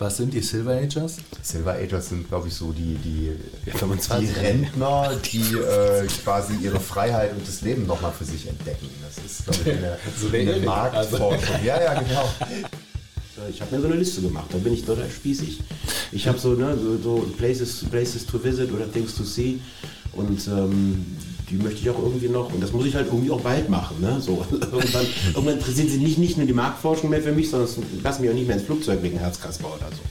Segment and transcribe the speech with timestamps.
[0.00, 1.18] Was sind die Silver Agers?
[1.42, 3.32] Silver Agers sind, glaube ich, so die, die,
[3.66, 4.28] Ja, 25.
[4.30, 8.88] die Rentner, die äh, quasi ihre Freiheit und das Leben nochmal für sich entdecken.
[9.04, 11.62] Das ist, glaube ich, eine, So eine Marktforschung.
[11.62, 12.32] Ja, ja, genau.
[13.50, 15.60] Ich habe mir so eine Liste gemacht, da bin ich total spießig.
[16.12, 19.60] Ich habe so, ne, so, so places, places to visit oder things to see
[20.14, 21.04] und ähm,
[21.50, 24.00] die möchte ich auch irgendwie noch, und das muss ich halt irgendwie auch bald machen.
[24.00, 24.20] Ne?
[24.20, 27.68] So, irgendwann, irgendwann interessiert sich nicht, nicht nur die Marktforschung mehr für mich, sondern
[28.02, 30.02] lassen mich auch nicht mehr ins Flugzeug wegen Herzkasper oder so.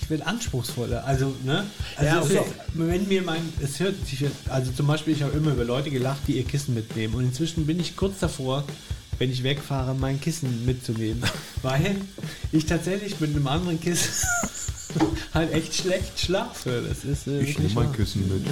[0.00, 1.04] Ich will anspruchsvoller.
[1.06, 1.64] Also, ne?
[1.96, 2.34] Also Ja, okay.
[2.34, 5.64] ist, wenn mir mein, es hört sich, jetzt- also zum Beispiel, ich habe immer über
[5.64, 7.14] Leute gelacht, die ihr Kissen mitnehmen.
[7.14, 8.64] Und inzwischen bin ich kurz davor,
[9.18, 11.22] wenn ich wegfahre, mein Kissen mitzunehmen.
[11.62, 11.96] Weil
[12.50, 14.10] ich tatsächlich mit einem anderen Kissen
[15.34, 16.82] halt echt schlecht schlafe.
[16.88, 17.90] Das ist äh, wirklich wahr.
[17.92, 18.46] Küssen mit.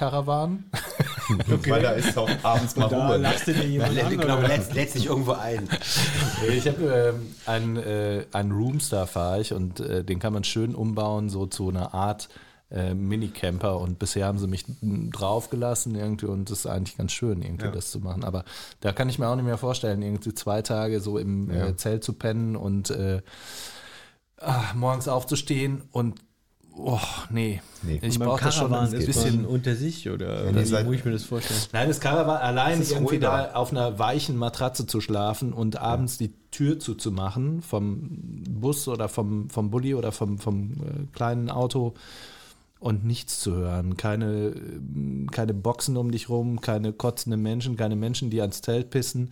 [0.00, 0.64] Karawan.
[1.68, 3.18] Weil da ist auch abends mal Da Ruhe.
[3.18, 4.16] lachst du dir jemand an.
[4.18, 5.68] Genau, lädt sich irgendwo ein.
[6.48, 10.74] Ich habe ähm, einen, äh, einen Roomstar fahre ich und äh, den kann man schön
[10.74, 12.30] umbauen, so zu einer Art
[12.70, 13.78] äh, Minicamper.
[13.78, 17.90] Und bisher haben sie mich draufgelassen irgendwie und das ist eigentlich ganz schön, irgendwie das
[17.90, 18.24] zu machen.
[18.24, 18.44] Aber
[18.80, 22.04] da kann ich mir auch nicht mehr vorstellen, irgendwie zwei Tage so im äh, Zelt
[22.04, 23.20] zu pennen und äh,
[24.38, 26.22] ah, morgens aufzustehen und
[26.76, 26.98] oh,
[27.30, 27.60] nee.
[27.82, 27.98] Nee.
[28.02, 29.46] Ich brauche das schon ein bisschen.
[29.46, 31.60] unter sich oder, oder wie seid- muss ich mir das vorstellen?
[31.72, 35.76] Nein, das Caravan allein Das ist irgendwie da auf einer weichen Matratze zu schlafen und
[35.76, 38.08] abends die Tür zuzumachen vom
[38.48, 41.94] Bus oder vom, vom Bulli oder vom, vom äh, kleinen Auto
[42.80, 43.96] und nichts zu hören.
[43.96, 48.90] Keine, äh, keine Boxen um dich rum, keine kotzenden Menschen, keine Menschen, die ans Zelt
[48.90, 49.30] pissen.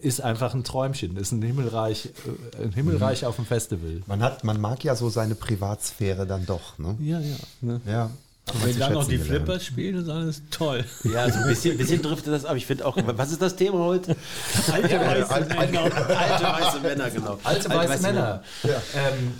[0.00, 2.10] Ist einfach ein Träumchen, ist ein Himmelreich,
[2.56, 4.02] äh, ein Himmelreich auf dem Festival.
[4.06, 6.78] Man, hat, man mag ja so seine Privatsphäre dann doch.
[6.78, 6.96] Ne?
[7.00, 7.36] Ja, ja.
[7.60, 7.80] Ne?
[7.84, 8.10] Ja.
[8.54, 10.84] Und wenn dann noch die Flippers spielen, ist alles toll.
[11.04, 12.56] Ja, so ein bisschen, bisschen driftet das ab.
[12.56, 14.16] Ich finde auch, was ist das Thema heute?
[14.72, 15.82] Alte weiße Männer.
[15.82, 17.38] Alte weiße Männer, genau.
[17.44, 18.42] Alte weiße Männer.
[18.64, 19.34] Ähm,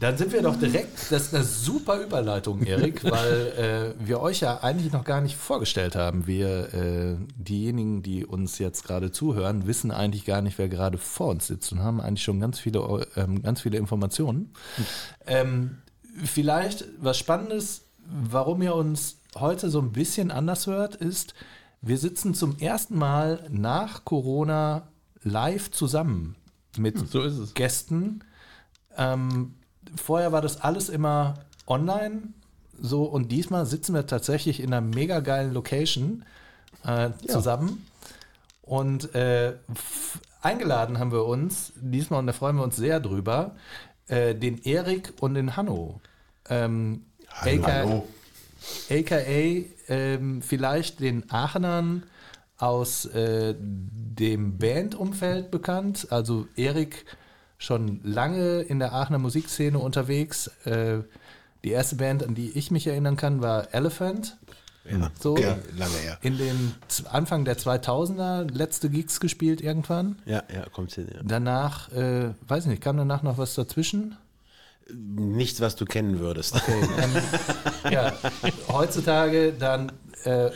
[0.00, 4.40] dann sind wir doch direkt, das ist eine super Überleitung, Erik, weil äh, wir euch
[4.40, 6.26] ja eigentlich noch gar nicht vorgestellt haben.
[6.26, 11.28] Wir, äh, diejenigen, die uns jetzt gerade zuhören, wissen eigentlich gar nicht, wer gerade vor
[11.28, 14.52] uns sitzt und haben eigentlich schon ganz viele, ähm, ganz viele Informationen.
[15.26, 15.78] Ähm,
[16.22, 21.34] vielleicht was Spannendes, warum ihr uns heute so ein bisschen anders hört, ist,
[21.80, 24.88] wir sitzen zum ersten Mal nach Corona
[25.22, 26.36] live zusammen
[26.76, 27.54] mit So ist es.
[27.54, 28.24] Gästen.
[28.96, 29.54] Ähm,
[29.96, 31.34] vorher war das alles immer
[31.66, 32.22] online.
[32.80, 36.24] So, und diesmal sitzen wir tatsächlich in einer mega geilen Location
[36.84, 37.86] äh, zusammen.
[38.62, 39.54] Und äh,
[40.42, 43.54] eingeladen haben wir uns diesmal, und da freuen wir uns sehr drüber,
[44.08, 46.00] äh, den Erik und den Hanno.
[46.48, 48.08] Ähm, aka, Hallo.
[48.90, 52.04] AKA ähm, vielleicht den Aachenern
[52.58, 56.08] aus äh, dem Bandumfeld bekannt.
[56.10, 57.04] Also Erik
[57.58, 60.48] schon lange in der Aachener Musikszene unterwegs.
[60.64, 60.98] Äh,
[61.64, 64.36] die erste Band, an die ich mich erinnern kann, war Elephant.
[64.90, 66.18] Ja, So ja, lange her.
[66.20, 66.74] in den
[67.10, 70.16] Anfang der 2000er letzte Gigs gespielt irgendwann.
[70.26, 71.08] Ja, ja, kommt hin.
[71.10, 71.20] Ja.
[71.24, 74.16] Danach, äh, weiß nicht, kam danach noch was dazwischen?
[74.92, 76.60] Nichts, was du kennen würdest.
[77.90, 78.12] ja,
[78.68, 79.92] heutzutage dann
[80.24, 80.50] äh,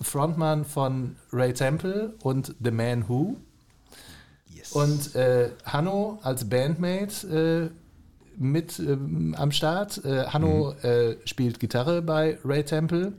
[0.00, 3.38] Frontmann von Ray Temple und The Man Who.
[4.74, 10.04] Und äh, Hanno als Bandmate äh, mit ähm, am Start.
[10.04, 13.12] Äh, Hanno äh, spielt Gitarre bei Ray Temple.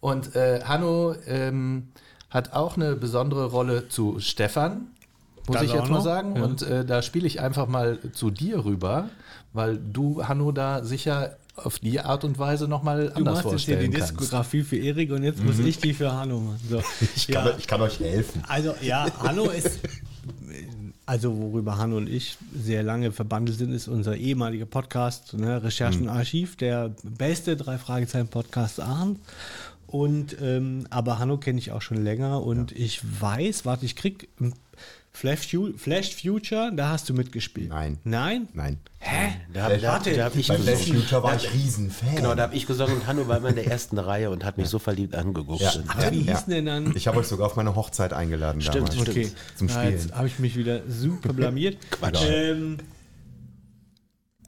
[0.00, 1.88] Und äh, Hanno ähm,
[2.28, 4.88] hat auch eine besondere Rolle zu Stefan,
[5.46, 6.04] muss Das ich jetzt mal noch?
[6.04, 6.36] sagen.
[6.36, 6.42] Ja.
[6.42, 9.08] Und äh, da spiele ich einfach mal zu dir rüber,
[9.52, 13.64] weil du, Hanno, da sicher auf die Art und Weise nochmal Du anders machst jetzt
[13.66, 14.20] hier die vorstellen kannst.
[14.20, 16.60] Diskografie für Erik und jetzt muss ich die für Hanno machen.
[16.68, 16.82] So.
[17.14, 18.42] Ich kann, ja, ich kann euch helfen.
[18.48, 19.80] also ja, Hanno ist,
[21.12, 26.08] also worüber Hanno und ich sehr lange verbandelt sind, ist unser ehemaliger Podcast, ne, Recherchen
[26.08, 29.18] Archiv, der beste drei Fragezeichen Podcast Aachen.
[29.86, 34.30] Und ähm, aber Hanno kenne ich auch schon länger und ich weiß, warte, ich krieg
[35.14, 37.68] Flash, Flash Future, da hast du mitgespielt.
[37.68, 37.98] Nein.
[38.02, 38.48] Nein?
[38.54, 38.78] Nein.
[39.52, 40.86] Da, hab- da, da habe ich Bei Flash.
[40.86, 42.16] Future war Da- ich Riesenfan.
[42.16, 44.56] Genau, da habe ich gesungen und Hanno war immer in der ersten Reihe und hat
[44.56, 45.60] mich so verliebt angeguckt.
[45.60, 45.72] Ja.
[45.88, 46.96] Aber wie hieß denn dann?
[46.96, 48.94] Ich habe euch sogar auf meine Hochzeit eingeladen Stimmt, damals.
[48.94, 49.08] stimmt.
[49.10, 49.92] Okay, Zum Na, Spielen.
[49.92, 51.76] jetzt habe ich mich wieder super blamiert.
[51.90, 52.22] Quatsch.
[52.26, 52.78] Ähm,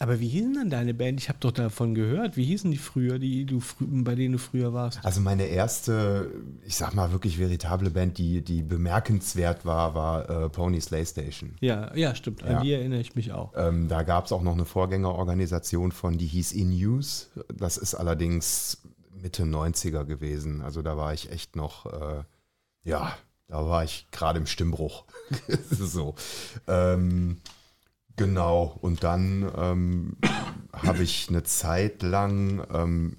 [0.05, 1.19] aber wie hießen denn deine Band?
[1.19, 2.37] Ich habe doch davon gehört.
[2.37, 5.03] Wie hießen die früher, die du bei denen du früher warst?
[5.03, 6.31] Also meine erste,
[6.62, 11.55] ich sag mal wirklich veritable Band, die, die bemerkenswert war, war äh, Pony Slay Station.
[11.61, 12.43] Ja, ja, stimmt.
[12.43, 12.61] An Ja.
[12.61, 13.55] die erinnere ich mich auch.
[13.56, 17.29] Ähm, da gab es auch noch eine Vorgängerorganisation von, die hieß In Use.
[17.56, 18.83] Das ist allerdings
[19.23, 20.61] Mitte 90er gewesen.
[20.61, 22.25] Also da war ich echt noch, äh,
[22.85, 23.17] ja,
[23.49, 25.05] da war ich gerade im Stimmbruch.
[25.71, 26.15] so.
[26.69, 27.39] Ähm,
[28.16, 28.76] genau.
[28.81, 30.16] Und dann ähm,
[30.72, 33.16] habe ich eine Zeit lang ähm,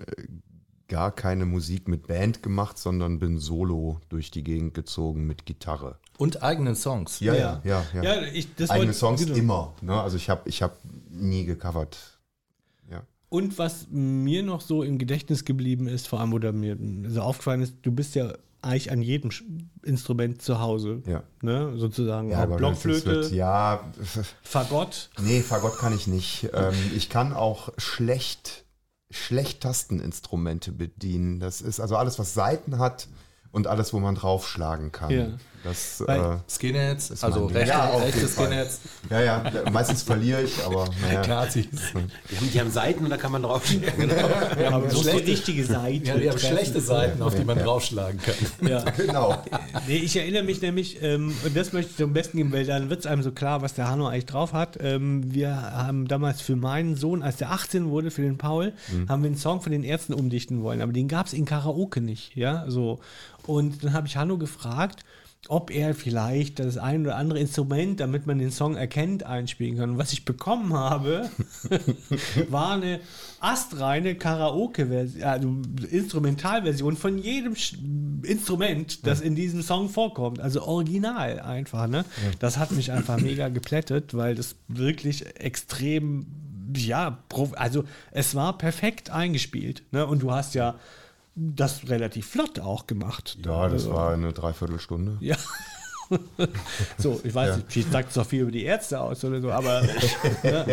[0.87, 5.97] gar keine Musik mit Band gemacht, sondern bin solo durch die Gegend gezogen mit Gitarre.
[6.17, 7.19] Und eigenen Songs.
[7.19, 7.85] Ja, ja, ja.
[7.93, 8.03] ja.
[8.03, 9.37] Ja, ich, das Eigene wollte- Songs genau.
[9.37, 9.73] immer.
[9.81, 9.99] Ne?
[9.99, 12.19] Also ich habe ich hab nie gecovert.
[12.89, 13.03] Ja.
[13.29, 16.77] Und was mir noch so im Gedächtnis geblieben ist, vor allem oder mir
[17.07, 18.33] so aufgefallen ist, du bist ja
[18.65, 19.29] eigentlich an jedem
[19.83, 21.01] Instrument zu Hause.
[21.05, 21.23] Ja.
[21.41, 21.73] Ne?
[21.77, 23.91] Sozusagen Ja, Blockflöte, Wird, ja,
[24.41, 25.09] Fagott.
[25.21, 26.49] nee, Fagott kann ich nicht.
[26.53, 28.65] Ähm, ich kann auch schlecht,
[29.11, 31.39] schlecht Tasteninstrumente bedienen.
[31.39, 33.07] Das ist also alles, was Saiten hat
[33.51, 35.11] und alles, wo man draufschlagen kann.
[35.11, 35.27] Ja.
[35.65, 37.57] Das, äh, Skinheads, also mein Ding.
[37.57, 38.27] rechte, Ja, rechte.
[38.27, 38.79] Skinheads.
[39.09, 41.25] ja, ja, meistens verliere ich, aber naja.
[41.27, 41.65] Nazis.
[42.31, 43.63] Die haben, die haben Seiten und da kann man drauf
[44.61, 46.05] Ja, aber so die schlechte- richtige Seite.
[46.05, 48.35] Ja, die haben schlechte Seiten, auf die man draufschlagen kann.
[48.69, 48.83] Ja.
[48.91, 49.43] Genau.
[49.87, 52.89] Nee, ich erinnere mich nämlich, ähm, und das möchte ich zum Besten geben, weil dann
[52.89, 54.77] wird es einem so klar, was der Hanno eigentlich drauf hat.
[54.81, 58.73] Ähm, wir haben damals für meinen Sohn, als der 18 wurde, für den Paul,
[59.09, 62.01] haben wir einen Song von den Ärzten umdichten wollen, aber den gab es in Karaoke
[62.01, 62.99] nicht, ja, so.
[63.47, 65.01] Und dann habe ich Hanno gefragt,
[65.49, 69.91] ob er vielleicht das ein oder andere Instrument, damit man den Song erkennt, einspielen kann.
[69.91, 71.29] Und was ich bekommen habe,
[72.49, 72.99] war eine
[73.39, 75.55] astreine Karaoke-Version, also
[75.89, 77.75] Instrumentalversion von jedem Sch-
[78.23, 80.39] Instrument, das in diesem Song vorkommt.
[80.39, 82.05] Also original einfach, ne?
[82.39, 86.25] Das hat mich einfach mega geplättet, weil das wirklich extrem,
[86.75, 87.19] ja,
[87.55, 90.05] also es war perfekt eingespielt, ne?
[90.07, 90.75] Und du hast ja
[91.35, 93.37] das relativ flott auch gemacht.
[93.45, 95.17] Ja, das Also- war eine Dreiviertelstunde.
[95.21, 95.35] ja.
[96.99, 99.51] so, ich weiß nicht, vielleicht sagt es doch viel über die Ärzte aus oder so,
[99.51, 99.81] aber
[100.43, 100.65] Ja,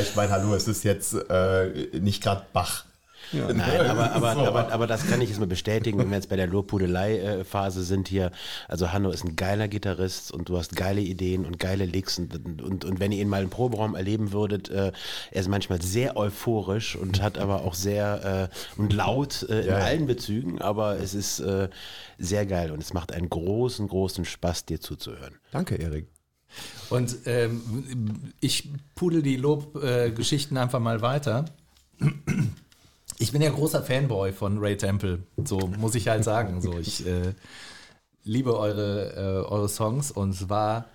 [0.00, 2.84] ich meine, hallo, es ist jetzt äh, nicht gerade Bach.
[3.32, 6.36] Nein, aber, aber, aber, aber das kann ich jetzt mal bestätigen, wenn wir jetzt bei
[6.36, 8.32] der Lobpudelei-Phase sind hier.
[8.68, 12.62] Also Hanno ist ein geiler Gitarrist und du hast geile Ideen und geile Licks und,
[12.62, 14.92] und, und wenn ihr ihn mal im Proberaum erleben würdet, äh,
[15.30, 19.66] er ist manchmal sehr euphorisch und hat aber auch sehr äh, und laut äh, in
[19.66, 19.84] Ja, ja.
[19.84, 21.68] allen Bezügen, aber es ist äh,
[22.18, 25.34] sehr geil und es macht einen großen, großen Spaß, dir zuzuhören.
[25.52, 26.08] Danke, Erik.
[26.88, 31.44] Und ähm, ich pudel die Lobgeschichten einfach mal weiter.
[33.20, 36.62] Ich bin ja großer Fanboy von Ray Temple, so muss ich halt sagen.
[36.62, 37.34] So, ich äh,
[38.24, 40.86] liebe eure, äh, eure Songs und zwar,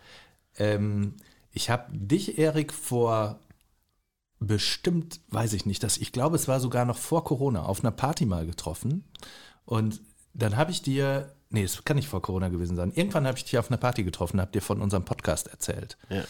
[0.57, 1.13] ähm,
[1.51, 3.39] ich habe dich, Erik, vor
[4.39, 7.91] bestimmt, weiß ich nicht, dass ich glaube, es war sogar noch vor Corona auf einer
[7.91, 9.03] Party mal getroffen
[9.63, 10.01] und
[10.33, 12.91] dann habe ich dir, nee, es kann nicht vor Corona gewesen sein.
[12.93, 16.23] Irgendwann habe ich dich auf einer Party getroffen, habe dir von unserem Podcast erzählt Ja.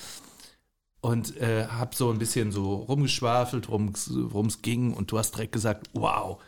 [1.06, 5.52] Und äh, habe so ein bisschen so rumgeschwafelt, worum es ging und du hast direkt
[5.52, 6.40] gesagt, wow,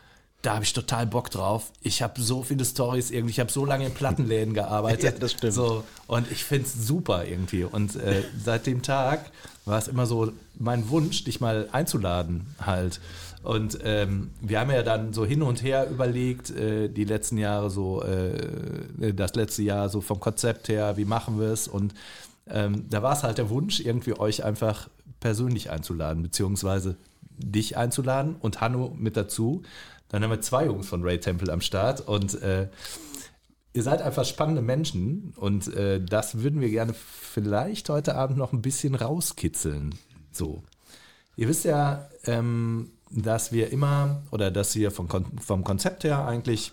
[0.42, 1.70] da habe ich total Bock drauf.
[1.80, 5.04] Ich habe so viele Stories irgendwie, ich habe so lange in Plattenläden gearbeitet.
[5.14, 5.52] Ja, das stimmt.
[5.52, 7.62] So, und ich finde es super irgendwie.
[7.62, 9.30] Und äh, seit dem Tag
[9.64, 13.00] war es immer so mein Wunsch, dich mal einzuladen halt.
[13.44, 17.70] Und ähm, wir haben ja dann so hin und her überlegt, äh, die letzten Jahre
[17.70, 21.68] so, äh, das letzte Jahr so vom Konzept her, wie machen wir es?
[21.68, 21.94] Und
[22.50, 24.88] ähm, da war es halt der Wunsch, irgendwie euch einfach
[25.20, 26.96] persönlich einzuladen, beziehungsweise
[27.38, 29.62] dich einzuladen und Hanno mit dazu.
[30.08, 32.68] Dann haben wir zwei Jungs von Ray Temple am Start und äh,
[33.72, 38.52] ihr seid einfach spannende Menschen und äh, das würden wir gerne vielleicht heute Abend noch
[38.52, 39.94] ein bisschen rauskitzeln.
[40.32, 40.62] So.
[41.36, 46.26] Ihr wisst ja, ähm, dass wir immer oder dass wir vom, Kon vom Konzept her
[46.26, 46.72] eigentlich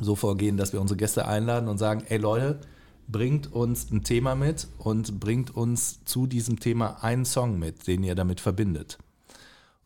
[0.00, 2.60] so vorgehen, dass wir unsere Gäste einladen und sagen, ey Leute,
[3.08, 8.02] bringt uns ein Thema mit und bringt uns zu diesem Thema einen Song mit, den
[8.02, 8.98] ihr damit verbindet.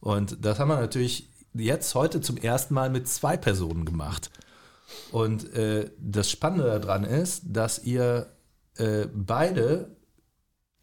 [0.00, 4.30] Und das haben wir natürlich jetzt heute zum ersten Mal mit zwei Personen gemacht.
[5.12, 8.26] Und äh, das Spannende daran ist, dass ihr
[8.76, 9.96] äh, beide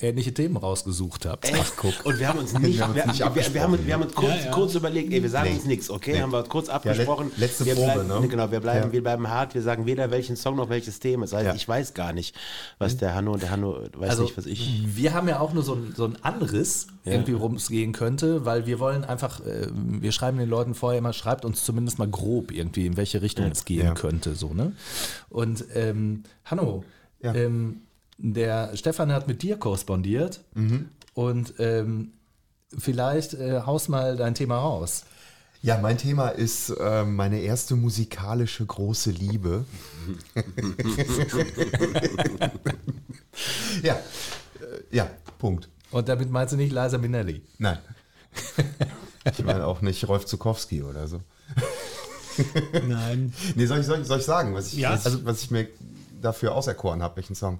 [0.02, 1.52] ähnliche Themen rausgesucht habt.
[1.54, 1.94] Ach, guck.
[2.06, 3.88] Und wir haben uns nicht, Wir haben uns wir, nicht wir, wir, wir, haben, abgesprochen,
[3.88, 4.52] wir haben uns kurz, Ja, ja.
[4.52, 5.56] kurz überlegt, ey, wir sagen Nee.
[5.56, 6.14] uns nichts, okay?
[6.14, 6.22] Nee.
[6.22, 7.32] Haben wir kurz abgesprochen.
[7.36, 8.28] le- letzte wir Probe, bleiben, ne?
[8.30, 8.92] Genau, wir bleiben, Ja.
[8.94, 11.26] wir bleiben hart, wir sagen weder welchen Song noch welches Thema.
[11.26, 11.54] Das heißt, Ja.
[11.56, 12.34] ich weiß gar nicht,
[12.78, 14.84] was der Hanno, der Hanno weiß Also nicht, was ich.
[14.86, 18.46] wir haben ja auch nur so, ein, so einen Anriss, irgendwie worum es gehen könnte,
[18.46, 22.08] weil wir wollen einfach, äh, wir schreiben den Leuten vorher immer, schreibt uns zumindest mal
[22.08, 23.94] grob irgendwie, in welche Richtung es gehen Ja.
[23.96, 24.36] könnte.
[24.36, 24.72] So, ne?
[25.30, 26.84] Und ähm, Hanno,
[27.22, 27.34] Ja.
[27.36, 27.82] ähm,
[28.22, 30.42] der Stefan hat mit dir korrespondiert
[31.14, 32.12] und ähm,
[32.78, 35.06] vielleicht äh, haus mal dein Thema raus.
[35.62, 39.66] Ja, mein Thema ist äh, meine erste musikalische große Liebe.
[43.84, 44.00] ja, äh,
[44.96, 45.70] ja, Punkt.
[45.92, 47.42] Und damit meinst du nicht Liza Minnelli?
[47.58, 47.80] Nein.
[49.38, 51.20] Ich meine auch nicht Rolf Zukowski oder so.
[52.88, 53.34] Nein.
[53.54, 54.94] Nee, soll ich, soll ich, soll ich sagen, was ich, Ja.
[54.94, 55.68] was, also, was ich mir
[56.22, 57.60] dafür auserkoren habe, welchen Song?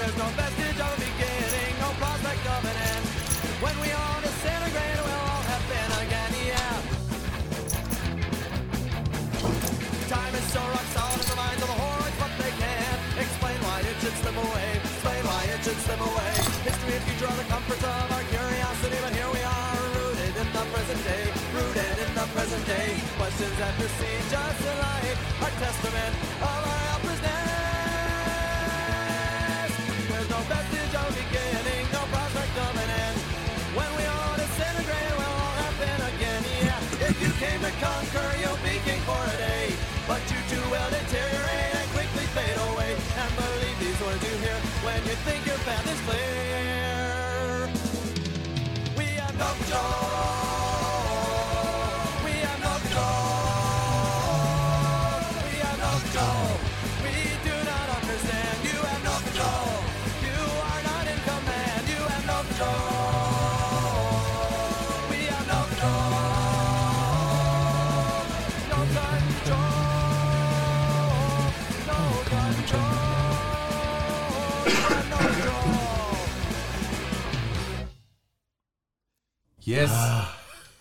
[0.00, 3.04] There's no vestige of a beginning, no prospect of an end.
[3.60, 6.72] When we all disintegrate, we'll all happen again, yeah.
[10.08, 13.60] Time is so rock solid in the minds of the hordes, but they can't explain
[13.60, 14.68] why it should slip away.
[14.80, 16.32] Explain why it should slip away.
[16.64, 20.48] History and future are the comforts of our curiosity, but here we are, rooted in
[20.48, 21.28] the present day.
[21.52, 22.88] Rooted in the present day.
[23.20, 27.69] Questions that besiege us in life are testament of our helplessness.
[31.30, 33.18] Beginning, no prospect of an end.
[33.78, 37.06] When we all disintegrate, we'll all happen again, yeah.
[37.08, 38.89] If you came to conquer, you'll be
[79.70, 79.90] Yes.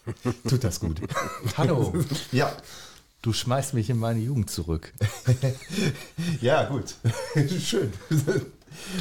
[0.49, 0.99] Tut das gut.
[1.57, 1.93] Hanno,
[2.31, 2.51] ja,
[3.21, 4.91] du schmeißt mich in meine Jugend zurück.
[6.41, 6.95] ja, gut.
[7.59, 7.93] Schön.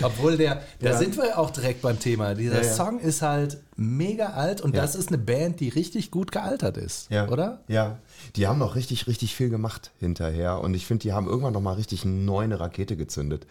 [0.03, 0.99] Obwohl der, da Ja.
[0.99, 2.35] sind wir auch direkt beim Thema.
[2.35, 2.73] Dieser Ja.
[2.75, 7.11] Song ist halt mega alt und das ist eine Band, die richtig gut gealtert ist,
[7.11, 7.29] Ja.
[7.29, 7.63] oder?
[7.69, 7.99] Ja,
[8.37, 10.61] die haben noch richtig, richtig viel gemacht hinterher.
[10.61, 13.47] Und ich finde, die haben irgendwann noch mal richtig neu eine Rakete gezündet.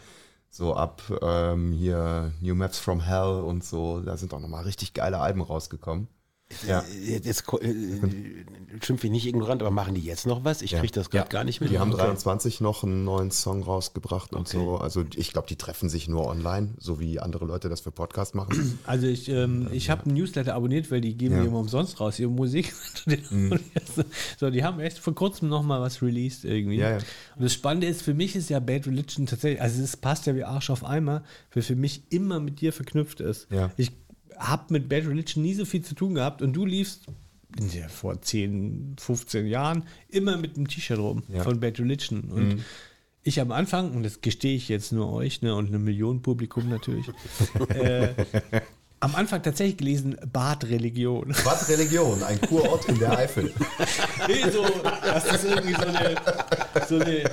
[0.51, 3.99] So ab ähm, hier New Maps from Hell und so.
[4.01, 6.07] Da sind auch noch mal richtig geile Alben rausgekommen.
[6.65, 6.83] Ja.
[7.05, 7.73] Jetzt, jetzt äh,
[8.81, 10.61] schimpfe ich nicht ignorant, aber machen die jetzt noch was?
[10.61, 10.79] Ich Ja.
[10.79, 11.29] kriege das gerade Ja.
[11.29, 11.69] gar nicht mit.
[11.71, 12.03] Die haben Okay.
[12.03, 14.57] 23 noch einen neuen Song rausgebracht und Okay.
[14.57, 14.77] so.
[14.77, 18.33] Also ich glaube, die treffen sich nur online, so wie andere Leute das für Podcast
[18.33, 18.79] machen.
[18.87, 21.41] Also ich, ähm, ich habe einen Newsletter abonniert, weil die geben Ja.
[21.41, 22.73] die immer umsonst raus, ihre Musik.
[24.39, 26.77] so, die haben echt vor kurzem noch mal was released irgendwie.
[26.77, 26.97] Ja, ja.
[27.35, 30.35] Und das Spannende ist, für mich ist ja Bad Religion tatsächlich, also es passt ja
[30.35, 31.23] wie Arsch auf Eimer,
[31.53, 33.47] weil für mich immer mit dir verknüpft ist.
[33.51, 33.71] Ja.
[33.77, 33.91] Ich
[34.39, 37.05] habe mit Bad Religion nie so viel zu tun gehabt und du liefst
[37.73, 41.43] ja, vor 10, 15 Jahren immer mit einem T-Shirt rum Ja.
[41.43, 42.25] von Bad Religion.
[42.29, 42.63] Und
[43.23, 46.69] ich am Anfang, und das gestehe ich jetzt nur euch ne, und einem Millionen Publikum
[46.69, 47.07] natürlich,
[47.69, 48.09] äh,
[48.99, 51.33] am Anfang tatsächlich gelesen Bad-Religion.
[51.43, 53.53] Bad Religion, ein Kurort in der Eifel.
[54.27, 54.65] Nee, so,
[55.03, 56.15] das ist irgendwie so eine,
[56.89, 57.23] so eine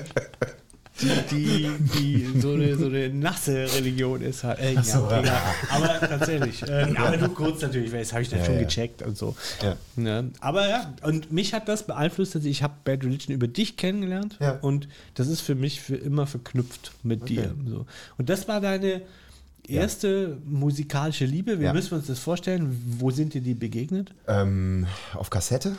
[1.00, 4.60] die, die, die so, eine, so eine nasse Religion ist halt.
[4.60, 5.42] Äh, so, ja, ja.
[5.70, 6.62] Aber tatsächlich.
[6.62, 9.36] Äh, aber nur kurz natürlich, weil das habe ich dann Ja, schon gecheckt und so.
[9.96, 10.30] Ne?
[10.40, 14.38] Aber ja, und mich hat das beeinflusst, dass ich habe Bad Religion über dich kennengelernt
[14.62, 17.54] und das ist für mich für immer verknüpft mit dir.
[17.66, 17.86] So.
[18.18, 19.02] Und das war deine
[19.66, 21.60] erste musikalische Liebe.
[21.60, 22.80] Wie müssen wir uns das vorstellen?
[22.98, 24.12] Wo sind dir die begegnet?
[24.28, 25.76] Ähm, auf Kassette.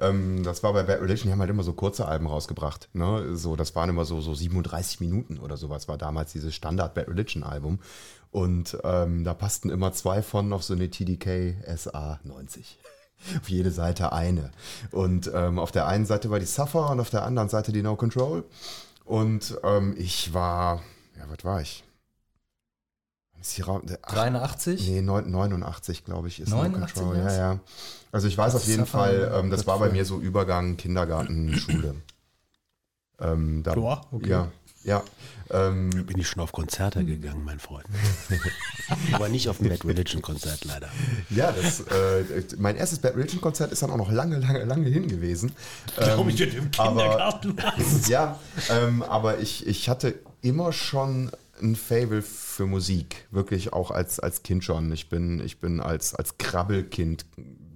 [0.00, 2.88] Ähm, das war bei Bad Religion, die haben halt immer so kurze Alben rausgebracht.
[2.92, 3.36] Ne?
[3.36, 7.08] So, das waren immer so, so 37 Minuten oder sowas, war damals dieses Standard Bad
[7.08, 7.80] Religion Album.
[8.30, 12.78] Und ähm, da passten immer zwei von auf so eine TDK SA 90.
[13.40, 14.52] Auf jede Seite eine.
[14.92, 17.82] Und ähm, auf der einen Seite war die Suffer und auf der anderen Seite die
[17.82, 18.44] No Control.
[19.04, 20.82] Und ähm, ich war,
[21.16, 21.82] ja, was war ich?
[23.40, 24.88] Ist die Ra- der- ach, 83?
[24.88, 27.24] Nee, neun- 89, glaube ich, ist 89 No Control.
[27.24, 27.58] Ja, ja.
[28.12, 31.54] Also ich weiß auf jeden Fall, ähm, das das war bei mir so Übergang Kindergarten,
[31.56, 31.94] Schule.
[33.20, 34.28] Ähm, da, Ja, okay.
[34.30, 34.48] Ja,
[34.84, 35.02] ja.
[35.50, 37.84] Ähm, Bin ich schon auf Konzerte gegangen, mein Freund.
[39.12, 40.88] Aber nicht auf ein Bad Religion Konzert leider.
[41.30, 44.88] ja, das, äh, mein erstes Bad Religion Konzert ist dann auch noch lange, lange, lange
[44.88, 45.50] hin gewesen.
[45.98, 47.56] Ähm, ich in dem aber- Kindergarten
[48.08, 48.38] ja,
[48.70, 54.42] ähm, aber ich, ich hatte immer schon ein Fable für Musik, wirklich auch als, als
[54.42, 54.90] Kind schon.
[54.92, 57.26] Ich bin, ich bin als, als Krabbelkind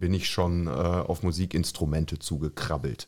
[0.03, 3.07] bin ich schon äh, auf Musikinstrumente zugekrabbelt.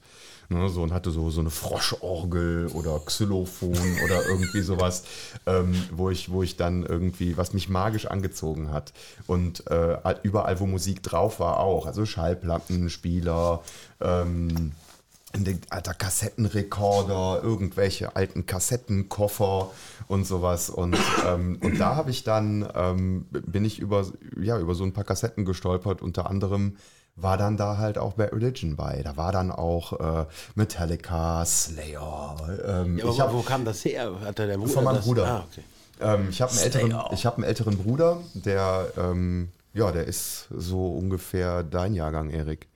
[0.51, 3.73] Ne, so und hatte so, so eine Froschorgel oder Xylophon
[4.05, 5.05] oder irgendwie sowas,
[5.47, 8.93] ähm, wo, ich, wo ich dann irgendwie, was mich magisch angezogen hat.
[9.27, 11.87] Und äh, überall, wo Musik drauf war, auch.
[11.87, 13.63] Also Schallplattenspieler,
[14.01, 14.73] ähm,
[15.37, 19.71] ein alter Kassettenrekorder, irgendwelche alten Kassettenkoffer
[20.09, 20.71] und sowas.
[20.71, 24.07] Und, ähm, und da habe ich dann, ähm, bin ich über,
[24.41, 26.03] ja, über so ein paar Kassetten gestolpert.
[26.03, 26.77] Unter anderem
[27.17, 29.03] war dann da halt auch Bad Religion bei.
[29.05, 32.37] Da war dann auch äh, Metallica, Slayer.
[32.67, 34.13] Ähm, Ja, aber ich hab, wo kam das her?
[34.25, 35.05] Hat der Bruder Von meinem das?
[35.05, 35.27] Bruder.
[35.27, 35.63] Ah, okay.
[36.01, 40.47] ähm, ich habe einen, älteren- ich hab einen älteren Bruder, der, ähm, ja, der ist
[40.57, 42.67] so ungefähr dein Jahrgang, Erik.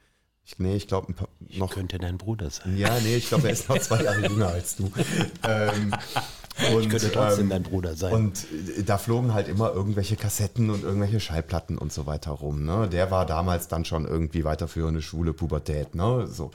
[0.49, 1.15] Ich, nee, ich glaube
[1.51, 2.79] noch Könnte dein Bruder sein.
[2.79, 4.91] ja, nee, ich glaube, er ist noch zwei Jahre jünger als du.
[5.43, 5.93] Ähm,
[6.73, 8.15] und, Ich könnte trotzdem ähm, dein Bruder sein.
[8.15, 8.47] Und
[8.79, 12.65] äh, da flogen halt immer irgendwelche Kassetten und irgendwelche Schallplatten und so weiter rum.
[12.65, 12.89] Ne?
[12.89, 15.95] Der war damals dann schon irgendwie weiterführende Schule, Pubertät.
[15.95, 16.27] Ne?
[16.27, 16.51] So.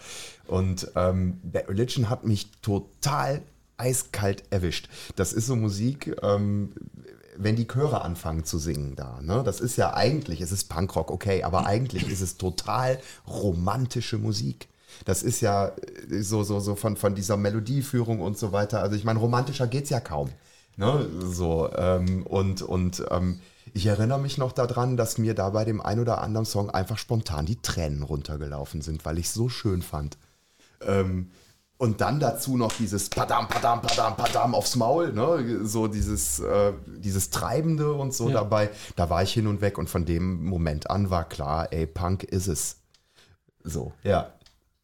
[0.47, 3.43] Und ähm, Bad Religion hat mich total
[3.77, 4.89] eiskalt erwischt.
[5.15, 6.73] Das ist so Musik, ähm,
[7.37, 9.19] wenn die Chöre anfangen zu singen da.
[9.21, 9.43] Ne?
[9.43, 14.67] Das ist ja eigentlich, es ist Punkrock, okay, aber eigentlich ist es total romantische Musik.
[15.05, 15.67] Das ist ja
[16.09, 18.81] äh, so, so, so von, von dieser Melodieführung und so weiter.
[18.81, 20.29] Also ich meine, romantischer geht's ja kaum.
[20.75, 21.07] Ne?
[21.19, 23.39] So, ähm, und und ähm,
[23.73, 26.97] ich erinnere mich noch daran, dass mir da bei dem ein oder anderen Song einfach
[26.97, 30.17] spontan die Tränen runtergelaufen sind, weil ich es so schön fand.
[30.81, 31.31] Ähm,
[31.77, 35.65] und dann dazu noch dieses Padam, Padam, Padam, Padam aufs Maul, ne?
[35.65, 38.69] so dieses, äh, dieses Treibende und so dabei.
[38.95, 42.23] Da war ich hin und weg und von dem Moment an war klar, ey, Punk
[42.23, 42.77] ist es.
[43.63, 44.33] So, ja.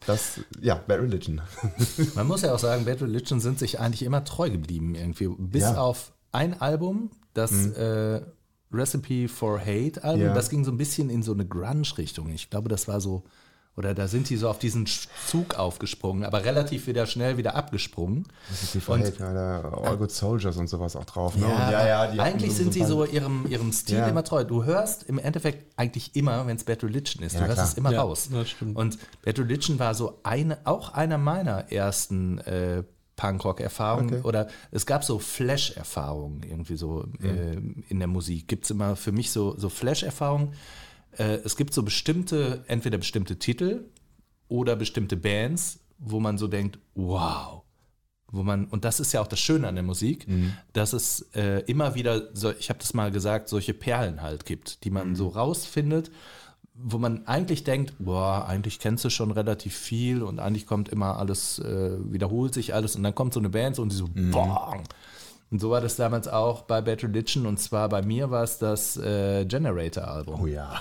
[0.06, 1.42] Das, ja, Bad Religion.
[2.16, 5.28] Man muss ja auch sagen, Bad Religion sind sich eigentlich immer treu geblieben irgendwie.
[5.38, 5.78] Bis Ja.
[5.78, 8.22] auf ein Album, das äh,
[8.72, 10.34] Recipe for Hate Album, Ja.
[10.34, 12.30] das ging so ein bisschen in so eine Grunge-Richtung.
[12.30, 13.24] Ich glaube, das war so,
[13.80, 14.86] oder da sind die so auf diesen
[15.26, 18.26] Zug aufgesprungen, aber relativ wieder schnell wieder abgesprungen.
[18.74, 21.38] Die verhält ja da All Good Soldiers und sowas auch drauf.
[21.38, 21.46] Ne?
[21.48, 24.08] aber die hatten eigentlich sind sie so ihrem, ihrem Stil Ja.
[24.08, 24.44] immer treu.
[24.44, 27.68] Du hörst im Endeffekt eigentlich immer, wenn es Bad Religion ist, Ja, du hörst klar.
[27.70, 28.28] es immer Ja, raus.
[28.30, 28.76] das stimmt.
[28.76, 32.84] Und Bad Religion war so eine, auch einer meiner ersten äh,
[33.16, 34.16] Punkrock-Erfahrungen.
[34.16, 34.28] Okay.
[34.28, 37.56] Oder es gab so Flash-Erfahrungen irgendwie so äh,
[37.88, 38.48] in der Musik.
[38.50, 40.54] Gibt es immer für mich so, so Flash-Erfahrungen.
[41.20, 43.86] Äh, es gibt so bestimmte, entweder bestimmte Titel
[44.48, 47.62] oder bestimmte Bands, wo man so denkt, wow,
[48.32, 50.26] wo man, und das ist ja auch das Schöne an der Musik,
[50.74, 54.84] dass es äh, immer wieder, so, ich habe das mal gesagt, solche Perlen halt gibt,
[54.84, 56.12] die man so rausfindet,
[56.74, 61.18] wo man eigentlich denkt, boah, eigentlich kennst du schon relativ viel und eigentlich kommt immer
[61.18, 64.08] alles, äh, wiederholt sich alles und dann kommt so eine Band so und die so,
[64.14, 64.84] bong.
[65.52, 68.60] Und so war das damals auch bei Bad Religion und zwar bei mir war es
[68.60, 70.42] das äh, Generator-Album.
[70.42, 70.80] Oh ja,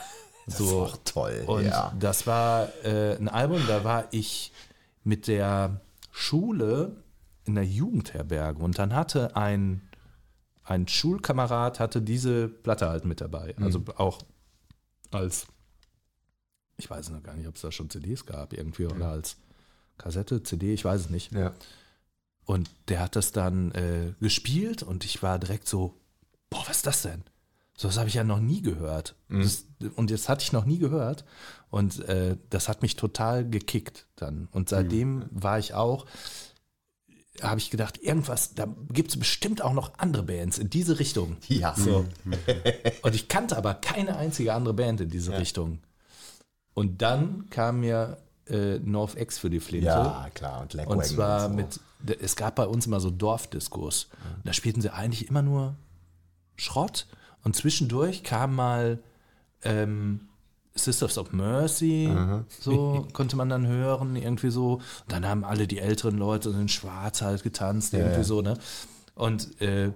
[0.49, 0.65] das So.
[0.65, 1.45] ist auch toll.
[1.47, 1.95] Und ja.
[1.99, 4.53] das war äh, ein Album, da war ich
[5.05, 5.81] mit der
[6.11, 6.97] Schule
[7.45, 9.81] in der Jugendherberge und dann hatte ein,
[10.65, 13.55] ein Schulkamerad hatte diese Platte halt mit dabei.
[13.57, 13.65] Mhm.
[13.65, 14.21] Also auch
[15.11, 15.47] als,
[16.77, 19.37] ich weiß noch gar nicht, ob es da schon CDs gab irgendwie oder als
[19.97, 21.33] Kassette, CD, ich weiß es nicht.
[21.33, 21.53] ja.
[22.45, 25.95] Und der hat das dann äh, gespielt und ich war direkt so,
[26.49, 27.23] boah, was ist das denn?
[27.81, 29.15] So was habe ich ja noch nie gehört.
[29.29, 29.65] Das,
[29.95, 31.25] und das hatte ich noch nie gehört.
[31.71, 34.49] Und äh, das hat mich total gekickt dann.
[34.51, 36.05] Und seitdem war ich auch,
[37.41, 41.37] habe ich gedacht, irgendwas, da gibt es bestimmt auch noch andere Bands in diese Richtung.
[41.47, 41.73] Ja.
[41.77, 42.05] So.
[43.03, 45.79] Und ich kannte aber keine einzige andere Band in diese Richtung.
[46.75, 49.87] Und dann kam mir äh, NorthX für die Flinte.
[49.87, 50.63] Ja, klar.
[50.63, 51.55] Und, Und Lagwagon zwar so.
[51.55, 51.81] mit,
[52.21, 54.09] es gab bei uns immer so Dorfdiskos.
[54.43, 55.77] Da spielten sie eigentlich immer nur
[56.57, 57.07] Schrott.
[57.49, 58.99] Und zwischendurch kam mal
[59.65, 60.29] ähm,
[60.75, 62.15] Sisters of Mercy,
[62.61, 64.75] so konnte man dann hören, irgendwie so.
[64.75, 68.23] Und dann haben alle die älteren Leute in Schwarz halt getanzt, irgendwie ja.
[68.23, 68.59] so, ne?
[69.15, 69.93] Und äh,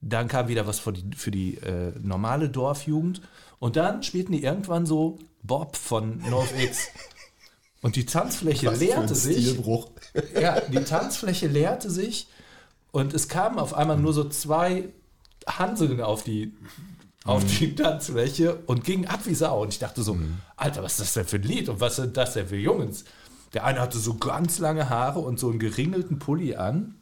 [0.00, 3.20] dann kam wieder was für die, für die äh, normale Dorfjugend.
[3.58, 6.88] Und dann spielten die irgendwann so Bob von NorthX.
[7.82, 9.48] Und die Tanzfläche Was für ein leerte sich.
[9.48, 9.90] Stilbruch.
[10.40, 12.26] Ja, die Tanzfläche leerte sich
[12.90, 14.88] und es kamen auf einmal nur so zwei
[15.46, 16.54] Hanseln auf die
[17.24, 19.62] auf die Tanzfläche und ging ab wie Sau.
[19.62, 20.16] Und ich dachte so,
[20.56, 23.04] Alter, was ist das denn für ein Lied und was sind das denn für Jungs?
[23.52, 26.94] Der eine hatte so ganz lange Haare und so einen geringelten Pulli an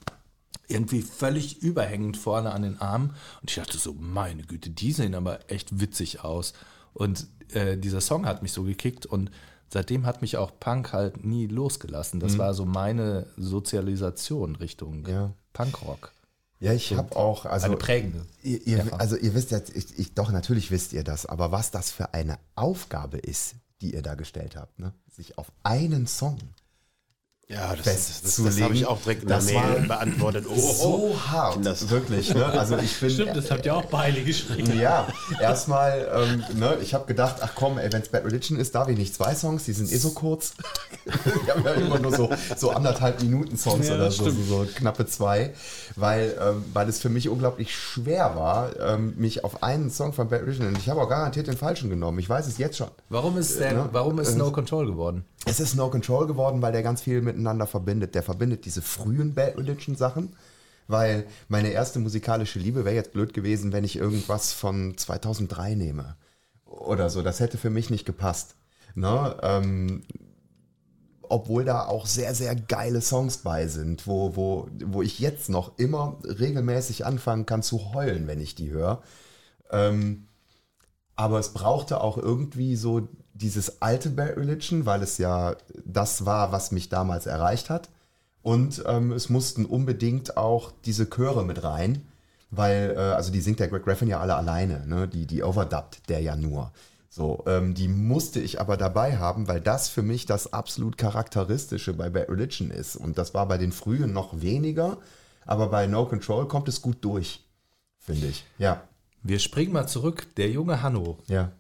[0.69, 3.11] irgendwie völlig überhängend vorne an den Armen.
[3.43, 6.55] Und ich dachte so, meine Güte, die sehen aber echt witzig aus.
[6.93, 9.31] Und äh, dieser Song hat mich so gekickt und
[9.69, 12.21] seitdem hat mich auch Punk halt nie losgelassen.
[12.21, 15.33] Das war so meine Sozialisation Richtung Ja.
[15.53, 16.13] Punkrock.
[16.65, 18.25] Ja, ich habe auch, also Eine prägende.
[18.43, 21.71] Ihr, ihr, also ihr wisst jetzt, ich, ich, doch natürlich wisst ihr das, aber was
[21.71, 24.95] das für eine Aufgabe ist, die ihr da gestellt habt, ne?
[25.11, 26.39] sich auf einen Song
[27.47, 30.47] Ja, das, das, das, das festzulegen, habe ich auch direkt in der das Mail beantwortet.
[30.49, 30.55] Oh,
[31.13, 32.33] so hart, Das- wirklich.
[32.35, 32.45] Ne?
[32.47, 34.79] Also ich bin, Stimmt, das habt ihr auch beide geschrieben.
[34.79, 35.09] Ja,
[35.41, 38.97] erstmal, ähm, ne, ich habe gedacht, ach komm, ey, wenn's Bad Religion ist, darf ich
[38.97, 40.55] nicht zwei Songs, die sind eh so kurz.
[41.45, 44.67] Die haben ja immer nur so, so anderthalb Minuten Songs Ja, oder so, so, so
[44.75, 45.53] knappe zwei,
[45.97, 50.29] weil, ähm, weil es für mich unglaublich schwer war, ähm, mich auf einen Song von
[50.31, 52.89] Bad Religion, und ich habe auch garantiert den falschen genommen, ich weiß es jetzt schon.
[53.11, 53.89] Warum ist, der, ne?
[53.93, 55.25] warum ist No Control geworden?
[55.47, 58.15] Es ist No Control geworden, weil der ganz viel miteinander verbindet.
[58.15, 60.37] Der verbindet diese frühen Bad Religion Sachen,
[60.87, 66.17] weil meine erste musikalische Liebe wäre jetzt blöd gewesen, wenn ich irgendwas von 2003 nehme
[66.65, 67.23] oder so.
[67.23, 68.57] Das hätte für mich nicht gepasst.
[68.95, 69.37] Ne?
[69.43, 70.03] Ähm,
[71.23, 75.79] obwohl da auch sehr, sehr geile Songs bei sind, wo, wo, wo ich jetzt noch
[75.79, 79.03] immer regelmäßig anfangen kann zu heulen, wenn ich die höre.
[79.71, 80.29] Ähm,
[81.17, 86.53] aber es brauchte auch irgendwie so dieses alte Bad Religion, weil es ja das war,
[86.53, 87.91] was mich damals erreicht hat.
[88.43, 92.07] Und ähm, es mussten unbedingt auch diese Chöre mit rein,
[92.51, 95.09] weil, äh, also die singt der Greg Graffin ja alle alleine, ne?
[95.09, 96.71] die, die overdubbt der ja nur.
[97.09, 101.95] So, ähm, die musste ich aber dabei haben, weil das für mich das absolut Charakteristische
[101.95, 102.97] bei Bad Religion ist.
[102.97, 104.99] Und das war bei den frühen noch weniger,
[105.47, 107.45] aber bei No Control kommt es gut durch,
[107.99, 108.45] finde ich.
[108.59, 108.83] Ja,
[109.23, 110.27] Wir springen mal zurück.
[110.37, 111.53] Der junge Hanno, ja,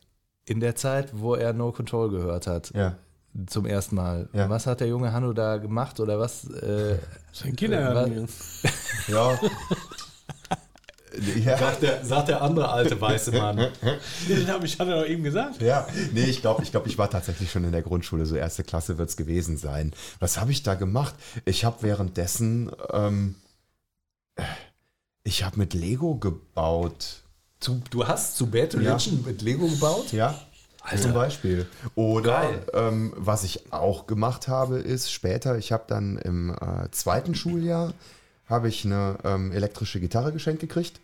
[0.46, 2.96] in der Zeit, wo er No Control gehört hat, ja.
[3.46, 4.48] zum ersten Mal, Ja.
[4.50, 6.44] was hat der junge Hanno da gemacht oder was?
[6.50, 6.98] Äh,
[7.32, 8.28] Sein Kindergarten.
[9.08, 9.38] Ja.
[11.44, 11.58] ja.
[11.58, 13.68] sagt, der, sagt der andere alte weiße Mann.
[14.28, 15.60] Den habe ich, hat er doch eben gesagt.
[15.60, 18.64] Ja, nee, ich glaube, ich, glaub, ich war tatsächlich schon in der Grundschule, so erste
[18.64, 19.92] Klasse wird es gewesen sein.
[20.20, 21.14] Was habe ich da gemacht?
[21.44, 23.34] Ich habe währenddessen, ähm,
[25.22, 27.22] ich habe mit Lego gebaut.
[27.60, 30.12] Zu, du hast zu Bad Religion mit Lego gebaut?
[30.12, 30.38] Ja,
[31.00, 31.66] zum Beispiel.
[31.94, 37.34] Oder ähm, was ich auch gemacht habe, ist später, ich habe dann im äh, zweiten
[37.34, 37.94] Schuljahr,
[38.46, 41.00] habe ich eine ähm, elektrische Gitarre geschenkt gekriegt.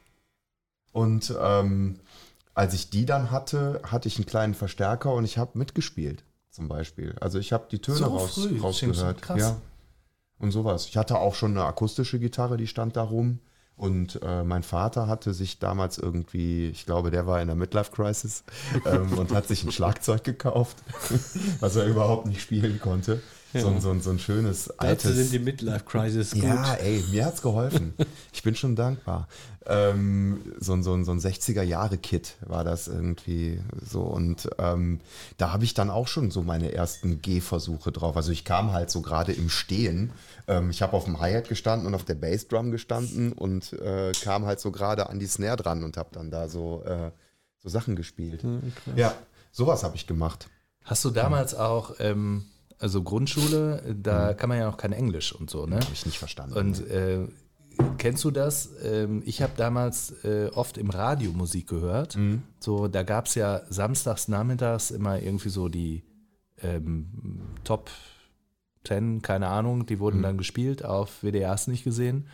[0.93, 1.99] Und ähm,
[2.55, 6.69] als ich die dann hatte, hatte ich einen kleinen Verstärker und ich habe mitgespielt, zum
[6.69, 7.15] Beispiel.
[7.21, 9.23] Also ich habe die Töne So raus, früh, rausgehört.
[9.23, 9.41] krass.
[9.41, 9.57] Ja.
[10.39, 10.87] Und sowas.
[10.87, 13.39] Ich hatte auch schon eine akustische Gitarre, die stand da rum.
[13.81, 18.45] Und äh, mein Vater hatte sich damals irgendwie, ich glaube, der war in der Midlife-Crisis
[18.85, 20.77] ähm, und hat sich ein Schlagzeug gekauft,
[21.61, 23.23] was er überhaupt nicht spielen konnte.
[23.53, 25.17] So, ein- so, ein- so ein schönes Dazu altes.
[25.17, 26.43] sind die Midlife-Crisis gut.
[26.45, 27.95] Ja, ey, mir hat's geholfen.
[28.33, 29.27] Ich bin schon dankbar.
[29.67, 34.03] Ähm, so, ein- so, ein- so ein 60er-Jahre-Kit war das irgendwie so.
[34.03, 35.01] Und ähm,
[35.37, 38.17] da habe ich dann auch schon so meine ersten Gehversuche drauf.
[38.17, 40.11] Also ich kam halt so gerade im Stehen.
[40.49, 44.47] Ähm, ich habe auf dem Hi-Hat gestanden und auf der Bassdrum gestanden und äh, kam
[44.47, 47.11] halt so gerade an die Snare dran und habe dann da so, äh,
[47.59, 48.43] so Sachen gespielt.
[48.97, 49.15] ja,
[49.53, 50.49] sowas habe ich gemacht.
[50.85, 52.45] Hast du damals auch, ähm,
[52.81, 55.77] also Grundschule, da kann man ja noch kein Englisch und so, ne?
[55.77, 56.57] Habe ich nicht verstanden.
[56.57, 57.29] Und äh,
[57.99, 58.71] kennst du das?
[58.83, 62.17] Ähm, ich habe damals äh, oft im Radio Musik gehört.
[62.59, 66.03] So, da gab es ja samstags nachmittags immer irgendwie so die
[66.63, 67.07] ähm,
[67.65, 67.91] Top
[68.85, 72.29] 10, keine Ahnung, die wurden dann gespielt, auf WDR hast du nicht gesehen.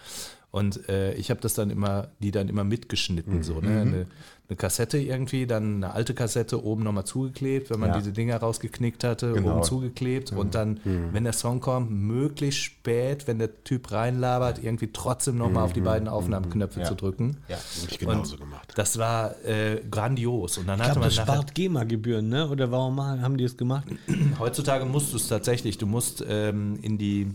[0.53, 3.81] Und äh, ich habe das dann immer, die dann immer mitgeschnitten, so, ne?
[3.81, 4.07] Eine,
[4.49, 7.99] eine Kassette irgendwie, dann eine alte Kassette oben nochmal zugeklebt, wenn man Ja.
[7.99, 9.55] diese Dinger rausgeknickt hatte, Genau.
[9.57, 14.93] oben zugeklebt und dann, wenn der Song kommt, möglichst spät, wenn der Typ reinlabert, irgendwie
[14.93, 16.87] trotzdem nochmal auf die beiden Aufnahmeknöpfe Ja.
[16.87, 17.39] zu drücken.
[17.49, 17.57] ja.
[17.57, 18.73] Hab ich genauso gemacht.
[18.77, 20.59] Das war äh, grandios.
[20.59, 22.49] Und dann Ich hatte glaube, man das spart GEMA-Gebühren, ne?
[22.49, 23.89] Oder warum haben die es gemacht?
[24.39, 27.33] heutzutage musst du es tatsächlich, du musst ähm, in, die,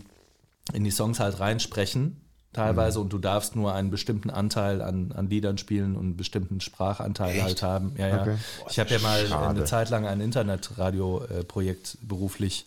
[0.72, 2.16] in die Songs halt reinsprechen,
[2.52, 6.60] teilweise, und du darfst nur einen bestimmten Anteil an, an Liedern spielen und einen bestimmten
[6.60, 7.94] Sprachanteil halt haben.
[7.96, 8.22] Ja, ja.
[8.22, 8.36] Okay.
[8.68, 9.48] Ich habe ja mal schade.
[9.48, 12.66] eine Zeit lang ein Internetradio-Projekt beruflich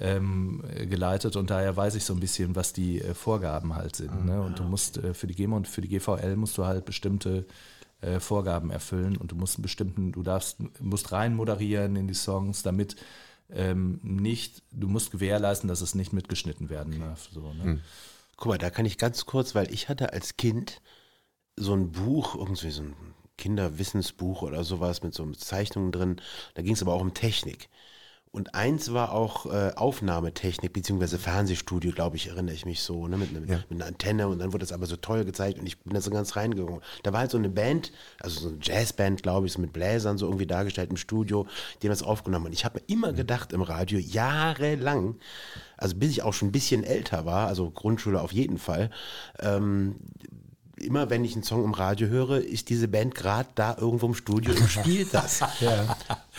[0.00, 3.96] ähm, äh, geleitet und daher weiß ich so ein bisschen, was die äh, Vorgaben halt
[3.96, 4.24] sind.
[4.24, 4.40] Ne?
[4.40, 7.46] Und du musst äh, für die GEMA und für die GVL musst du halt bestimmte
[8.00, 12.14] äh, Vorgaben erfüllen und du musst einen bestimmten, du darfst, musst rein moderieren in die
[12.14, 12.94] Songs, damit
[13.50, 17.28] ähm, nicht, du musst gewährleisten, dass es nicht mitgeschnitten werden darf.
[17.32, 17.80] So, ne?
[18.38, 20.80] Guck mal, da kann ich ganz kurz, weil ich hatte als Kind
[21.56, 22.96] so ein Buch, irgendwie so ein
[23.36, 26.20] Kinderwissensbuch oder sowas mit so Zeichnungen drin.
[26.54, 27.68] Da ging es aber auch um Technik.
[28.30, 33.16] Und eins war auch äh, Aufnahmetechnik, beziehungsweise Fernsehstudio, glaube ich, erinnere ich mich so, ne,
[33.16, 35.78] mit, ne, mit einer Antenne und dann wurde das aber so toll gezeigt und ich
[35.78, 36.80] bin da so ganz reingegangen.
[37.02, 40.18] Da war halt so eine Band, also so eine Jazzband, glaube ich, so mit Bläsern
[40.18, 41.46] so irgendwie dargestellt im Studio,
[41.80, 42.46] die haben das aufgenommen.
[42.46, 45.16] Und ich habe mir immer gedacht im Radio, jahrelang,
[45.76, 48.90] also bis ich auch schon ein bisschen älter war, also Grundschule auf jeden Fall,
[49.40, 49.96] ähm,
[50.82, 54.14] immer wenn ich einen Song im Radio höre, ist diese Band gerade da irgendwo im
[54.14, 55.40] Studio und spielt das.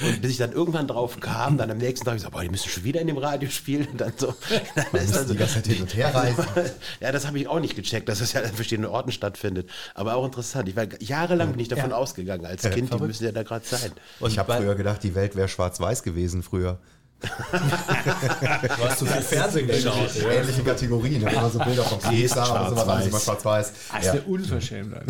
[0.02, 2.48] Und bis ich dann irgendwann drauf kam, dann am nächsten Tag, ich so, boah, die
[2.48, 3.86] müssen schon wieder in dem Radio spielen.
[3.92, 4.28] Und dann so,
[4.76, 6.46] dann ist dann so die ganze Zeit hin und her reisen.
[7.02, 9.70] Ja, das habe ich auch nicht gecheckt, dass das ja an verschiedenen Orten stattfindet.
[9.94, 10.70] Aber auch interessant.
[10.70, 13.92] Ich war jahrelang bin ich davon ausgegangen, als Kind, die müssen ja da gerade sein.
[14.26, 16.80] ich habe früher gedacht, die Welt wäre schwarz-weiß gewesen früher.
[17.22, 20.10] Du hast zu viel Fernsehen geschaut.
[20.16, 21.22] Ähnliche Kategorien.
[21.22, 23.74] Da immer so Bilder von Pixar oder sowas, alles immer schwarz-weiß.
[23.92, 25.04] Das ist eine Unverschämtheit.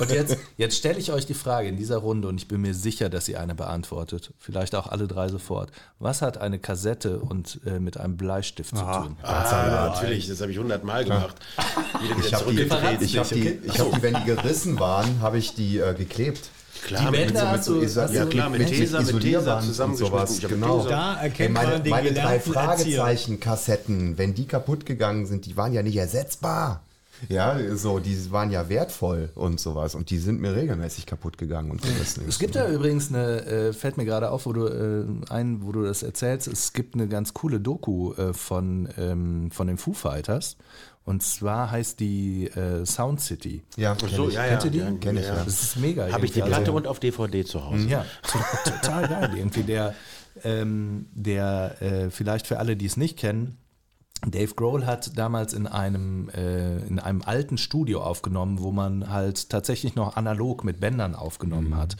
[0.00, 2.74] Und jetzt, jetzt stelle ich euch die Frage in dieser Runde und ich bin mir
[2.74, 4.32] sicher, dass ihr eine beantwortet.
[4.38, 5.70] Vielleicht auch alle drei sofort.
[5.98, 9.16] Was hat eine Kassette und äh, mit einem Bleistift zu tun?
[9.22, 11.36] Ah, natürlich, das habe ich hundertmal gemacht.
[12.00, 15.38] Wieder Ich habe die, ich hab die, ich hab die, wenn die gerissen waren, habe
[15.38, 16.50] ich die äh, geklebt.
[16.84, 19.60] Klar, Die mit, Bänder mit, hast du- mit, hast ja klar, mit Tesa, mit Tesa
[19.60, 20.48] zusammengeschmissen.
[20.48, 20.84] genau.
[20.86, 22.40] Da erkennt meine, man den meine drei.
[22.40, 26.82] Fragezeichen-Kassetten, wenn die kaputt gegangen sind, die waren ja nicht ersetzbar.
[27.28, 29.94] Ja, so, die waren ja wertvoll und sowas.
[29.94, 32.24] Und die sind mir regelmäßig kaputt gegangen und gerissen.
[32.28, 35.70] Es gibt ja übrigens eine, äh, fällt mir gerade auf, wo du äh, ein, wo
[35.70, 39.92] du das erzählst, es gibt eine ganz coole Doku äh, von, ähm, von den Foo
[39.92, 40.56] Fighters.
[41.04, 43.62] Und zwar heißt die äh, Sound City.
[43.76, 44.34] Ja, Ach so, kenn ich.
[44.34, 44.50] ja, ja.
[44.52, 44.78] Kennt ihr die?
[44.78, 45.34] ja, Kenn ich, ja.
[45.44, 46.10] Das ist mega.
[46.12, 46.40] Habe ich die.
[46.40, 47.88] Platte Also- und auf DVD zu Hause.
[47.88, 49.30] Ja, to- total geil.
[49.36, 49.94] Irgendwie der,
[50.44, 53.58] ähm, der äh, vielleicht für alle, die es nicht kennen,
[54.24, 59.50] Dave Grohl hat damals in einem, äh, in einem alten Studio aufgenommen, wo man halt
[59.50, 61.96] tatsächlich noch analog mit Bändern aufgenommen hat.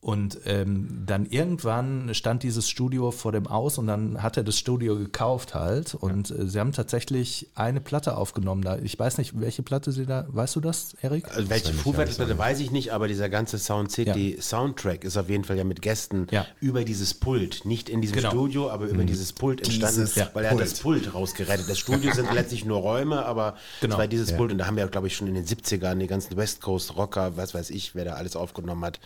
[0.00, 4.56] Und ähm, dann irgendwann stand dieses Studio vor dem Aus und dann hat er das
[4.56, 5.96] Studio gekauft halt.
[5.96, 8.62] Und äh, sie haben tatsächlich eine Platte aufgenommen.
[8.62, 11.26] Da, ich weiß nicht, welche Platte sie da, weißt du das, Erik?
[11.34, 15.16] Also welche Foo Fighters Platte weiß ich nicht, aber dieser ganze Sound City Soundtrack ist
[15.16, 16.46] auf jeden Fall ja mit Gästen Ja.
[16.60, 18.30] über dieses Pult, nicht in diesem Genau.
[18.30, 20.70] Studio, aber über dieses Pult entstanden, Dieses weil er hat Pult.
[20.70, 21.68] das Pult rausgerettet.
[21.68, 23.96] Das Studio sind letztlich nur Räume, aber Genau.
[23.96, 26.06] es war dieses Pult und da haben wir, glaube ich, schon in den 70ern die
[26.06, 29.00] ganzen West Coast Rocker, was weiß ich, wer da alles aufgenommen hat.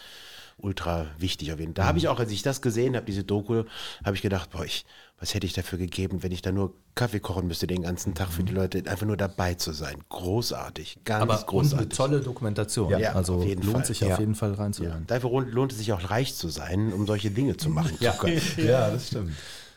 [0.63, 1.83] Ultra wichtig auf jeden Fall.
[1.83, 3.65] Da habe ich auch, als ich das gesehen habe, diese Doku,
[4.05, 4.87] habe ich gedacht, boah, ich,
[5.19, 8.29] was hätte ich dafür gegeben, wenn ich da nur Kaffee kochen müsste den ganzen Tag
[8.31, 9.97] für die Leute, einfach nur dabei zu sein.
[10.09, 11.97] Großartig, ganz Aber und eine großartig.
[11.97, 12.91] tolle Dokumentation.
[12.91, 13.87] Ja, also auf jeden lohnt Fall.
[13.87, 14.15] sich Ja.
[14.15, 15.05] auf jeden Fall reinzuhören.
[15.07, 17.97] Dafür lohnt, lohnt es sich auch reich zu sein, um solche Dinge zu machen.
[18.01, 18.13] Ja.
[18.13, 18.27] zu.
[18.63, 19.33] Ja, das stimmt.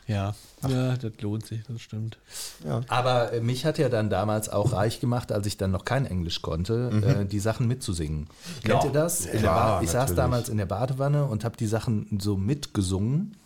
[0.06, 0.34] Ja.
[0.68, 2.18] Ja, das lohnt sich, das stimmt.
[2.88, 6.06] Aber äh, mich hat ja dann damals auch reich gemacht, als ich dann noch kein
[6.06, 8.28] Englisch konnte, äh, die Sachen mitzusingen.
[8.64, 9.26] Kennt ihr das?
[9.26, 12.36] In der Klar, ba ich saß damals in der Badewanne und habe die Sachen so
[12.36, 13.36] mitgesungen,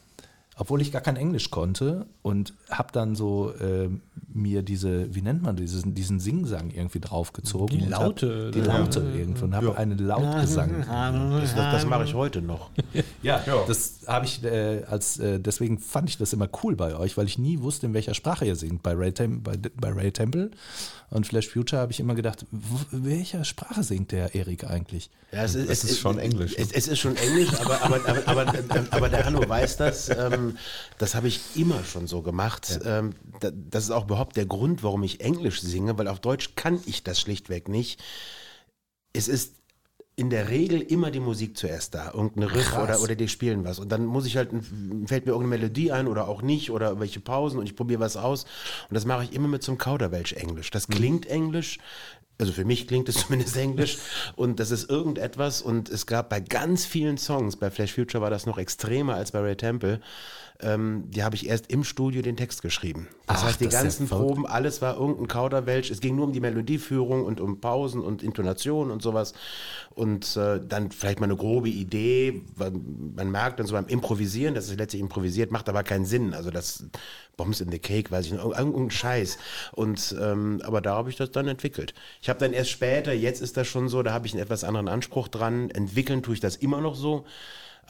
[0.60, 3.88] obwohl ich gar kein Englisch konnte und habe dann so äh,
[4.32, 7.78] mir diese, wie nennt man diesen, diesen Singsang irgendwie draufgezogen.
[7.78, 8.66] Die und hab- Laute, Die ja.
[8.78, 10.84] Laute irgendwie und habe eine laut gesungen.
[10.86, 12.70] Das, das, das mache ich heute noch.
[13.22, 17.16] Ja, das habe ich äh, als äh, deswegen fand ich das immer cool bei euch,
[17.18, 18.82] weil ich nie wusste, in welcher Sprache ihr singt.
[18.82, 20.50] Bei Ray, Tem bei, bei Ray Temple
[21.10, 25.10] und Flash Future habe ich immer gedacht, w- welcher Sprache singt der Erik eigentlich?
[25.32, 26.62] Ja, es, Es ist schon Englisch, ne?
[26.64, 28.54] Es, es ist schon Englisch, aber, aber, aber, aber,
[28.90, 30.08] aber der Hanno weiß das.
[30.08, 30.49] Ähm,
[30.98, 32.80] das habe ich immer schon so gemacht.
[32.84, 36.54] Ähm, da, das ist auch überhaupt der Grund, warum ich Englisch singe, weil auf Deutsch
[36.56, 38.02] kann ich das schlichtweg nicht.
[39.12, 39.54] Es ist
[40.20, 42.12] in der Regel immer die Musik zuerst da.
[42.12, 42.82] Irgendein Riff Krass.
[42.82, 43.78] oder, oder die spielen was.
[43.78, 44.50] Und dann muss ich halt,
[45.06, 48.18] fällt mir irgendeine Melodie ein oder auch nicht oder welche Pausen und ich probiere was
[48.18, 48.44] aus.
[48.44, 50.70] Und das mache ich immer mit so einem Kauderwelsch-Englisch.
[50.70, 51.78] Das klingt Englisch.
[52.36, 53.98] Also für mich klingt es zumindest Englisch
[54.36, 58.30] und das ist irgendetwas und es gab bei ganz vielen Songs, bei Flash Future war
[58.30, 60.00] das noch extremer als bei Ray Temple,
[60.62, 63.08] ähm, die habe ich erst im Studio den Text geschrieben.
[63.26, 64.08] Das Ach, heißt, die das ganzen.
[64.08, 65.90] Proben, alles war irgendein Kauderwelsch.
[65.90, 69.34] Es ging nur um die Melodieführung und um Pausen und Intonation und sowas.
[69.94, 72.42] Und äh, dann vielleicht mal eine grobe Idee.
[72.56, 72.72] weil
[73.16, 76.34] Man merkt dann so beim Improvisieren, das ist letztlich improvisiert, macht aber keinen Sinn.
[76.34, 76.84] Also das
[77.36, 79.38] Bombs in the Cake, weiß ich nicht, irgendein Scheiß.
[79.72, 81.94] Und ähm, aber da habe ich das dann entwickelt.
[82.20, 84.64] Ich habe dann erst später, jetzt ist das schon so, da habe ich einen etwas
[84.64, 85.70] anderen Anspruch dran.
[85.70, 87.24] Entwickeln tue ich das immer noch so.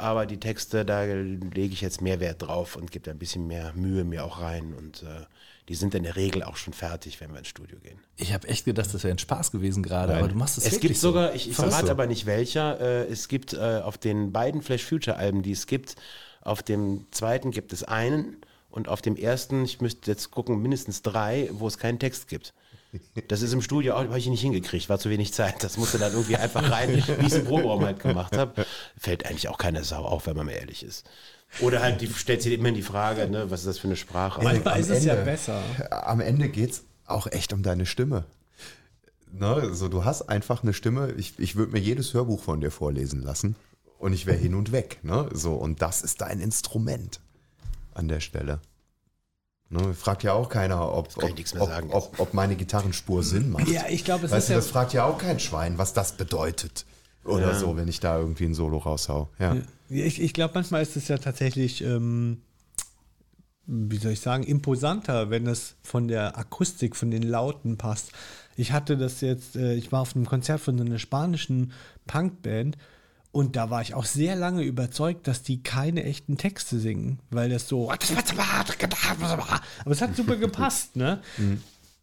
[0.01, 3.47] Aber die Texte, da lege ich jetzt mehr Wert drauf und gebe da ein bisschen
[3.47, 4.73] mehr Mühe mir auch rein.
[4.73, 5.27] Und äh,
[5.69, 7.99] die sind in der Regel auch schon fertig, wenn wir ins Studio gehen.
[8.17, 10.73] Ich habe echt gedacht, das wäre ein Spaß gewesen gerade, aber du machst es Es
[10.73, 11.35] wirklich gibt sogar, so.
[11.35, 11.93] ich, ich verrate so.
[11.93, 15.67] aber nicht welcher, äh, es gibt äh, auf den beiden Flash Future Alben, die es
[15.67, 15.97] gibt,
[16.41, 18.39] auf dem zweiten gibt es einen
[18.71, 22.55] und auf dem ersten, ich müsste jetzt gucken, mindestens drei, wo es keinen Text gibt.
[23.29, 25.63] Das ist im Studio auch, habe ich nicht hingekriegt, war zu wenig Zeit.
[25.63, 28.67] Das musste dann irgendwie einfach rein, wie ich es im Proberaum halt gemacht habe.
[29.03, 31.09] Fällt eigentlich auch keine Sau auf, wenn man mal ehrlich ist.
[31.61, 34.43] Oder halt, die stellt sich immer die Frage, ne, was ist das für eine Sprache?
[34.43, 35.63] Manchmal am ist es ja Ende- besser.
[35.91, 38.25] Am Ende geht es auch echt um deine Stimme.
[39.33, 42.71] Ne, also du hast einfach eine Stimme, ich, ich würde mir jedes Hörbuch von dir
[42.71, 43.57] vorlesen lassen
[43.99, 44.99] und ich wäre hin und weg.
[45.03, 45.29] Ne?
[45.33, 47.21] So, und das ist dein Instrument
[47.95, 48.61] an der Stelle.
[49.71, 53.23] Ne, fragt ja auch keiner, ob, ob, nichts mehr ob, sagen ob, ob meine Gitarrenspur
[53.23, 53.67] Sinn macht.
[53.69, 55.95] Ja, ich glaube, es weißt ist du, ja- das fragt ja auch kein Schwein, was
[55.95, 56.85] das bedeutet.
[57.25, 57.59] Oder Ja.
[57.59, 59.29] so, wenn ich da irgendwie ein Solo raushau.
[59.39, 59.57] Ja.
[59.89, 62.43] Ich, ich glaube, manchmal ist es ja tatsächlich, ähm,
[63.67, 68.13] wie soll ich sagen, imposanter, wenn es von der Akustik, von den Lauten passt.
[68.57, 71.73] Ich hatte das jetzt, äh, ich war auf einem Konzert von einer spanischen
[72.07, 72.77] Punkband
[73.33, 77.49] und da war ich auch sehr lange überzeugt, dass die keine echten Texte singen, weil
[77.49, 77.91] das so.
[77.93, 77.99] Aber
[79.93, 81.21] es hat super gepasst, ne?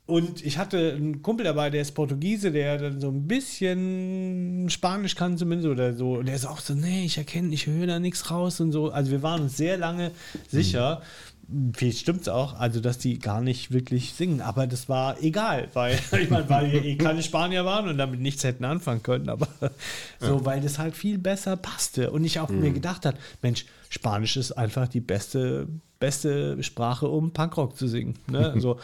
[0.07, 5.15] Und ich hatte einen Kumpel dabei, der ist Portugiese, der dann so ein bisschen Spanisch
[5.15, 6.13] kann zumindest oder so.
[6.13, 8.89] Und der ist auch so, nee, ich erkenne, ich höre da nichts raus und so.
[8.89, 10.11] Also wir waren uns sehr lange
[10.49, 11.01] sicher,
[11.73, 14.41] vielleicht stimmt es auch, also dass die gar nicht wirklich singen.
[14.41, 18.19] Aber das war egal, weil ich meine, weil wir eh keine Spanier waren und damit
[18.19, 19.29] nichts hätten anfangen können.
[19.29, 19.47] Aber
[20.19, 22.11] so, weil das halt viel besser passte.
[22.11, 25.67] Und ich auch mir gedacht hat, Mensch, Spanisch ist einfach die beste,
[25.99, 28.15] beste Sprache, um Punkrock zu singen.
[28.27, 28.51] Ne?
[28.57, 28.79] Also,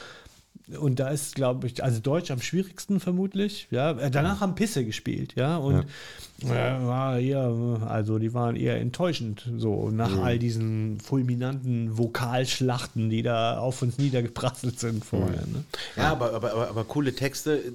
[0.80, 3.68] und da ist, glaube ich, also Deutsch am schwierigsten vermutlich.
[3.70, 5.58] Ja, Äh, danach haben Pisse gespielt, ja.
[5.58, 5.86] Und
[6.42, 7.54] äh, war eher,
[7.88, 13.98] also die waren eher enttäuschend, so nach all diesen fulminanten Vokalschlachten, die da auf uns
[13.98, 15.42] niedergeprasselt sind vorher.
[15.48, 15.64] Ne?
[15.98, 17.72] Ja, aber, aber, aber, aber coole Texte, äh,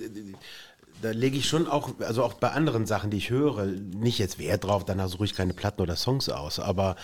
[1.03, 4.39] da lege ich schon auch, also auch bei anderen Sachen, die ich höre, nicht jetzt
[4.39, 6.97] Wert drauf, danach suche ich keine Platten oder Songs aus, aber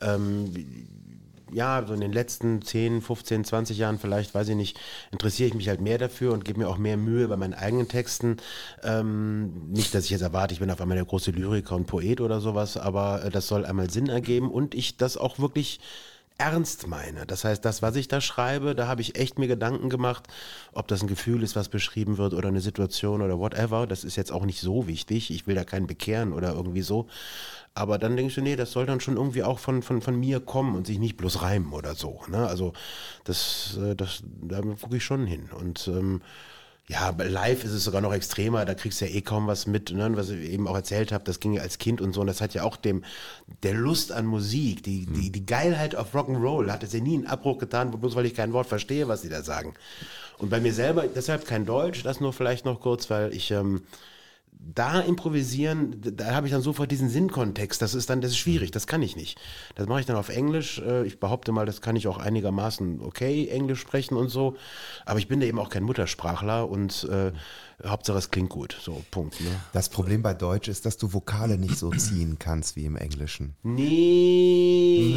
[0.00, 0.86] ähm,
[1.52, 5.54] ja, so in den letzten 10, 15, 20 Jahren vielleicht, weiß ich nicht, interessiere ich
[5.54, 8.38] mich halt mehr dafür und gebe mir auch mehr Mühe bei meinen eigenen Texten.
[8.82, 12.20] Ähm, nicht, dass ich jetzt erwarte, ich bin auf einmal der große Lyriker und Poet
[12.20, 15.80] oder sowas, aber äh, das soll einmal Sinn ergeben und ich das auch wirklich
[16.38, 17.26] ernst meine.
[17.26, 20.26] Das heißt, das, was ich da schreibe, da habe ich echt mir Gedanken gemacht,
[20.72, 23.86] ob das ein Gefühl ist, was beschrieben wird oder eine Situation oder whatever.
[23.86, 25.30] Das ist jetzt auch nicht so wichtig.
[25.30, 27.06] Ich will da keinen bekehren oder irgendwie so.
[27.74, 30.40] Aber dann denkst du, nee, das soll dann schon irgendwie auch von, von, von mir
[30.40, 32.20] kommen und sich nicht bloß reimen oder so.
[32.28, 32.46] Ne?
[32.46, 32.74] Also
[33.24, 35.48] das, äh, das, da gucke ich schon hin.
[35.58, 36.20] Und ähm,
[36.88, 39.66] ja, bei live ist es sogar noch extremer, da kriegst du ja eh kaum was
[39.66, 40.10] mit, ne?
[40.14, 42.40] was ich eben auch erzählt habe, das ging ja als Kind und so, und das
[42.40, 43.04] hat ja auch dem,
[43.62, 47.26] der Lust an Musik, die, die, die Geilheit auf Rock'n'Roll, hat es ja nie einen
[47.26, 49.74] Abbruch getan, bloß weil ich kein Wort verstehe, was die da sagen.
[50.38, 53.82] Und bei mir selber, deshalb kein Deutsch, das nur vielleicht noch kurz, weil ich, ähm,
[54.74, 57.82] da improvisieren, da habe ich dann sofort diesen Sinnkontext.
[57.82, 59.38] Das ist dann, das ist schwierig, das kann ich nicht.
[59.74, 60.78] Das mache ich dann auf Englisch.
[60.78, 64.56] Äh, Ich behaupte mal, das kann ich auch einigermaßen okay Englisch sprechen und so.
[65.04, 67.32] Aber ich bin da eben auch kein Muttersprachler und äh,
[67.84, 68.76] Hauptsache es klingt gut.
[68.80, 69.40] So, Punkt.
[69.40, 69.50] Ne?
[69.72, 73.54] Das Problem bei Deutsch ist, dass du Vokale nicht so ziehen kannst wie im Englischen.
[73.64, 75.16] Nee.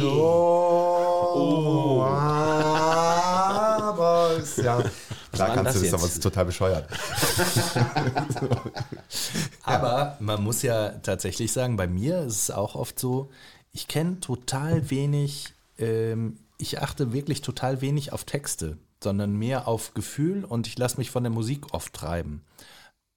[1.38, 2.04] Oh,
[3.96, 4.82] aber ist ja.
[5.32, 6.88] Da war kannst du das, aber es ist total bescheuert.
[9.62, 13.30] Aber man muss ja tatsächlich sagen, bei mir ist es auch oft so,
[13.72, 19.92] ich kenne total wenig, ähm, ich achte wirklich total wenig auf Texte, sondern mehr auf
[19.92, 22.42] Gefühl und ich lasse mich von der Musik oft treiben.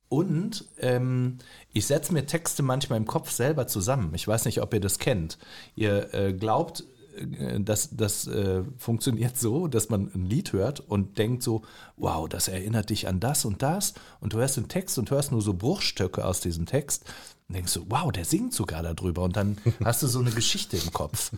[0.09, 1.37] Und ähm,
[1.71, 4.11] ich setze mir Texte manchmal im Kopf selber zusammen.
[4.15, 5.37] Ich weiß nicht, ob ihr das kennt.
[5.75, 6.83] Ihr äh, glaubt,
[7.19, 11.63] äh, dass das äh, funktioniert so, dass man ein Lied hört und denkt so,
[11.97, 13.93] wow, das erinnert dich an das und das.
[14.19, 17.05] Und du hörst den Text und hörst nur so Bruchstücke aus diesem Text
[17.47, 19.23] und denkst so, wow, der singt sogar darüber.
[19.23, 21.31] Und dann hast du so eine Geschichte im Kopf.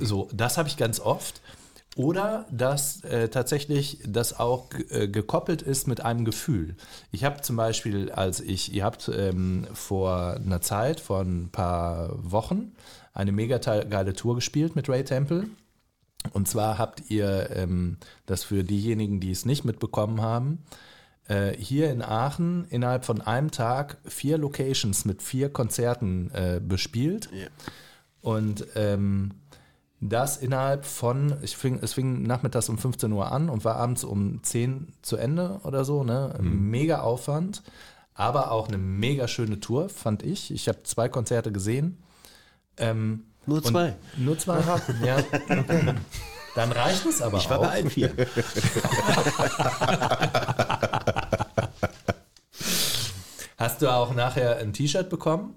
[0.00, 1.40] so, das habe ich ganz oft.
[1.96, 6.76] Oder dass äh, tatsächlich das auch äh, gekoppelt ist mit einem Gefühl.
[7.10, 12.10] Ich habe zum Beispiel, als ich, ihr habt ähm, vor einer Zeit, vor ein paar
[12.16, 12.72] Wochen,
[13.12, 15.46] eine mega geile Tour gespielt mit Ray Temple.
[16.32, 17.96] Und zwar habt ihr ähm,
[18.26, 20.58] das für diejenigen, die es nicht mitbekommen haben,
[21.28, 27.30] äh, hier in Aachen innerhalb von einem Tag vier Locations mit vier Konzerten äh, bespielt.
[28.20, 29.30] Und ähm,
[30.00, 34.02] das innerhalb von, ich fing, es fing nachmittags um 15 Uhr an und war abends
[34.02, 36.04] um 10 zu Ende oder so.
[36.04, 36.34] Ne?
[36.40, 37.62] Mega Aufwand,
[38.14, 40.50] aber auch eine mega schöne Tour, fand ich.
[40.52, 41.98] Ich habe zwei Konzerte gesehen.
[42.80, 43.94] Ähm, Nur zwei.
[44.16, 44.58] Nur zwei.
[45.04, 45.18] ja.
[45.18, 45.94] Okay.
[46.56, 47.62] Dann reicht es aber Ich war auch.
[47.62, 48.10] bei allen vier.
[53.56, 55.54] Hast du auch nachher ein T-Shirt bekommen?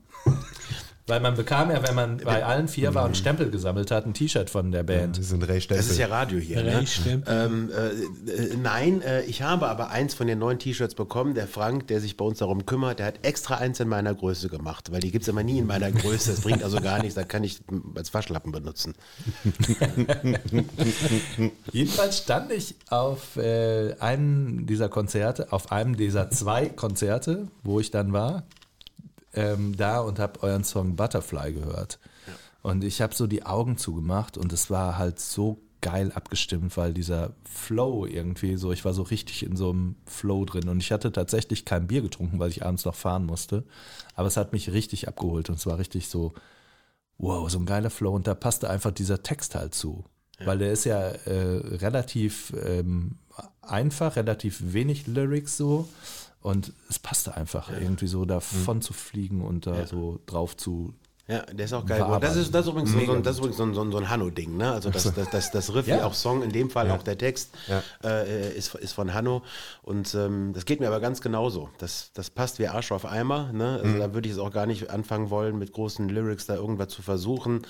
[1.05, 4.13] Weil man bekam ja, wenn man bei allen vier war und Stempel gesammelt hat, ein
[4.13, 5.17] T-Shirt von der Band.
[5.17, 5.83] Wir sind Ray Stempel.
[5.83, 6.63] Das ist ja Radio hier.
[6.63, 6.85] Ne?
[7.27, 11.33] Ähm, äh, äh, nein, äh, ich habe aber eins von den neuen T-Shirts bekommen.
[11.33, 14.47] Der Frank, der sich bei uns darum kümmert, der hat extra eins in meiner Größe
[14.47, 16.31] gemacht, weil die gibt es immer nie in meiner Größe.
[16.31, 17.59] Das bringt also gar nichts, da kann ich
[17.95, 18.93] als Waschlappen benutzen.
[21.73, 27.91] Jedenfalls stand ich auf äh, einem dieser Konzerte, auf einem dieser zwei Konzerte, wo ich
[27.91, 28.43] dann war,
[29.33, 31.99] ähm, da und habe euren Song Butterfly gehört.
[32.61, 36.93] Und ich habe so die Augen zugemacht und es war halt so geil abgestimmt, weil
[36.93, 40.93] dieser Flow irgendwie so, ich war so richtig in so einem Flow drin und ich
[40.93, 43.65] hatte tatsächlich kein Bier getrunken, weil ich abends noch fahren musste.
[44.15, 46.33] Aber es hat mich richtig abgeholt und es war richtig so,
[47.17, 50.05] wow, so ein geiler Flow und da passte einfach dieser Text halt zu.
[50.45, 53.17] Weil der ist ja äh, relativ ähm,
[53.61, 55.87] einfach, relativ wenig Lyrics so
[56.43, 60.93] und es passte einfach irgendwie so davon zu fliegen und da so drauf zu.
[61.25, 62.05] Ja, der ist auch geil.
[62.19, 63.97] Das ist, das ist übrigens, so, mega so, das ist übrigens so, ein- so, so
[63.97, 64.57] ein Hanno-Ding.
[64.57, 64.69] Ne?
[64.73, 66.05] Also das, das, das, das Riff, wie Ja.
[66.05, 67.81] auch Song, in dem Fall auch der Text, Ja.
[68.03, 69.41] äh, ist, ist von Hanno.
[69.83, 71.69] Und ähm, das geht mir aber ganz genauso.
[71.77, 73.53] Das, das passt wie Arsch auf Eimer.
[73.53, 73.79] Ne?
[73.81, 76.89] Also da würde ich es auch gar nicht anfangen wollen, mit großen Lyrics da irgendwas
[76.89, 77.61] zu versuchen.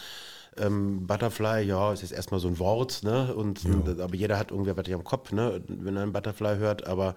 [0.57, 3.33] Ähm, Butterfly, ja, ist jetzt erstmal so ein Wort, ne?
[3.35, 5.61] Und, und aber jeder hat irgendwie was am Kopf, ne?
[5.67, 7.15] Wenn er einen Butterfly hört, aber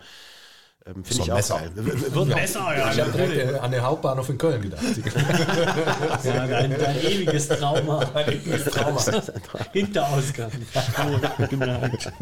[0.86, 1.58] ähm, finde ich ein auch Messer.
[1.58, 1.70] geil.
[1.74, 2.92] Wird auch, Besser, ja.
[2.92, 4.84] Ich habe direkt an den Hauptbahnhof in Köln gedacht.
[6.24, 8.04] ja dein, dein ewiges Trauma.
[8.70, 9.22] Trauma.
[9.72, 10.50] Hinterausgang.
[11.50, 12.12] Gemerkt.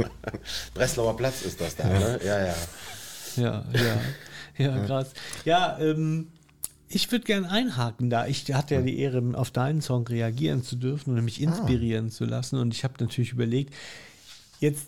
[0.73, 2.19] Breslauer Platz ist das da, ne?
[2.25, 2.55] Ja, ja.
[3.37, 4.01] Ja, ja.
[4.57, 5.12] Ja, krass.
[5.45, 6.29] Ja, ähm,
[6.89, 8.27] ich würde gern einhaken da.
[8.27, 12.25] Ich hatte ja die Ehre, auf deinen Song reagieren zu dürfen und mich inspirieren zu
[12.25, 12.59] lassen.
[12.59, 13.75] Und ich habe natürlich überlegt,
[14.61, 14.87] jetzt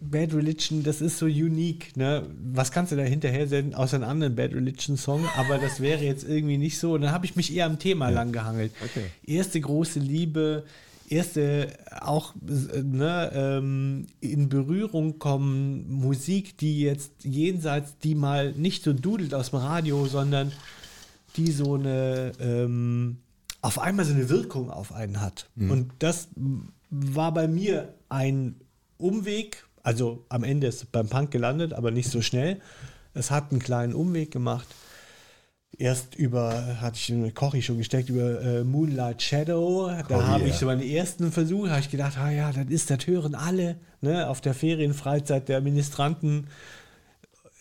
[0.00, 1.96] Bad Religion, das ist so unique.
[1.96, 2.24] Ne?
[2.52, 5.24] Was kannst du da hinterher senden, außer einen anderen Bad Religion-Song?
[5.36, 6.92] Aber das wäre jetzt irgendwie nicht so.
[6.92, 8.72] Und dann habe ich mich eher am Thema lang gehangelt.
[9.26, 10.64] Erste große Liebe,
[11.08, 18.92] erste auch ne, ähm, in Berührung kommen, Musik, die jetzt jenseits, die mal nicht so
[18.92, 20.52] dudelt aus dem Radio, sondern
[21.36, 23.18] die so eine ähm,
[23.60, 25.48] auf einmal so eine Wirkung auf einen hat.
[25.56, 26.28] Und das
[26.90, 28.54] war bei mir ein
[28.96, 32.60] Umweg, also am Ende ist es beim Punk gelandet, aber nicht so schnell.
[33.14, 34.66] Es hat einen kleinen Umweg gemacht.
[35.78, 39.90] Erst über, hatte ich mit Kochi schon gesteckt, über äh, Moonlight Shadow.
[40.06, 40.52] Da Oh habe yeah.
[40.52, 43.76] ich so meinen ersten Versuch, habe ich gedacht, ah ja, das ist, das hören alle,
[44.02, 46.48] ne, auf der Ferienfreizeit der Ministranten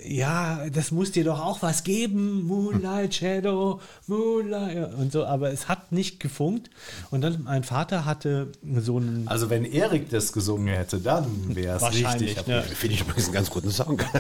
[0.04, 5.52] ja, das muss dir doch auch was geben, Moonlight Shadow, Moonlight ja, und so, aber
[5.52, 6.70] es hat nicht gefunkt.
[7.10, 11.26] Und dann mein Vater hatte so einen Also wenn Erik das gesungen hätte, dann
[11.56, 12.48] wäre es Wahrscheinlich, richtig.
[12.48, 12.62] ne?
[12.62, 14.00] Finde ich übrigens einen ganz guten Song.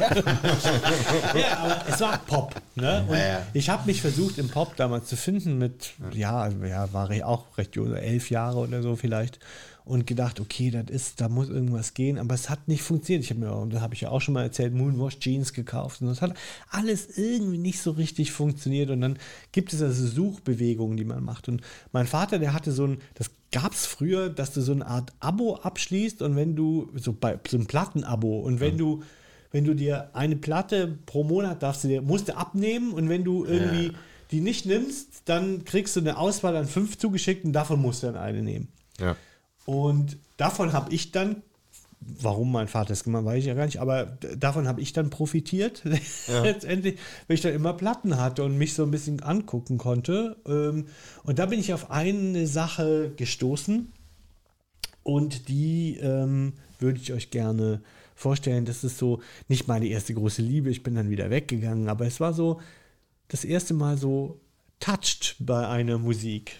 [1.36, 2.56] ja, aber es war Pop.
[2.76, 3.06] Ne?
[3.08, 3.42] Und Ja, ja.
[3.54, 7.56] ich habe mich versucht, im Pop damals zu finden mit, ja, ja, war ich auch
[7.58, 9.40] recht jung, elf Jahre oder so vielleicht.
[9.88, 13.24] Und gedacht, okay, das ist, da muss irgendwas gehen, aber es hat nicht funktioniert.
[13.24, 16.02] Ich habe mir, und da habe ich ja auch schon mal erzählt, Moonwash Jeans gekauft
[16.02, 16.34] und es hat
[16.70, 18.90] alles irgendwie nicht so richtig funktioniert.
[18.90, 19.18] Und dann
[19.54, 21.48] gibt es also Suchbewegungen, die man macht.
[21.48, 21.62] Und
[21.94, 25.14] mein Vater, der hatte so ein, das gab es früher, dass du so eine Art
[25.22, 29.04] Abo abschließt und wenn du, so bei so ein Plattenabo, und wenn du
[29.52, 33.24] wenn du dir eine Platte pro Monat darfst du dir, musst du abnehmen und wenn
[33.24, 33.94] du irgendwie
[34.32, 38.08] die nicht nimmst, dann kriegst du eine Auswahl an fünf zugeschickt und davon musst du
[38.08, 38.68] dann eine nehmen.
[39.00, 39.16] Ja.
[39.68, 41.44] Und davon habe ich dann,
[42.00, 44.06] warum mein Vater es gemacht hat, weiß ich ja gar nicht, aber
[44.38, 45.84] davon habe ich dann profitiert.
[46.44, 46.98] Letztendlich,
[47.28, 50.38] weil ich dann immer Platten hatte und mich so ein bisschen angucken konnte.
[50.48, 50.86] Ähm,
[51.24, 53.92] Und da bin ich auf eine Sache gestoßen
[55.04, 57.82] und die ähm, würde ich euch gerne
[58.16, 58.64] vorstellen.
[58.64, 62.22] Das ist so nicht meine erste große Liebe, ich bin dann wieder weggegangen, aber es
[62.22, 62.62] war so
[63.28, 64.40] das erste Mal so
[64.80, 66.58] touched bei einer Musik.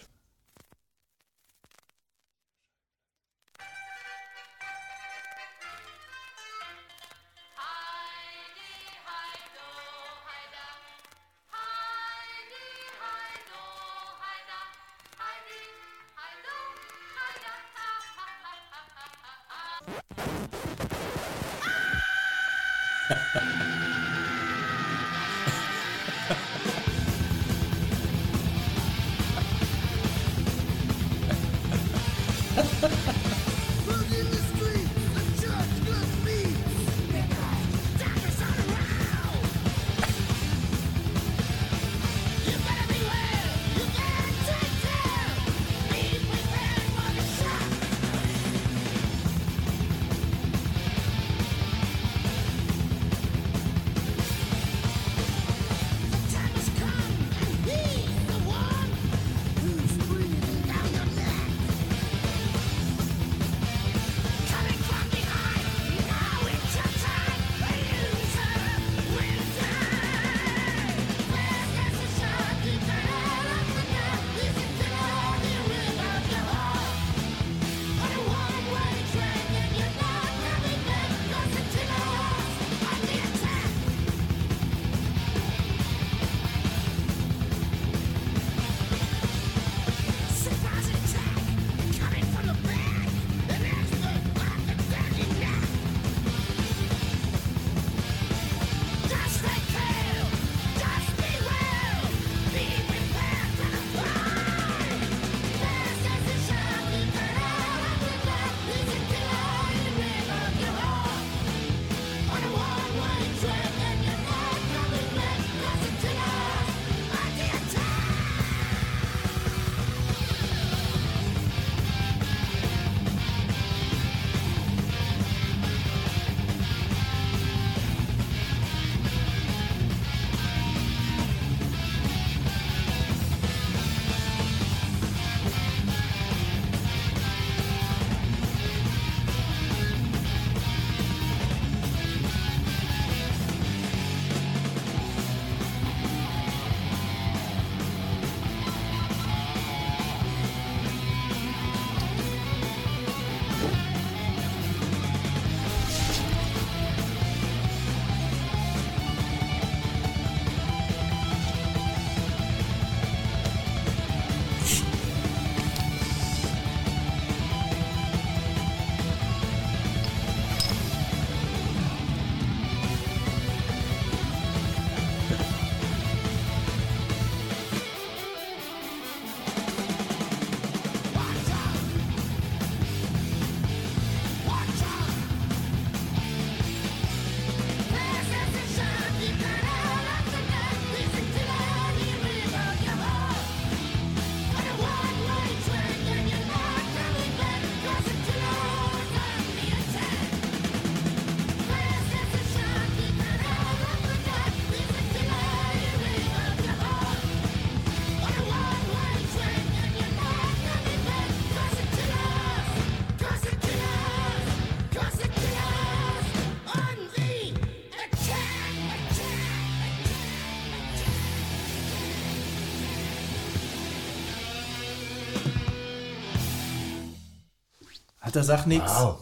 [228.38, 228.84] Alter, sag nix.
[228.92, 229.18] Wow.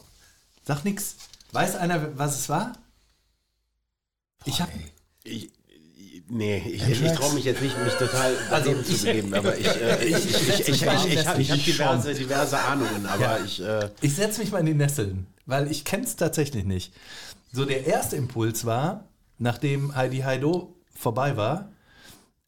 [0.65, 1.17] Sag nix.
[1.53, 2.73] Weiß einer, was es war?
[4.45, 4.69] Ich hab.
[5.25, 5.51] Ich,
[6.29, 9.57] nee, ich, ich, ich traue mich jetzt nicht, mich total daneben ich- zu begeben, aber
[9.57, 13.45] ich, äh, ich, ich, ich, habe hab diverse, diverse Ahnungen, aber Ja.
[13.45, 16.93] ich, äh, Ich setze mich mal in die Nesseln, weil ich kenne es tatsächlich nicht.
[17.53, 19.05] So, der erste Impuls war,
[19.39, 21.71] nachdem Heidi Heido vorbei war,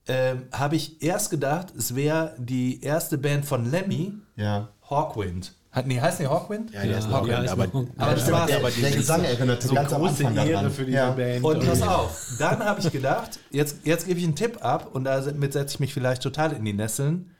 [0.06, 4.68] ähm, habe ich erst gedacht, es wäre die erste Band von Lemmy, Ja.
[4.88, 5.54] Hawkwind.
[5.78, 6.72] Hat, nee, heißt nicht Hawkwind?
[6.72, 7.64] ja, der ist Ja, noch ja, ist aber,
[7.96, 8.52] Aber das war's.
[8.52, 10.70] aber Der die, Gesang erinnerte So ganz am große Anfang Ehre daran.
[10.72, 11.10] für diese ja.
[11.12, 11.44] Band.
[11.44, 15.04] Und pass auf, dann habe ich gedacht, jetzt, jetzt gebe ich einen Tipp ab und
[15.04, 17.30] damit setze ich mich vielleicht total in die Nesseln.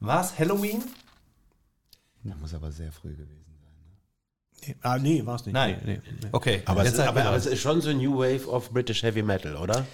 [0.00, 0.82] War es Halloween?
[2.24, 3.44] Da muss aber sehr früh gewesen
[4.64, 4.74] sein.
[4.82, 5.54] Ah, nee, war es nicht.
[5.54, 5.80] Nein.
[5.84, 6.28] Nee, nee.
[6.32, 9.02] Okay, aber, es, ist, aber, aber es ist schon so ein New Wave of British
[9.04, 9.86] Heavy Metal, oder?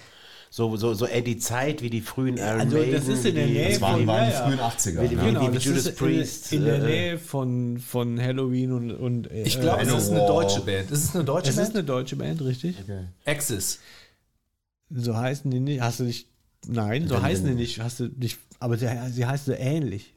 [0.55, 3.47] So, so, so eher die Zeit wie die frühen Iron Also, das ist in der
[3.47, 5.01] die- Nähe Das waren, von- waren die frühen 80er.
[5.01, 5.21] Wie die- ne?
[5.23, 8.71] wie- Genau, wie das Judas ist Priest, in, in der äh, Nähe von, von Halloween
[8.71, 10.91] und, und äh, Ich glaube, es ist eine deutsche Band.
[10.91, 11.75] Ist es eine deutsche es ist Band?
[11.77, 12.75] eine deutsche Band, richtig?
[12.83, 13.05] Okay.
[13.25, 13.79] Axis.
[14.91, 15.81] So heißen die nicht.
[15.81, 16.27] Hast du nicht.
[16.67, 17.79] Nein, so heißen die nicht.
[17.81, 18.37] Hast du nicht.
[18.59, 20.13] Aber sie, sie heißen so ähnlich.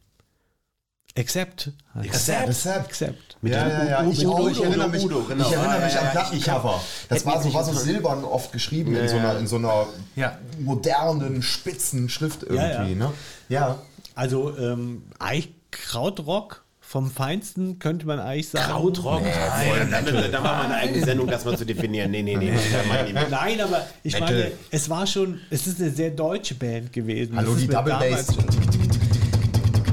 [1.19, 1.71] Accept.
[1.95, 2.67] heißt es.
[2.67, 3.37] Accept.
[3.43, 4.01] Mit ja, ja, ja.
[4.03, 5.47] Udo, Ich, auch, ich erinnere mich, Udo, genau.
[5.47, 6.81] ich erinnere mich hab- Plattencover.
[7.09, 10.39] Das war so, war so silbern oft geschrieben in, so einer, in so einer Ja.
[10.61, 12.57] modernen, spitzen Schrift irgendwie.
[12.65, 12.95] Ja, ja.
[12.95, 13.13] Ne?
[13.49, 13.79] ja.
[14.15, 18.71] Also, ähm, eigentlich Krautrock vom Feinsten könnte man eigentlich sagen.
[18.71, 19.23] Krautrock.
[19.23, 22.11] Nein, dann, dann, dann machen wir eine eigene Sendung, das mal zu definieren.
[22.11, 22.51] Nee, nee, nee.
[22.53, 23.29] nee, da.
[23.29, 27.37] Nein, aber ich meine, es war schon, es ist eine sehr deutsche Band gewesen.
[27.37, 28.27] Hallo, Das die Double Bass.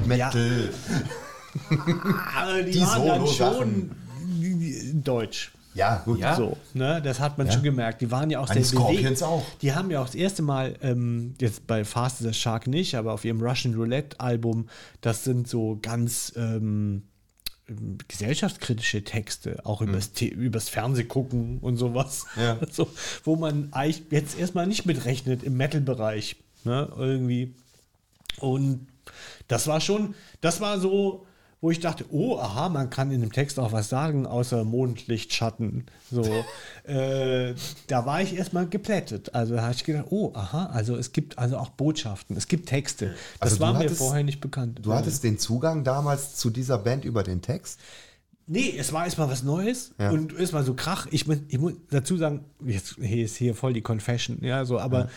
[0.08, 0.70] Metal.
[2.36, 3.92] Aber die, Die waren dann schon
[5.04, 5.52] deutsch.
[5.76, 6.20] Ja, gut.
[6.20, 6.36] Ja.
[6.36, 7.02] So, ne?
[7.02, 7.54] Das hat man Ja.
[7.54, 8.02] schon gemerkt.
[8.02, 9.24] Die waren ja auch An sehr Scorpions bewegt.
[9.24, 9.44] auch.
[9.64, 12.94] Die haben ja auch das erste Mal, ähm, jetzt bei Fast is a Shark nicht,
[12.96, 14.68] aber auf ihrem Russian Roulette Album,
[15.02, 17.04] das sind so ganz ähm,
[18.08, 22.26] gesellschaftskritische Texte, auch übers, The- übers Fernsehgucken und sowas.
[22.36, 22.42] Mhm.
[22.42, 22.58] Ja.
[22.72, 22.88] So,
[23.24, 26.36] wo man eigentlich jetzt erstmal nicht mitrechnet im Metal-Bereich.
[26.66, 26.88] Ne?
[26.98, 27.56] Irgendwie.
[28.40, 28.88] Und
[29.48, 31.26] das war schon, das war so,
[31.62, 35.34] wo ich dachte, oh, aha, man kann in dem Text auch was sagen, außer Mondlicht,
[35.34, 35.86] Schatten.
[36.12, 36.22] So,
[36.84, 37.54] äh,
[37.88, 39.34] da war ich erstmal geplättet.
[39.34, 42.68] Also da habe ich gedacht, oh, aha, also es gibt also auch Botschaften, es gibt
[42.68, 43.16] Texte.
[43.40, 44.80] Das Also war mir hattest- vorher nicht bekannt.
[44.84, 47.80] Du hattest den Zugang damals zu dieser Band über den Text?
[48.46, 50.10] Nee, es war erstmal was Neues Ja.
[50.12, 51.08] und erstmal so Krach.
[51.12, 54.80] Ich, muss- ich muss dazu sagen, jetzt hier ist hier voll die Confession, ja, so,
[54.82, 55.08] aber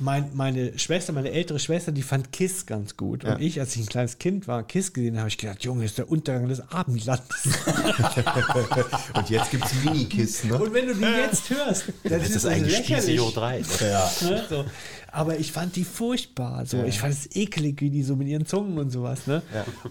[0.00, 3.24] mein, meine Schwester, meine ältere Schwester, die fand Kiss ganz gut.
[3.24, 3.38] Und Ja.
[3.38, 5.98] ich, als ich ein kleines Kind war, Kiss gesehen habe, ich gedacht, Junge, das ist
[5.98, 7.26] der Untergang des Abendlandes.
[9.14, 10.58] Und jetzt gibt es Mini-Kiss, ne?
[10.58, 13.04] und wenn du die jetzt hörst, dann Das ist ist das eigentlich lächerlich.
[13.04, 13.62] Spießig hoch 3.
[13.80, 14.10] Ja.
[14.22, 14.44] Ne?
[14.48, 14.64] So.
[15.12, 16.64] Aber ich fand die furchtbar.
[16.66, 16.82] So.
[16.84, 19.26] Ich fand es eklig, wie die so mit ihren Zungen und sowas.
[19.26, 19.42] Ne?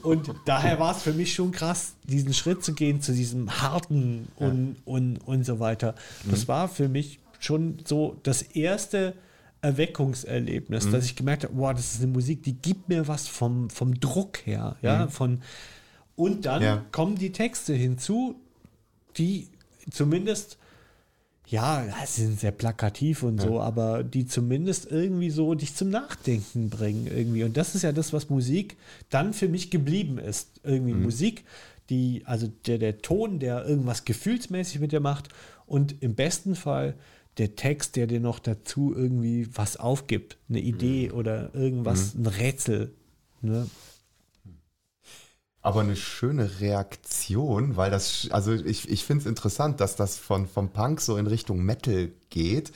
[0.01, 4.27] Und daher war es für mich schon krass, diesen Schritt zu gehen zu diesem harten
[4.37, 5.95] und, und, und so weiter.
[6.29, 9.13] Das war für mich schon so das erste
[9.61, 13.69] Erweckungserlebnis, dass ich gemerkt habe, wow, das ist eine Musik, die gibt mir was vom,
[13.69, 14.77] vom Druck her.
[14.81, 15.07] Ja?
[15.07, 15.41] Von,
[16.15, 16.85] und dann Ja.
[16.91, 18.35] kommen die Texte hinzu,
[19.17, 19.47] die
[19.91, 20.57] zumindest
[21.47, 26.69] ja, sie sind sehr plakativ und so, aber die zumindest irgendwie so dich zum Nachdenken
[26.69, 27.43] bringen irgendwie.
[27.43, 28.77] Und das ist ja das, was Musik
[29.09, 30.61] dann für mich geblieben ist.
[30.63, 31.45] Irgendwie Musik,
[31.89, 35.29] die, also der, der Ton, der irgendwas gefühlsmäßig mit dir macht
[35.65, 36.93] und im besten Fall
[37.39, 42.93] der Text, der dir noch dazu irgendwie was aufgibt, eine Idee oder irgendwas, ein Rätsel.
[43.41, 43.67] Ne?
[45.61, 50.47] Aber eine schöne Reaktion, weil das, also ich, ich finde es interessant, dass das von,
[50.47, 52.71] vom Punk so in Richtung Metal geht.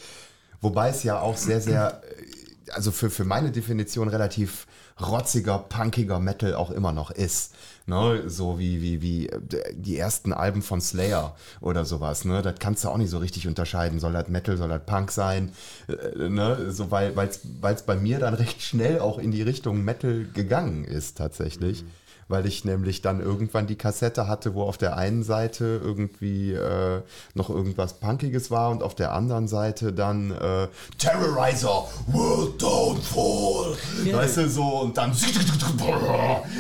[0.61, 2.42] Wobei es ja auch sehr, sehr, äh,
[2.75, 4.67] also für, für meine Definition relativ
[5.01, 7.53] rotziger, punkiger Metal auch immer noch ist.
[7.85, 8.23] Ne?
[8.27, 9.39] So wie, wie, wie äh,
[9.73, 12.25] die ersten Alben von Slayer oder sowas.
[12.25, 12.41] Ne?
[12.41, 13.99] Das kannst du auch nicht so richtig unterscheiden.
[13.99, 15.51] Soll das Metal, soll das Punk sein?
[15.87, 16.71] Äh, ne?
[16.71, 21.17] so, weil es bei mir dann recht schnell auch in die Richtung Metal gegangen ist
[21.17, 21.83] tatsächlich
[22.27, 27.01] weil ich nämlich dann irgendwann die Kassette hatte, wo auf der einen Seite irgendwie äh,
[27.33, 30.67] noch irgendwas Punkiges war und auf der anderen Seite dann äh,
[30.97, 33.77] Terrorizer, World Downfall,
[34.11, 35.13] weißt du, so und dann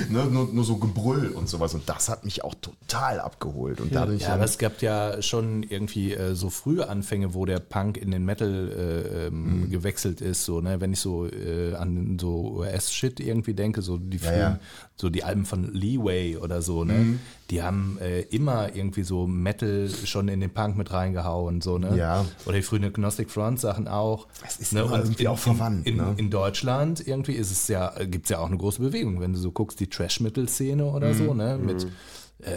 [0.09, 3.93] ne, nur, nur so Gebrüll und sowas und das hat mich auch total abgeholt und
[3.93, 7.45] da bin ich Ja, aber es gab ja schon irgendwie äh, so frühe Anfänge, wo
[7.45, 10.45] der Punk in den Metal äh, ähm, gewechselt ist.
[10.45, 10.79] So, ne?
[10.81, 14.59] Wenn ich so äh, an so US-Shit irgendwie denke, so die frühen, ja.
[14.95, 17.19] So die Alben von Leeway oder so, ne?
[17.49, 21.97] Die haben äh, immer irgendwie so Metal schon in den Punk mit reingehauen, so, ne?
[21.97, 22.25] Ja.
[22.45, 24.27] Oder die frühen Agnostic Front Sachen auch.
[24.45, 24.81] Es ist ne?
[24.81, 26.13] irgendwie in, auch verwandt, In, in, ne?
[26.17, 29.39] in Deutschland irgendwie ist es ja, gibt es ja auch eine große Bewegung, wenn du
[29.39, 31.13] so guckst, die Trash-Metal-Szene oder Mhm.
[31.17, 31.57] so, ne?
[31.57, 31.87] Mit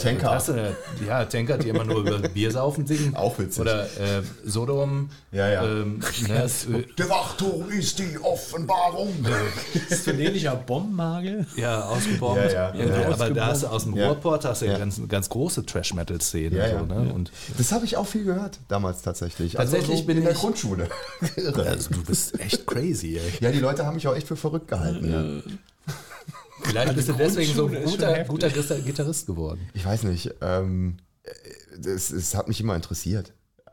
[0.00, 0.30] Tanker.
[0.30, 0.76] Hast du,
[1.06, 3.14] ja, Tanker, die immer nur über Biersaufen singen.
[3.16, 3.60] Auch witzig.
[3.60, 5.10] Oder äh, Sodom.
[5.32, 5.64] Ja, ja.
[5.64, 9.12] Ähm, ne, äh, Der Wachturm ist die Offenbarung.
[10.04, 11.46] Venetischer Bombenhagel.
[11.56, 12.36] ja, ausgebombt.
[12.52, 12.74] Ja, ja.
[12.74, 14.08] Ja, Ja, aber da hast du aus dem Ja.
[14.08, 14.78] Ruhrport hast du ja.
[14.78, 16.56] Ganz, ganz große Trash-Metal-Szene.
[16.56, 16.78] Ja, ja.
[16.80, 17.12] so, ne?
[17.14, 19.52] Und Das habe ich auch viel gehört damals tatsächlich.
[19.52, 20.88] Tatsächlich also so bin in der ich- Grundschule.
[21.66, 23.32] also, du bist echt crazy, ey.
[23.40, 25.44] Ja, die Leute haben mich auch echt für verrückt gehalten.
[25.46, 25.94] Ja.
[26.62, 29.60] Vielleicht bist du deswegen so ein guter, guter Gitar- Gitarrist geworden.
[29.74, 30.34] Ich weiß nicht.
[30.40, 30.96] Ähm,
[31.84, 33.32] es, es hat mich immer interessiert.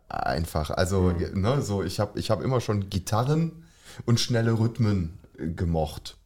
[0.10, 0.70] Einfach.
[0.70, 3.64] Also, ne, so, ich habe ich hab immer schon Gitarren
[4.06, 6.18] und schnelle Rhythmen äh, gemocht.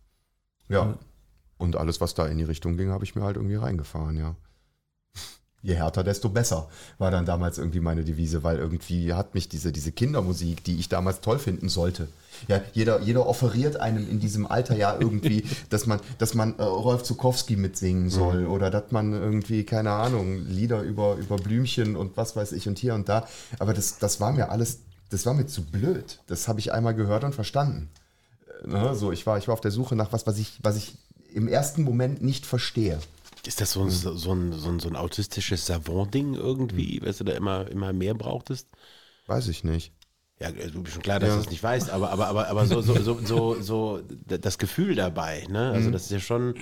[0.69, 0.97] Ja.
[1.57, 4.35] Und alles, was da in die Richtung ging, habe ich mir halt irgendwie reingefahren, ja.
[5.67, 9.73] Je härter, desto besser, war dann damals irgendwie meine Devise, weil irgendwie hat mich diese,
[9.73, 12.07] diese Kindermusik, die ich damals toll finden sollte.
[12.47, 16.63] Ja, jeder, jeder offeriert einem in diesem Alter ja irgendwie, dass man, dass man äh,
[16.63, 22.15] Rolf Zukowski mitsingen soll oder dass man irgendwie, keine Ahnung, Lieder über, über Blümchen und
[22.15, 23.27] was weiß ich und hier und da.
[23.59, 26.19] Aber das, das war mir alles, das war mir zu blöd.
[26.27, 27.89] Das habe ich einmal gehört und verstanden.
[28.63, 30.77] Äh, Ne, so, ich war, ich war auf der Suche nach was, was ich, was
[30.77, 30.95] ich
[31.33, 32.99] im ersten Moment nicht verstehe.
[33.47, 37.23] Ist das so ein, so ein, so ein, so ein autistisches Savant-Ding irgendwie, was du
[37.23, 38.67] da immer, immer mehr brauchtest?
[39.25, 39.93] Weiß ich nicht.
[40.39, 41.35] Ja, du bist schon klar, dass Ja.
[41.37, 44.95] du es nicht weißt, aber, aber, aber, aber so, so, so, so, so das Gefühl
[44.95, 45.71] dabei, ne?
[45.71, 46.55] Also das ist ja schon,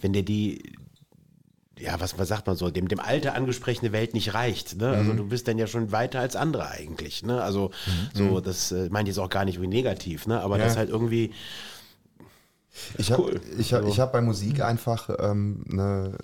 [0.00, 0.76] wenn dir die,
[1.78, 4.88] ja, was, was sagt man so, dem, dem Alter angesprochene Welt nicht reicht, ne?
[4.96, 7.42] Also du bist dann ja schon weiter als andere eigentlich, ne?
[7.42, 7.70] Also
[8.14, 10.40] so, das äh, meine ich jetzt auch gar nicht wie negativ, ne?
[10.40, 10.64] Aber Ja.
[10.64, 11.32] das halt irgendwie,
[12.98, 13.40] Ich habe cool.
[13.58, 16.18] ich hab, Also- ich hab bei Musik einfach ähm, eine,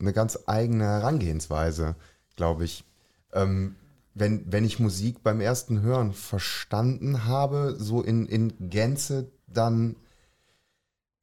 [0.00, 1.96] eine ganz eigene Herangehensweise,
[2.36, 2.84] glaube ich.
[3.32, 3.76] Ähm,
[4.14, 9.96] wenn, wenn ich Musik beim ersten Hören verstanden habe, so in, in Gänze, dann,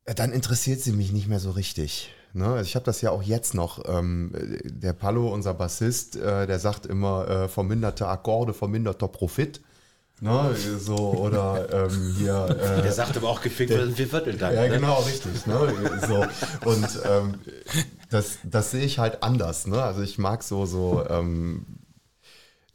[0.05, 2.13] äh, dann interessiert sie mich nicht mehr so richtig.
[2.33, 2.45] Ne?
[2.47, 3.83] Also ich habe das ja auch jetzt noch.
[3.87, 4.31] Ähm,
[4.63, 9.61] der Palo, unser Bassist, äh, der sagt immer, äh, verminderte Akkorde, verminderter Profit.
[10.21, 10.55] Ne?
[10.79, 12.45] So, oder ähm, hier.
[12.49, 14.55] Äh, der sagt aber auch gefickt, wir sind vier Vierteltakt.
[14.55, 14.69] ja, ne?
[14.69, 15.45] genau, richtig.
[15.45, 15.99] Ne?
[16.07, 16.25] So.
[16.69, 17.39] Und ähm,
[18.09, 19.67] das, das sehe ich halt anders.
[19.67, 19.81] Ne?
[19.81, 21.65] Also ich mag so, so ähm,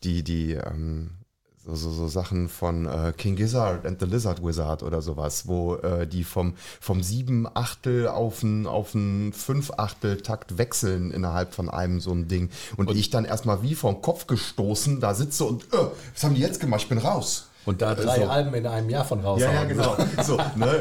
[0.04, 1.19] die, die ähm,
[1.66, 5.76] so, so, so Sachen von äh, King Gizzard and the Lizard Wizard oder sowas, wo
[5.76, 11.54] äh, die vom, vom sieben Achtel auf ein, auf ein fünf Achtel Takt wechseln innerhalb
[11.54, 12.50] von einem so ein Ding.
[12.76, 15.76] Und, ich dann erstmal wie vom Kopf gestoßen da sitze und äh,
[16.14, 16.82] was haben die jetzt gemacht?
[16.82, 17.46] Ich bin raus.
[17.66, 18.26] Und da drei So.
[18.26, 19.40] Alben in einem Jahr von raus.
[19.40, 19.96] Ja, ja, genau.
[20.24, 20.80] So, ne?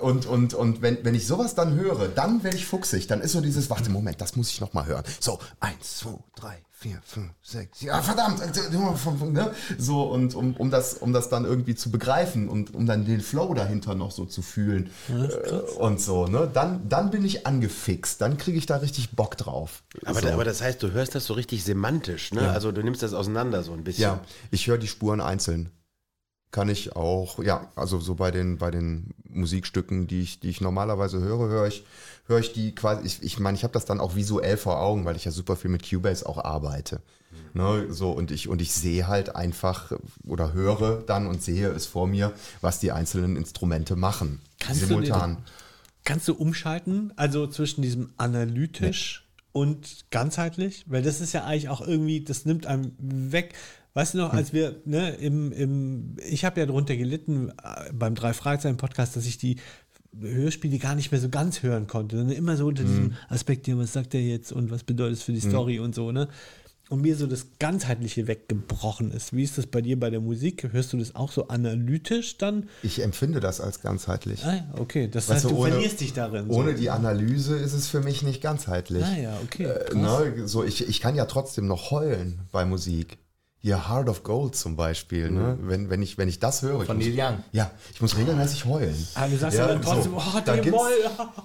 [0.00, 3.06] Und, und, und wenn, wenn ich sowas dann höre, dann werde ich fuchsig.
[3.06, 5.04] Dann ist so dieses, warte, Moment, das muss ich noch mal hören.
[5.20, 7.80] So, eins, zwei, drei, vier, fünf, sechs.
[7.80, 8.40] Ja, verdammt.
[9.32, 9.54] Ne?
[9.78, 13.20] So, und um, um, das, um das dann irgendwie zu begreifen und um dann den
[13.20, 16.50] Flow dahinter noch so zu fühlen äh, und so, ne?
[16.52, 18.20] Dann, dann bin ich angefixt.
[18.20, 19.84] Dann kriege ich da richtig Bock drauf.
[20.04, 20.26] Aber, so.
[20.26, 22.50] da, aber das heißt, du hörst das so richtig semantisch, ne?
[22.50, 24.02] Also du nimmst das auseinander so ein bisschen.
[24.02, 24.20] Ja,
[24.50, 25.70] ich höre die Spuren einzeln.
[26.50, 30.60] Kann ich auch, ja, also so bei den, bei den Musikstücken, die ich, die ich
[30.60, 31.86] normalerweise höre, höre ich,
[32.24, 35.04] höre ich die quasi, ich ich, meine, ich habe das dann auch visuell vor Augen,
[35.04, 37.00] weil ich ja super viel mit Cubase auch arbeite.
[37.54, 39.92] Ne, so, und ich, und ich sehe halt einfach
[40.26, 44.40] oder höre dann und sehe es vor mir, was die einzelnen Instrumente machen.
[44.58, 45.38] Kannst du simultan.
[46.04, 50.84] Kannst du umschalten, also zwischen diesem analytisch und ganzheitlich?
[50.88, 53.54] Weil das ist ja eigentlich auch irgendwie, das nimmt einem weg.
[53.94, 58.14] Weißt du noch, als wir, ne, im, im, ich habe ja darunter gelitten äh, beim
[58.14, 59.56] drei Fragezeichen Podcast, dass ich die
[60.20, 63.76] Hörspiele gar nicht mehr so ganz hören konnte, sondern immer so unter diesem Aspekt, ja,
[63.78, 66.28] was sagt er jetzt und was bedeutet es für die Story und so, ne?
[66.90, 69.32] Und mir so das Ganzheitliche weggebrochen ist.
[69.34, 70.68] Wie ist das bei dir bei der Musik?
[70.72, 72.68] Hörst du das auch so analytisch dann?
[72.82, 74.44] Ich empfinde das als ganzheitlich.
[74.44, 75.08] Ah ja, okay.
[75.10, 76.48] Das Weißt heißt, du ohne- verlierst dich darin.
[76.50, 76.58] so.
[76.58, 79.04] Ohne die Analyse ist es für mich nicht ganzheitlich.
[79.04, 79.64] Ah ja, okay.
[79.64, 83.16] Äh, ne, so ich, ich kann ja trotzdem noch heulen bei Musik.
[83.64, 85.56] Hier Heart of Gold zum Beispiel, ne?
[85.60, 86.80] wenn, wenn, ich, wenn ich das höre.
[86.80, 87.44] ich Von muss, Neil Young.
[87.52, 89.06] Ja, ich muss regelmäßig heulen.
[89.14, 90.18] Ah, du sagst Ja, ja, dann trotzdem, so.
[90.18, 90.80] oh, Da gibt's-.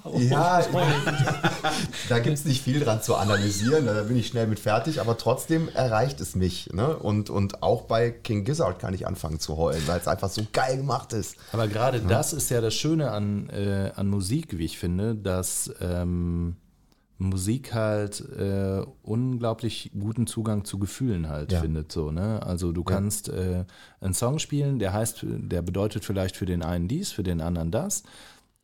[0.03, 0.63] Oh, Ja,
[2.09, 5.15] da gibt es nicht viel dran zu analysieren, da bin ich schnell mit fertig, aber
[5.20, 6.74] trotzdem erreicht es mich.
[6.74, 6.97] Ne?
[6.97, 10.41] Und, und auch bei King Gizzard kann ich anfangen zu heulen, weil es einfach so
[10.53, 11.36] geil gemacht ist.
[11.51, 15.72] Aber gerade das ist ja das Schöne an, äh, an Musik, wie ich finde, dass
[15.82, 16.55] ähm,
[17.20, 21.61] Musik halt äh, unglaublich guten Zugang zu Gefühlen halt Ja.
[21.61, 21.91] findet.
[21.91, 22.43] So, ne?
[22.45, 23.65] Also du kannst äh,
[24.01, 27.72] einen Song spielen, der heißt, der bedeutet vielleicht für den einen dies, für den anderen
[27.72, 28.03] das,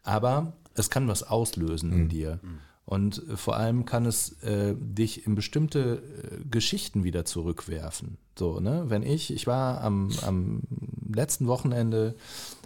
[0.03, 2.39] aber es kann was auslösen in dir.
[2.85, 8.17] Und äh, vor allem kann es äh, dich in bestimmte äh, Geschichten wieder zurückwerfen.
[8.37, 8.85] So, ne?
[8.87, 10.61] Wenn ich, ich war am, am
[11.13, 12.15] letzten Wochenende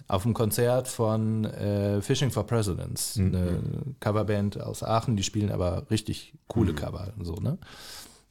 [0.08, 3.62] auf dem Konzert von äh, Fishing for Presidents, eine
[3.99, 7.58] Coverband aus Aachen, die spielen aber richtig coole Cover und so, ne?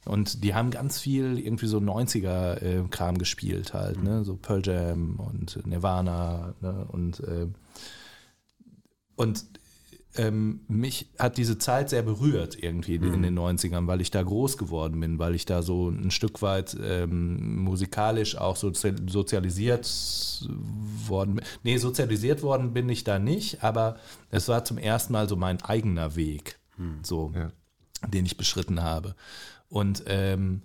[0.05, 4.23] Und die haben ganz viel irgendwie so 90er-Kram gespielt halt, ne?
[4.23, 6.85] So Pearl Jam und Nirvana, ne?
[6.87, 7.47] Und, äh,
[9.15, 9.43] und
[10.17, 14.57] ähm, mich hat diese Zeit sehr berührt irgendwie in den 90ern, weil ich da groß
[14.57, 19.85] geworden bin, weil ich da so ein Stück weit ähm, musikalisch auch sozi sozialisiert
[21.07, 21.45] worden bin.
[21.63, 23.97] Nee, sozialisiert worden bin ich da nicht, aber
[24.29, 26.57] es war zum ersten Mal so mein eigener Weg,
[27.03, 27.51] so, Ja.
[28.07, 29.15] den ich beschritten habe.
[29.69, 30.61] Und ähm,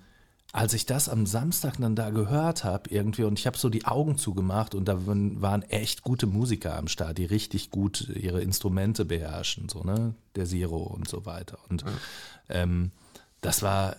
[0.52, 3.86] als ich das am Samstag dann da gehört habe, irgendwie, und ich habe so die
[3.86, 9.06] Augen zugemacht und da waren echt gute Musiker am Start, die richtig gut ihre Instrumente
[9.06, 10.14] beherrschen, so, ne?
[10.36, 11.58] Der Zero und so weiter.
[11.70, 11.84] Und
[12.50, 12.90] ähm,
[13.40, 13.96] das war,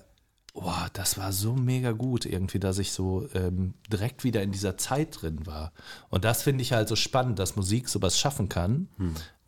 [0.54, 4.78] boah, das war so mega gut irgendwie, dass ich so ähm, direkt wieder in dieser
[4.78, 5.74] Zeit drin war.
[6.10, 8.90] Und das finde ich halt so spannend, dass Musik sowas schaffen kann,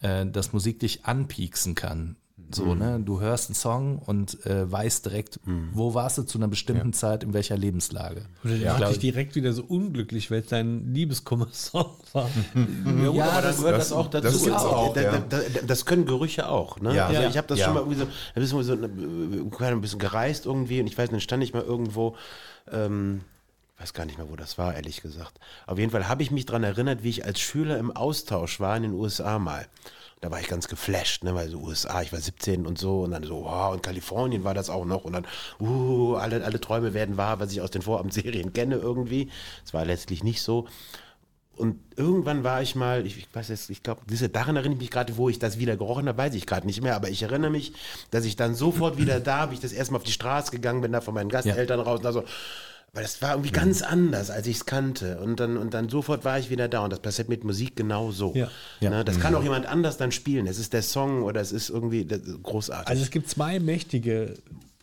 [0.01, 2.16] äh, dass Musik dich anpieksen kann.
[2.56, 2.99] So, ne?
[3.03, 5.39] Du hörst einen Song und äh, weißt direkt,
[5.74, 8.26] wo warst du zu einer bestimmten Zeit, in welcher Lebenslage.
[8.43, 12.30] Oder der Ich macht dich direkt wieder so unglücklich, weil es dein Liebeskummer-Song war.
[12.56, 14.28] Ja, gut, aber dann gehört das, das- auch dazu.
[14.49, 15.12] das auch, Da- ja.
[15.30, 16.80] da- da- das können Gerüche auch.
[16.80, 16.95] Ne?
[16.95, 17.08] Ja.
[17.08, 17.30] Also Ja.
[17.30, 17.66] ich habe das Ja.
[17.66, 21.10] schon mal irgendwie so, ein bisschen, so äh, ein bisschen gereist irgendwie und ich weiß,
[21.10, 22.16] dann stand ich mal irgendwo,
[22.72, 23.22] ähm,
[23.78, 25.38] ich weiß gar nicht mehr, wo das war, ehrlich gesagt.
[25.68, 28.78] Auf jeden Fall habe ich mich daran erinnert, wie ich als Schüler im Austausch war
[28.78, 29.68] in den USA mal.
[30.26, 33.11] Da war ich ganz geflasht, ne, weil so USA, ich war 17 und so und
[33.11, 35.28] dann so, wow, und Kalifornien war das auch noch und dann,
[35.59, 39.30] uh, alle, alle Träume werden wahr, was ich aus den Vorabendserien kenne irgendwie.
[39.63, 40.67] Es war letztlich nicht so.
[41.55, 44.01] Und irgendwann war ich mal, ich, ich weiß jetzt, ich glaube,
[44.34, 46.82] daran erinnere ich mich gerade, wo ich das wieder gerochen habe, weiß ich gerade nicht
[46.82, 47.73] mehr, aber ich erinnere mich,
[48.09, 50.82] dass ich dann sofort wieder da, wie ich das erste Mal auf die Straße gegangen
[50.82, 52.23] bin, da von meinen Gasteltern raus, und da so,
[52.96, 55.20] weil das war irgendwie ganz anders, als ich es kannte.
[55.20, 56.80] Und dann, und dann sofort war ich wieder da.
[56.86, 58.34] Und das passiert mit Musik genauso.
[58.34, 58.50] Ja.
[58.80, 58.89] Ja.
[58.89, 60.48] Ne, das kann auch jemand anders dann spielen.
[60.48, 62.08] Es ist der Song oder es ist irgendwie
[62.41, 62.88] großartig.
[62.88, 64.36] Also es gibt zwei mächtige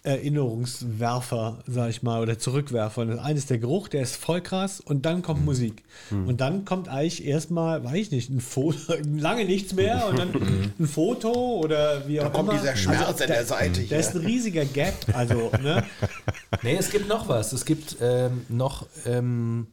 [0.04, 3.06] Erinnerungswerfer, sag ich mal, oder Zurückwerfer.
[3.06, 5.84] Das eine ist der Geruch, der ist voll krass und dann kommt Musik.
[6.10, 10.72] Und dann kommt eigentlich erstmal, weiß ich nicht, ein Foto, lange nichts mehr und dann
[10.78, 12.58] ein Foto oder wie auch kommt immer.
[12.58, 13.98] dieser Schmerz also, an der Seite Da hier.
[13.98, 15.84] ist ein riesiger Gap, also, ne?
[16.62, 17.52] Nee, es gibt noch was.
[17.52, 19.68] Es gibt ähm, noch ähm,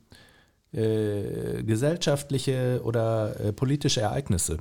[0.71, 4.57] äh, gesellschaftliche oder äh, politische Ereignisse.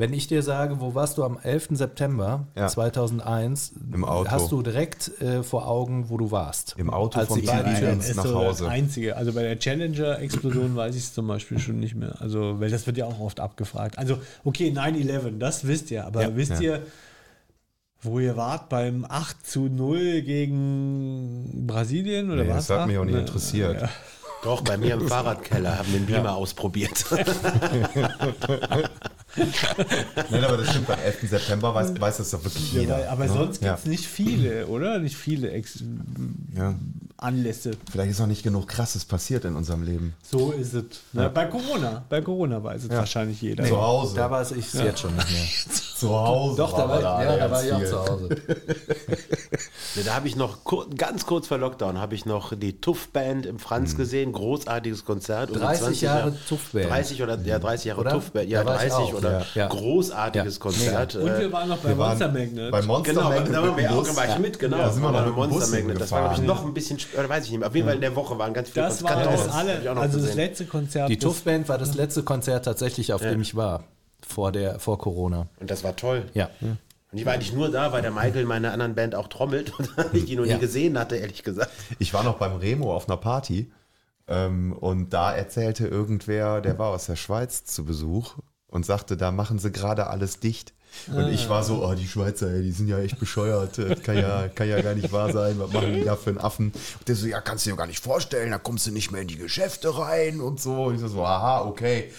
[0.00, 1.70] Wenn ich dir sage, wo warst du am 11.
[1.72, 2.68] September Ja.
[2.68, 4.30] 2001, Im Auto.
[4.30, 6.76] hast du direkt äh, vor Augen, wo du warst.
[6.78, 8.62] Im Auto Als ins- ist nach so Hause.
[8.62, 9.16] das Einzige.
[9.16, 12.14] Also bei der Challenger-Explosion weiß ich es zum Beispiel schon nicht mehr.
[12.20, 13.98] Also, weil das wird ja auch oft abgefragt.
[13.98, 16.36] Also, okay, 9-11, das wisst ihr, aber Ja.
[16.36, 16.60] wisst Ja.
[16.60, 16.82] ihr,
[18.00, 22.68] wo ihr wart beim 8 zu 0 gegen Brasilien oder Nee, was?
[22.68, 23.82] das hat mich auch nicht Ne, interessiert.
[23.82, 23.88] ja.
[24.44, 27.04] Doch, bei mir im Fahrradkeller haben den Beamer ausprobiert.
[30.30, 31.28] Nein, aber das stimmt, beim 11.
[31.28, 32.94] September weiß, weiß das doch wirklich Ja, jeder.
[32.98, 33.32] weil- aber ne?
[33.32, 33.68] sonst ja.
[33.70, 34.98] gibt es nicht viele, oder?
[34.98, 35.82] Nicht viele Ex
[36.56, 36.74] Ja.
[37.18, 37.72] Anlässe.
[37.90, 40.14] Vielleicht ist noch nicht genug Krasses passiert in unserem Leben.
[40.22, 40.84] So ist es.
[41.12, 41.28] Ne?
[41.30, 42.04] Bei Corona.
[42.08, 43.64] Bei Corona weiß es wahrscheinlich jeder.
[43.64, 44.14] Zu Hause.
[44.16, 45.42] Da weiß ich es jetzt schon nicht mehr.
[45.96, 46.56] zu Hause.
[46.58, 48.28] Doch, da war, gerade ja, da war ich auch zu Hause.
[49.94, 50.58] Ja, Da habe ich noch
[50.96, 55.50] ganz kurz vor Lockdown habe ich noch die Tuff Band im Franz gesehen, großartiges Konzert.
[55.50, 56.90] Um 30 20 Jahre Tuff Band.
[56.90, 58.10] 30 oder ja 30 Jahre Oder?
[58.12, 59.44] Tuff Band, ja Da war ich 30 auch, oder ja.
[59.54, 59.66] Ja.
[59.68, 60.60] großartiges Ja.
[60.60, 61.16] Konzert.
[61.16, 62.70] Und wir waren noch bei Monster Magnet.
[62.70, 64.08] Bei Monster Genau, Magnet da waren wir auch, Bus.
[64.08, 64.76] da war ich mit, genau.
[64.76, 66.00] Da sind wir noch bei Monster Magnet.
[66.00, 67.68] Das war, glaube ich, noch ein bisschen, sp- oder weiß ich nicht mehr.
[67.68, 69.36] Auf jeden Fall in der Woche waren ganz viele das war Konzerte.
[69.36, 70.36] das hab ich alle, auch noch also das gesehen.
[70.44, 71.08] letzte Konzert.
[71.10, 73.84] Die das- Tuff Band war das letzte Konzert tatsächlich, auf dem ich war.
[74.26, 75.46] Vor, der, vor Corona.
[75.60, 76.24] Und das war toll.
[76.34, 76.50] Ja.
[76.60, 76.78] Und
[77.18, 79.88] ich war eigentlich nur da, weil der Michael in meiner anderen Band auch trommelt und
[80.12, 80.54] ich die noch Ja.
[80.56, 81.70] nie gesehen hatte, ehrlich gesagt.
[81.98, 83.70] Ich war noch beim Remo auf einer Party
[84.26, 88.34] ähm, und da erzählte irgendwer, der war aus der Schweiz zu Besuch
[88.66, 90.74] und sagte, da machen sie gerade alles dicht.
[91.06, 93.78] Und ich war so, oh, die Schweizer, ey, die sind ja echt bescheuert.
[93.78, 95.58] Das kann ja, kann ja gar nicht wahr sein.
[95.58, 96.72] Was machen die da für einen Affen?
[96.98, 99.22] Und der so, ja, kannst du dir gar nicht vorstellen, da kommst du nicht mehr
[99.22, 100.84] in die Geschäfte rein und so.
[100.84, 102.12] Und ich so, aha, okay.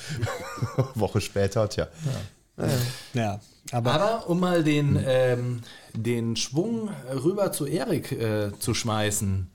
[0.95, 1.88] Woche später, tja.
[3.13, 3.39] Ja,
[3.72, 5.61] aber, Aber um mal den, ähm,
[5.93, 6.89] den Schwung
[7.24, 9.49] rüber zu Erik äh, zu schmeißen.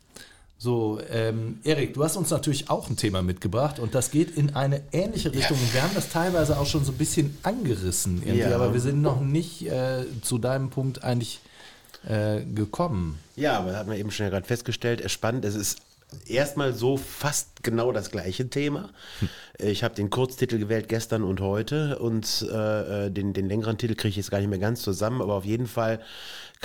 [0.64, 4.56] So, ähm, Erik, du hast uns natürlich auch ein Thema mitgebracht und das geht in
[4.56, 5.58] eine ähnliche Richtung.
[5.74, 8.54] Wir haben das teilweise auch schon so ein bisschen angerissen, Ja.
[8.54, 11.40] aber wir sind noch nicht äh, zu deinem Punkt eigentlich
[12.08, 13.18] äh, gekommen.
[13.36, 15.44] Ja, aber hat man eben schon ja gerade festgestellt, es ist spannend.
[15.44, 15.80] Es ist
[16.26, 18.88] erstmal so fast genau das gleiche Thema.
[19.58, 24.08] Ich habe den Kurztitel gewählt gestern und heute und äh, den, den längeren Titel kriege
[24.10, 26.00] ich jetzt gar nicht mehr ganz zusammen, aber auf jeden Fall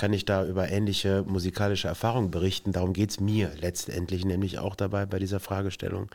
[0.00, 2.72] kann ich da über ähnliche musikalische Erfahrungen berichten.
[2.72, 6.08] Darum geht es mir letztendlich nämlich auch dabei bei dieser Fragestellung.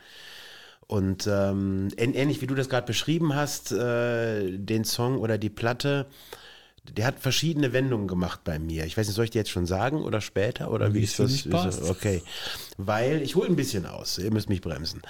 [0.88, 5.50] Und ähm, ähn- ähnlich wie du das gerade beschrieben hast, äh, den Song oder die
[5.50, 6.06] Platte,
[6.96, 8.84] der hat verschiedene Wendungen gemacht bei mir.
[8.86, 11.20] Ich weiß nicht, soll ich dir jetzt schon sagen oder später oder wie Wie Ist
[11.20, 11.82] das- passt.
[11.88, 12.22] Okay,
[12.78, 14.18] weil ich hole ein bisschen aus.
[14.18, 15.00] Ihr müsst mich bremsen.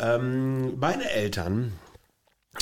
[0.00, 1.72] Ähm, meine Eltern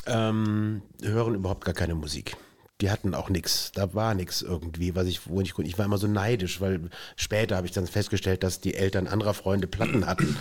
[0.07, 2.37] ähm, hören überhaupt gar keine Musik.
[2.85, 5.99] Die hatten auch nichts, da war nichts irgendwie, was ich, wo ich, ich war immer
[5.99, 10.37] so neidisch, weil später habe ich dann festgestellt, dass die Eltern anderer Freunde Platten hatten.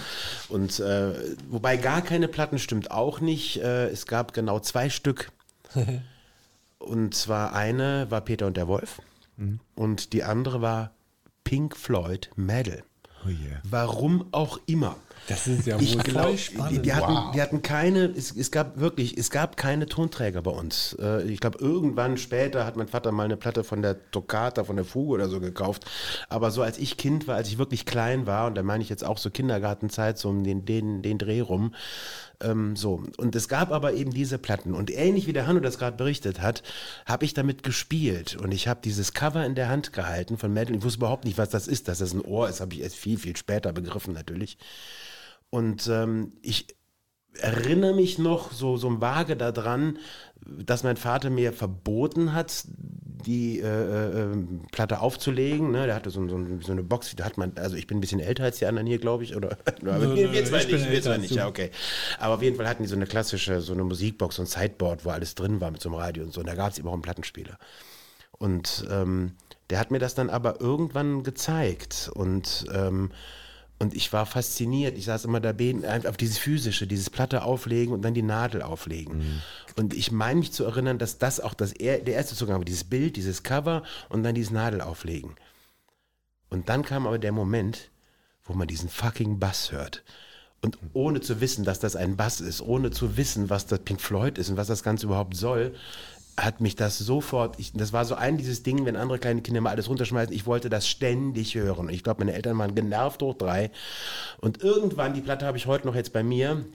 [0.49, 1.13] Und äh,
[1.49, 3.61] wobei gar keine Platten stimmt auch nicht.
[3.61, 5.31] Äh, es gab genau zwei Stück.
[6.79, 8.99] Und zwar eine war Peter und der Wolf
[9.75, 10.91] und die andere war
[11.43, 12.83] Pink Floyd Medal.
[13.25, 13.61] Oh yeah.
[13.63, 14.95] Warum auch immer.
[15.27, 16.85] Das ist ja Ich wohl die, spannend.
[16.85, 17.31] die, hatten, Wow.
[17.33, 20.97] die hatten keine, es, es gab wirklich, es gab keine Tonträger bei uns.
[20.99, 24.75] Äh, ich glaube, irgendwann später hat mein Vater mal eine Platte von der Toccata, von
[24.75, 25.85] der Fuge oder so gekauft.
[26.29, 28.89] Aber so als ich Kind war, als ich wirklich klein war, und da meine ich
[28.89, 31.73] jetzt auch so Kindergartenzeit, so um den, den, den Dreh rum,
[32.41, 33.01] ähm, so.
[33.17, 34.73] Und es gab aber eben diese Platten.
[34.73, 36.63] Und ähnlich wie der Hanno das gerade berichtet hat,
[37.05, 38.35] habe ich damit gespielt.
[38.35, 40.79] Und ich habe dieses Cover in der Hand gehalten von Madeline.
[40.79, 41.87] Ich wusste überhaupt nicht, was das ist.
[41.87, 44.57] Dass das ein Ohr ist, habe ich erst viel, viel später begriffen natürlich.
[45.53, 46.65] Und ähm, ich
[47.37, 49.99] erinnere mich noch so, so vage daran,
[50.43, 54.35] dass mein Vater mir verboten hat, die äh, äh,
[54.71, 55.69] Platte aufzulegen.
[55.69, 55.85] Ne?
[55.85, 58.19] Der hatte so, so, so eine Box, da hat man, also ich bin ein bisschen
[58.19, 59.55] älter als die anderen hier, glaube ich, oder?
[59.81, 61.69] Aber Nö, wir, nö, wir zwei ich nicht, wir zwei nicht, ja, okay.
[62.17, 65.05] Aber auf jeden Fall hatten die so eine klassische, so eine Musikbox, so ein Sideboard,
[65.05, 66.39] wo alles drin war mit so einem Radio und so.
[66.39, 67.59] Und da gab es eben auch einen Plattenspieler.
[68.31, 69.33] Und ähm,
[69.69, 72.09] der hat mir das dann aber irgendwann gezeigt.
[72.11, 73.11] Und, ähm,
[73.83, 74.97] und ich war fasziniert.
[74.97, 78.61] Ich saß immer da beten, auf dieses physische, dieses Platte auflegen und dann die Nadel
[78.61, 79.41] auflegen.
[79.75, 82.65] Und ich meine mich zu erinnern, dass das auch das er, der erste Zugang war,
[82.65, 85.35] dieses Bild, dieses Cover und dann dieses Nadel auflegen.
[86.49, 87.89] Und dann kam aber der Moment,
[88.45, 90.03] wo man diesen fucking Bass hört.
[90.61, 93.99] Und ohne zu wissen, dass das ein Bass ist, ohne zu wissen, was das Pink
[93.99, 95.75] Floyd ist und was das Ganze überhaupt soll,
[96.37, 99.61] hat mich das sofort, ich, das war so ein dieses Ding, wenn andere kleine Kinder
[99.61, 101.89] mal alles runterschmeißen, ich wollte das ständig hören.
[101.89, 103.71] Ich glaube, meine Eltern waren genervt hoch drei.
[104.39, 106.65] Und irgendwann, die Platte habe ich heute noch jetzt bei mir,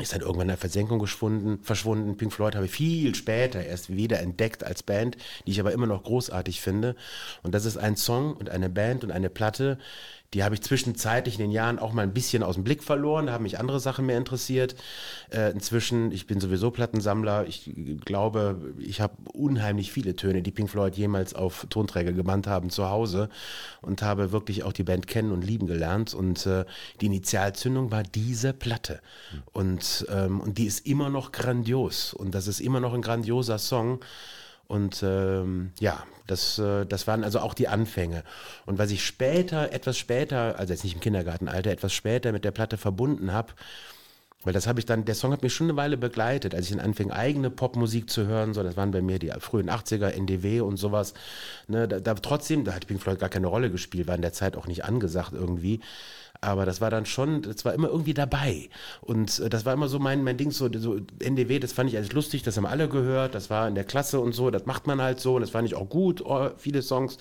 [0.00, 2.16] ist dann irgendwann in der Versenkung geschwunden, verschwunden.
[2.16, 5.86] Pink Floyd habe ich viel später erst wieder entdeckt als Band, die ich aber immer
[5.86, 6.96] noch großartig finde.
[7.42, 9.78] Und das ist ein Song und eine Band und eine Platte,
[10.34, 13.26] die habe ich zwischenzeitlich in den Jahren auch mal ein bisschen aus dem Blick verloren.
[13.26, 14.74] Da haben mich andere Sachen mehr interessiert.
[15.30, 17.46] Äh, inzwischen, ich bin sowieso Plattensammler.
[17.46, 17.70] Ich
[18.04, 22.88] glaube, ich habe unheimlich viele Töne, die Pink Floyd jemals auf Tonträger gebannt haben, zu
[22.88, 23.28] Hause
[23.82, 26.14] und habe wirklich auch die Band kennen und lieben gelernt.
[26.14, 26.64] Und äh,
[27.00, 29.00] die Initialzündung war diese Platte.
[29.52, 32.14] Und, ähm, und die ist immer noch grandios.
[32.14, 34.00] Und das ist immer noch ein grandioser Song.
[34.72, 38.24] Und ähm, ja, das, äh, das waren also auch die Anfänge.
[38.64, 42.52] Und was ich später, etwas später, also jetzt nicht im Kindergartenalter, etwas später mit der
[42.52, 43.52] Platte verbunden habe,
[44.44, 46.74] weil das habe ich dann, der Song hat mich schon eine Weile begleitet, als ich
[46.74, 50.62] dann anfing, eigene Popmusik zu hören, so, das waren bei mir die frühen 80er, NDW
[50.62, 51.12] und sowas.
[51.68, 54.32] Ne, da, da, trotzdem, da hat Pink Floyd gar keine Rolle gespielt, war in der
[54.32, 55.80] Zeit auch nicht angesagt irgendwie.
[56.44, 58.68] Aber das war dann schon, das war immer irgendwie dabei.
[59.00, 61.96] Und äh, das war immer so mein, mein Ding, so, so NDW, das fand ich
[61.96, 64.88] alles lustig, das haben alle gehört, das war in der Klasse und so, das macht
[64.88, 67.16] man halt so und das fand ich auch gut, oh, viele Songs.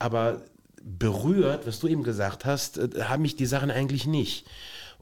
[0.00, 0.42] Aber
[0.82, 4.44] berührt, was du eben gesagt hast, äh, haben mich die Sachen eigentlich nicht.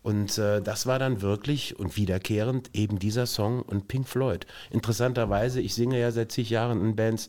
[0.02, 4.46] Und äh, das war dann wirklich und wiederkehrend eben dieser Song und Pink Floyd.
[4.70, 7.28] Interessanterweise, ich singe ja seit zig Jahren in Bands,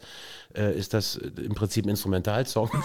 [0.56, 2.70] äh, ist das äh, im Prinzip ein Instrumentalsong.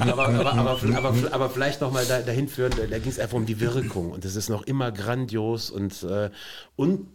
[0.00, 3.46] aber, aber, aber, aber, aber vielleicht nochmal da, dahin führen, da ging es einfach um
[3.46, 4.10] die Wirkung.
[4.10, 6.30] Und es ist noch immer grandios und, äh,
[6.74, 7.06] und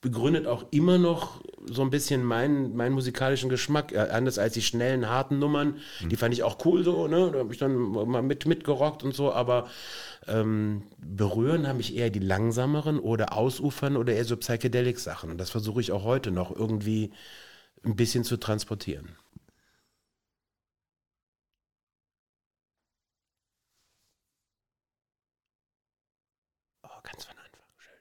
[0.00, 3.92] begründet auch immer noch so ein bisschen meinen, meinen musikalischen Geschmack.
[3.92, 5.76] Äh, anders als die schnellen, harten Nummern.
[6.10, 7.30] Die fand ich auch cool so, ne?
[7.32, 9.68] Da habe ich dann mal mit, mitgerockt und so, aber
[10.26, 15.30] ähm, berühren haben mich eher die langsameren oder ausufern oder eher so Psychedelic-Sachen.
[15.30, 17.12] Und das versuche ich auch heute noch irgendwie
[17.84, 19.16] ein bisschen zu transportieren.
[26.82, 27.62] Oh, ganz von Anfang.
[27.78, 27.98] Schön.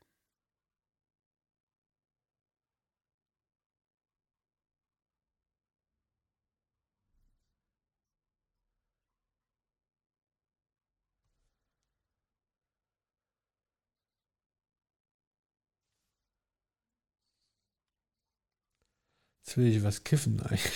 [19.47, 20.73] Jetzt will ich was kiffen eigentlich.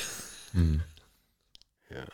[1.90, 2.06] Ja.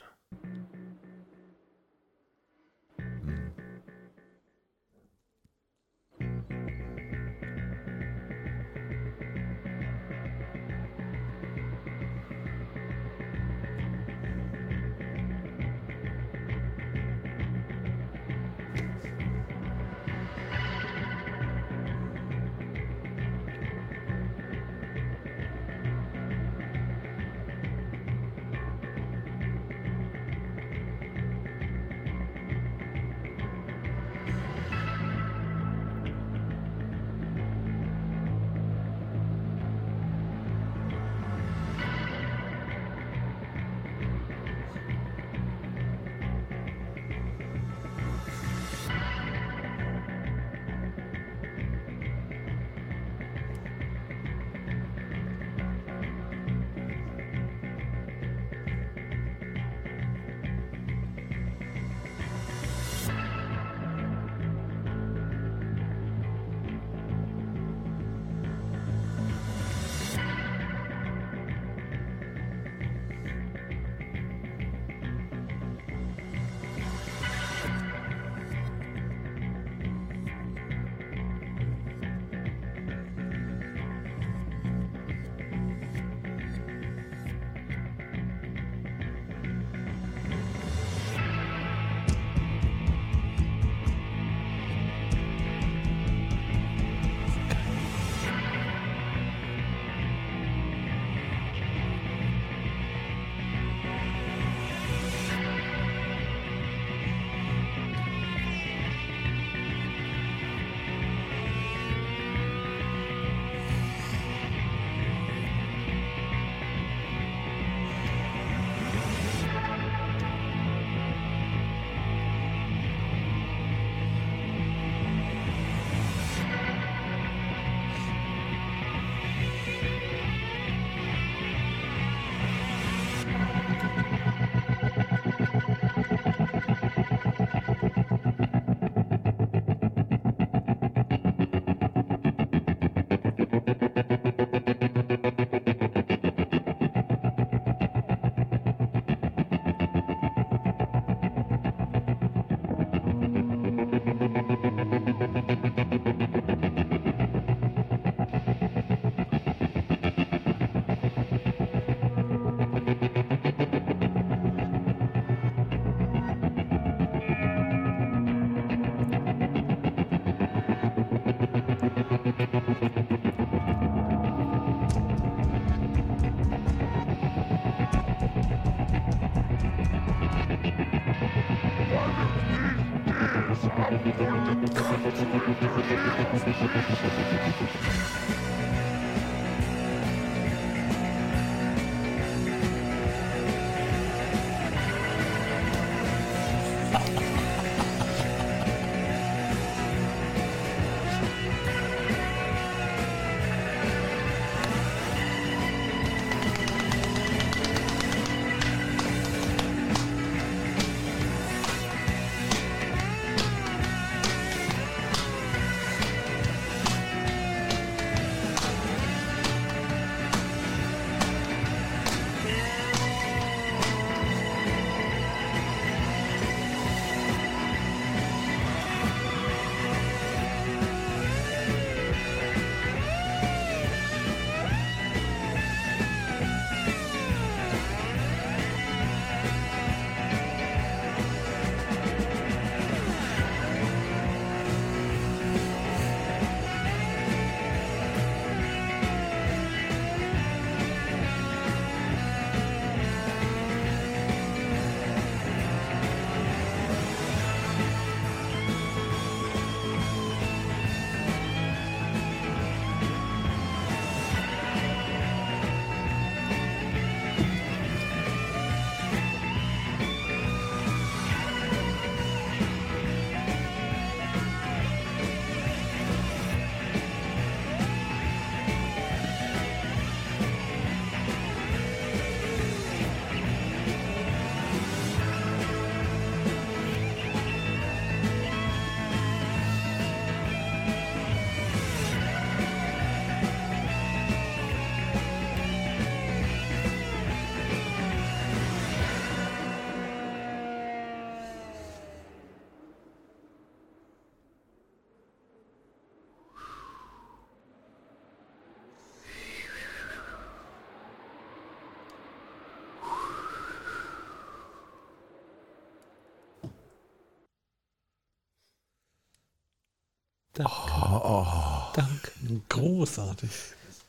[321.93, 322.32] Dank.
[322.69, 323.49] Großartig.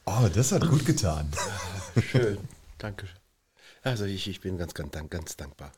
[0.07, 1.29] Oh, das hat gut getan.
[2.11, 2.39] Schön.
[2.79, 3.17] Dankeschön.
[3.83, 5.73] Also ich, ich bin ganz, ganz, dank- ganz dankbar.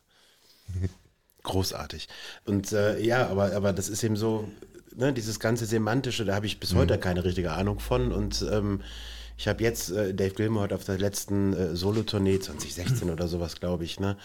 [1.43, 2.09] Großartig.
[2.45, 4.49] Und äh, ja, aber, aber das ist eben so,
[4.95, 8.13] ne, dieses ganze Semantische, da habe ich bis heute keine richtige Ahnung von.
[8.13, 8.83] Und ähm,
[9.41, 13.59] ich habe jetzt, äh, Dave Gilmour hat auf der letzten äh, Solo-Tournee, 2016 oder sowas,
[13.59, 14.19] glaube ich, ne,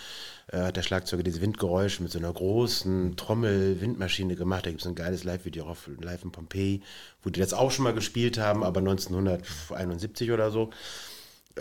[0.52, 4.66] äh, hat der Schlagzeuger diese Windgeräusche mit so einer großen Trommel-Windmaschine gemacht.
[4.66, 6.82] Da gibt es ein geiles Live-Video auf Live in Pompeii,
[7.24, 10.72] wo die das auch schon mal gespielt haben, aber 1971 oder so.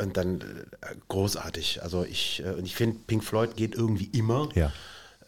[0.02, 1.80] Und dann äh, großartig.
[1.84, 4.48] Also ich, äh, und ich finde, Pink Floyd geht irgendwie immer.
[4.56, 4.72] Ja.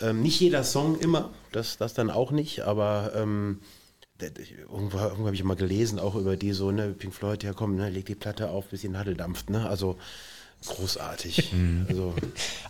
[0.00, 3.60] Ähm, nicht jeder Song immer, das, das dann auch nicht, aber ähm,
[4.20, 7.76] irgendwo, irgendwo habe ich mal gelesen, auch über die so, ne, Pink Floyd, ja komm,
[7.76, 9.68] ne, leg die Platte auf, bis sie Nadel dampft, ne?
[9.68, 9.96] Also
[10.64, 11.52] großartig.
[11.88, 12.14] Also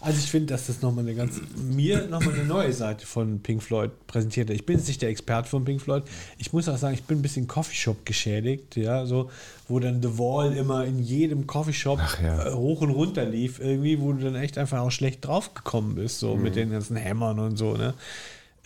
[0.00, 3.62] Also ich finde, dass das nochmal eine ganz, mir nochmal eine neue Seite von Pink
[3.62, 4.56] Floyd präsentiert hat.
[4.56, 6.02] Ich bin jetzt nicht der Experte von Pink Floyd.
[6.38, 9.30] Ich muss auch sagen, ich bin ein bisschen Coffeeshop geschädigt, ja, so,
[9.68, 12.48] wo dann The Wall immer in jedem Coffeeshop ja.
[12.48, 16.18] äh, hoch und runter lief, irgendwie, wo du dann echt einfach auch schlecht draufgekommen bist,
[16.18, 17.94] so mit den ganzen Hämmern und so, ne.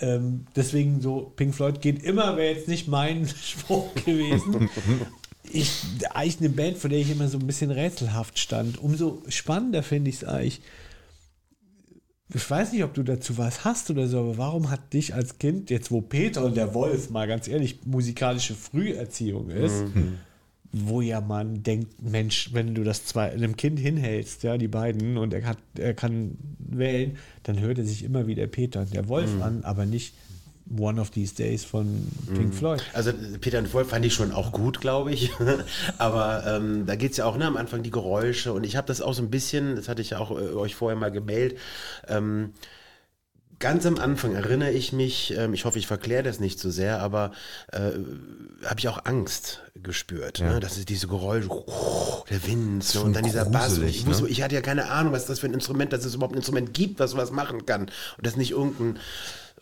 [0.01, 4.71] Ähm, deswegen so, Pink Floyd geht immer, wäre jetzt nicht mein Spruch gewesen.
[5.53, 5.83] ich,
[6.15, 8.79] eigentlich eine Band, vor der ich immer so ein bisschen rätselhaft stand.
[8.79, 10.61] Umso spannender finde ich es eigentlich.
[12.33, 15.39] Ich weiß nicht, ob du dazu was hast oder so, aber warum hat dich als
[15.39, 19.85] Kind, jetzt wo Peter und der Wolf mal ganz ehrlich musikalische Früherziehung ist,
[20.73, 25.17] wo ja man denkt, Mensch, wenn du das zwei, einem Kind hinhältst, ja, die beiden,
[25.17, 29.09] und er, hat, er kann wählen, dann hört er sich immer wieder Peter und der
[29.09, 30.15] Wolf an, aber nicht
[30.79, 32.83] One of These Days von Pink Floyd.
[32.93, 35.33] Also Peter und Wolf fand ich schon auch gut, glaube ich.
[35.99, 38.87] Aber ähm, da geht es ja auch ne, am Anfang die Geräusche und ich habe
[38.87, 41.59] das auch so ein bisschen, das hatte ich ja auch äh, euch vorher mal gemailt,
[42.07, 42.53] ähm,
[43.61, 47.01] ganz am Anfang erinnere ich mich, ähm, ich hoffe, ich verkläre das nicht zu sehr,
[47.01, 47.33] aber
[47.73, 47.93] äh,
[48.65, 50.41] habe ich auch Angst gespürt.
[50.41, 50.59] Ne?
[50.61, 51.49] Das ist diese Geräusche,
[52.31, 53.79] der Wind schon und dann dieser Bass.
[53.79, 54.31] Ich, wusste, ne?
[54.31, 56.75] ich hatte ja keine Ahnung, was das für ein Instrument, dass es überhaupt ein Instrument
[56.75, 57.83] gibt, was sowas machen kann.
[57.83, 58.99] Und das nicht irgendein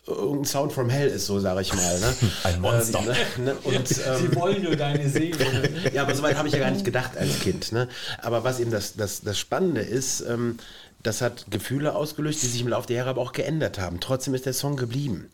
[0.07, 1.99] irgendein Sound from Hell ist, so sage ich mal.
[1.99, 2.15] Ne?
[2.43, 2.99] Ein Monster.
[3.37, 3.55] Ähm, ne?
[3.63, 5.69] Und, ähm, wollen nur deine Seele.
[5.93, 7.71] ja, aber soweit habe ich ja gar nicht gedacht als Kind.
[7.71, 7.87] Ne?
[8.21, 10.57] Aber was eben das, das, das Spannende ist, ähm,
[11.01, 13.99] das hat Gefühle ausgelöst, die sich im Laufe der Jahre aber auch geändert haben.
[13.99, 15.29] Trotzdem ist der Song geblieben.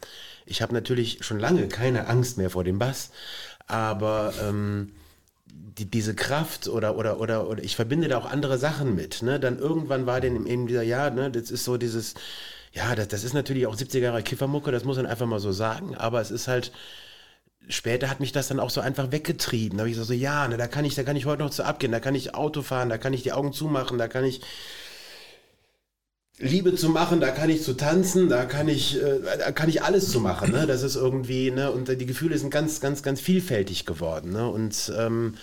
[0.45, 3.09] Ich habe natürlich schon lange keine Angst mehr vor dem Bass,
[3.67, 4.91] aber ähm,
[5.47, 9.23] die, diese Kraft oder, oder, oder, oder ich verbinde da auch andere Sachen mit.
[9.23, 9.39] Ne?
[9.39, 12.13] Dann irgendwann war denn eben dieser, ja, ne, das ist so dieses,
[12.71, 15.51] ja, das, das ist natürlich auch 70er Jahre Kiffermucke, das muss man einfach mal so
[15.51, 16.71] sagen, aber es ist halt,
[17.67, 19.77] später hat mich das dann auch so einfach weggetrieben.
[19.77, 21.49] Da habe ich gesagt, so, ja, ne, da kann ich, da kann ich heute noch
[21.49, 24.23] zu abgehen, da kann ich Auto fahren, da kann ich die Augen zumachen, da kann
[24.23, 24.41] ich
[26.37, 29.83] Liebe zu machen, da kann ich zu tanzen, da kann ich, äh, da kann ich
[29.83, 30.51] alles zu machen.
[30.51, 30.67] Ne?
[30.67, 34.31] Das ist irgendwie, ne, und die Gefühle sind ganz, ganz, ganz vielfältig geworden.
[34.31, 34.49] Ne?
[34.49, 35.35] Und ähm,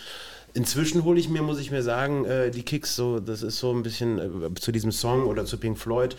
[0.52, 3.72] inzwischen hole ich mir, muss ich mir sagen, äh, die Kicks so, das ist so
[3.72, 6.14] ein bisschen äh, zu diesem Song oder zu Pink Floyd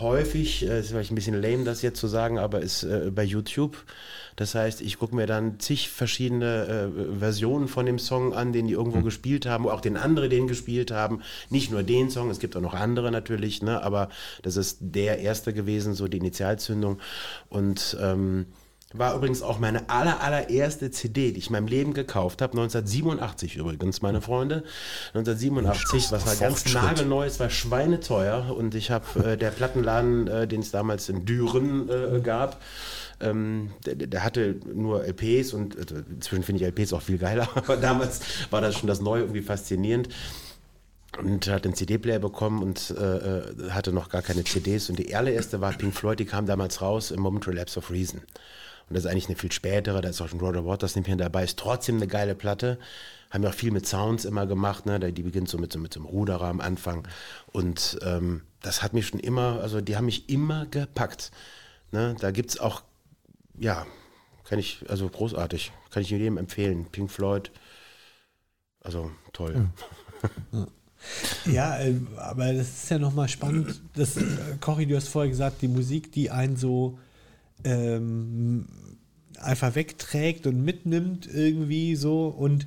[0.00, 3.22] häufig, äh, ist vielleicht ein bisschen lame, das jetzt zu sagen, aber ist äh, bei
[3.22, 3.76] YouTube.
[4.36, 8.66] Das heißt, ich gucke mir dann zig verschiedene äh, Versionen von dem Song an, den
[8.66, 9.04] die irgendwo Hm.
[9.04, 11.22] gespielt haben, auch den andere den gespielt haben.
[11.50, 13.82] Nicht nur den Song, es gibt auch noch andere natürlich, ne?
[13.82, 14.08] aber
[14.42, 16.98] das ist der erste gewesen, so die Initialzündung.
[17.48, 18.46] Und ähm,
[18.96, 23.56] war übrigens auch meine aller, allererste CD, die ich in meinem Leben gekauft habe, 1987
[23.56, 24.62] übrigens, meine Freunde.
[25.14, 30.46] 1987, was war ganz nagelneu, es war schweineteuer und ich habe äh, der Plattenladen, äh,
[30.46, 32.62] den es damals in Düren äh, gab,
[33.20, 37.48] ähm, der, der hatte nur LPs und äh, inzwischen finde ich LPs auch viel geiler,
[37.54, 40.08] aber damals war das schon das Neue irgendwie faszinierend
[41.18, 44.90] und hat einen CD-Player bekommen und äh, äh, hatte noch gar keine CDs.
[44.90, 48.20] Und die allererste war Pink Floyd, die kam damals raus im Momentary Lapse of Reason.
[48.88, 51.16] Und das ist eigentlich eine viel spätere, da ist auch schon Roger Waters nicht mehr
[51.16, 52.78] dabei, ist trotzdem eine geile Platte.
[53.30, 55.00] Haben ja auch viel mit Sounds immer gemacht, ne?
[55.12, 57.08] Die beginnt so mit so, mit so einem Ruderer am Anfang.
[57.52, 61.30] Und ähm, das hat mich schon immer, also die haben mich immer gepackt.
[61.92, 62.16] Ne?
[62.20, 62.82] Da gibt es auch,
[63.58, 63.86] ja,
[64.44, 66.86] kann ich, also großartig, kann ich jedem empfehlen.
[66.90, 67.50] Pink Floyd,
[68.80, 69.68] also toll.
[71.46, 73.80] Ja, äh, aber das ist ja nochmal spannend.
[73.94, 74.22] Das, äh,
[74.60, 76.98] Cory, du hast vorher gesagt, die Musik, die einen so
[77.64, 78.66] ähm,
[79.38, 82.66] einfach wegträgt und mitnimmt irgendwie so und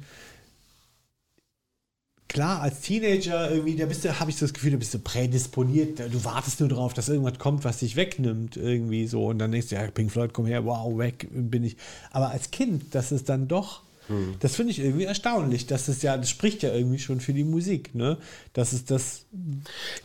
[2.28, 5.00] klar, als Teenager irgendwie, da bist du, habe ich so das Gefühl, da bist du
[5.00, 9.52] prädisponiert, du wartest nur drauf, dass irgendwas kommt, was dich wegnimmt irgendwie so und dann
[9.52, 11.78] denkst du, ja, Pink Floyd, komm her, wow, weg bin ich.
[12.12, 13.84] Aber als Kind, das ist dann doch,
[14.40, 17.44] das finde ich irgendwie erstaunlich, dass es ja, das spricht ja irgendwie schon für die
[17.44, 18.18] Musik, ne,
[18.54, 19.26] dass es das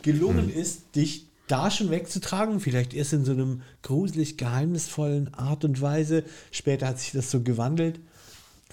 [0.01, 5.79] gelungen ist, dich da schon wegzutragen, vielleicht erst in so einem gruselig geheimnisvollen Art und
[5.81, 7.99] Weise, später hat sich das so gewandelt.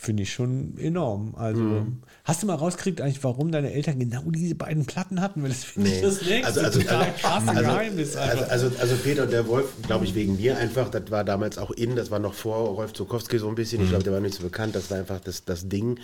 [0.02, 1.34] Finde ich schon enorm.
[1.36, 1.86] Also,
[2.24, 5.42] hast du mal rausgekriegt, eigentlich, warum deine Eltern genau diese beiden Platten hatten?
[5.42, 6.00] Weil das finde ich Nee.
[6.02, 8.16] das nächste Also, also, total krasse also, Geheimnis.
[8.16, 8.50] also, einfach.
[8.50, 11.70] also, also Peter und der Wolf, glaube ich, wegen mir einfach, das war damals auch
[11.70, 14.36] in, das war noch vor Rolf Zukowski so ein bisschen, ich glaube, der war nicht
[14.36, 15.98] so bekannt, das war einfach das, das Ding,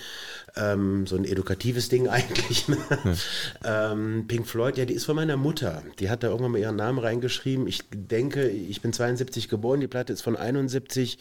[0.56, 2.68] ähm, so ein edukatives Ding eigentlich.
[2.68, 2.76] Ne?
[3.64, 6.76] ähm, Pink Floyd, ja, die ist von meiner Mutter, die hat da irgendwann mal ihren
[6.76, 11.18] Namen reingeschrieben, ich denke, ich bin 72 geboren, die Platte ist von 71,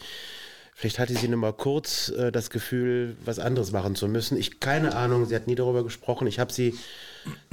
[0.78, 4.36] Vielleicht hatte sie nur mal kurz äh, das Gefühl, was anderes machen zu müssen.
[4.36, 6.26] Ich keine Ahnung, sie hat nie darüber gesprochen.
[6.26, 6.74] Ich habe sie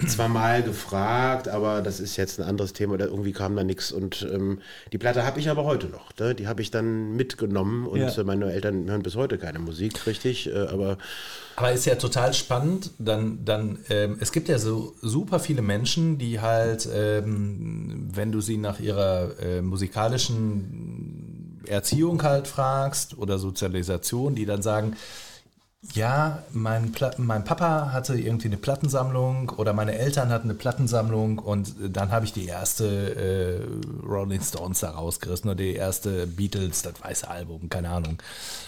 [0.05, 3.93] zwar mal gefragt, aber das ist jetzt ein anderes Thema oder irgendwie kam da nichts.
[3.93, 4.59] Und ähm,
[4.91, 6.11] die Platte habe ich aber heute noch.
[6.19, 6.35] Ne?
[6.35, 8.09] Die habe ich dann mitgenommen und Ja.
[8.13, 10.47] äh, meine Eltern hören bis heute keine Musik, richtig.
[10.53, 10.97] Äh, aber
[11.55, 12.91] Aber ist ja total spannend.
[12.99, 18.41] Dann, dann, ähm, es gibt ja so super viele Menschen, die halt, ähm, wenn du
[18.41, 24.95] sie nach ihrer äh, musikalischen Erziehung halt fragst oder Sozialisation, die dann sagen,
[25.91, 31.73] ja, mein, mein Papa hatte irgendwie eine Plattensammlung oder meine Eltern hatten eine Plattensammlung und
[31.89, 36.93] dann habe ich die erste äh, Rolling Stones da rausgerissen oder die erste Beatles, das
[37.03, 38.17] weiße Album, keine Ahnung.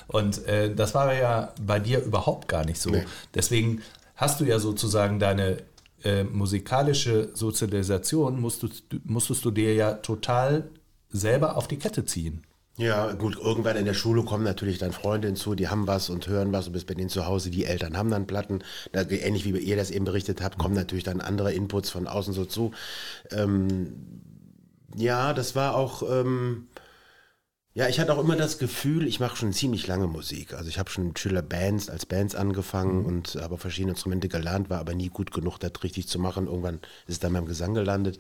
[0.08, 2.90] Und äh, das war ja bei dir überhaupt gar nicht so.
[2.90, 3.06] Nee.
[3.34, 3.82] Deswegen
[4.16, 5.60] hast du ja sozusagen deine
[6.04, 10.70] äh, musikalische Sozialisation, musstest, musstest du dir ja total
[11.10, 12.44] selber auf die Kette ziehen.
[12.78, 16.28] Ja, gut, irgendwann in der Schule kommen natürlich dann Freunde hinzu, die haben was und
[16.28, 18.64] hören was und bist bei denen zu Hause, die Eltern haben dann Platten.
[18.92, 22.34] Da, ähnlich wie ihr das eben berichtet habt, kommen natürlich dann andere Inputs von außen
[22.34, 22.72] so zu.
[23.32, 23.94] Ähm,
[24.98, 26.68] ja, das war auch, ähm,
[27.74, 30.54] ja, ich hatte auch immer das Gefühl, ich mache schon ziemlich lange Musik.
[30.54, 34.70] Also ich habe schon mit Schüler Bands als Bands angefangen und habe verschiedene Instrumente gelernt,
[34.70, 36.48] war aber nie gut genug, das richtig zu machen.
[36.48, 36.76] Irgendwann
[37.08, 38.20] ist es dann beim Gesang gelandet.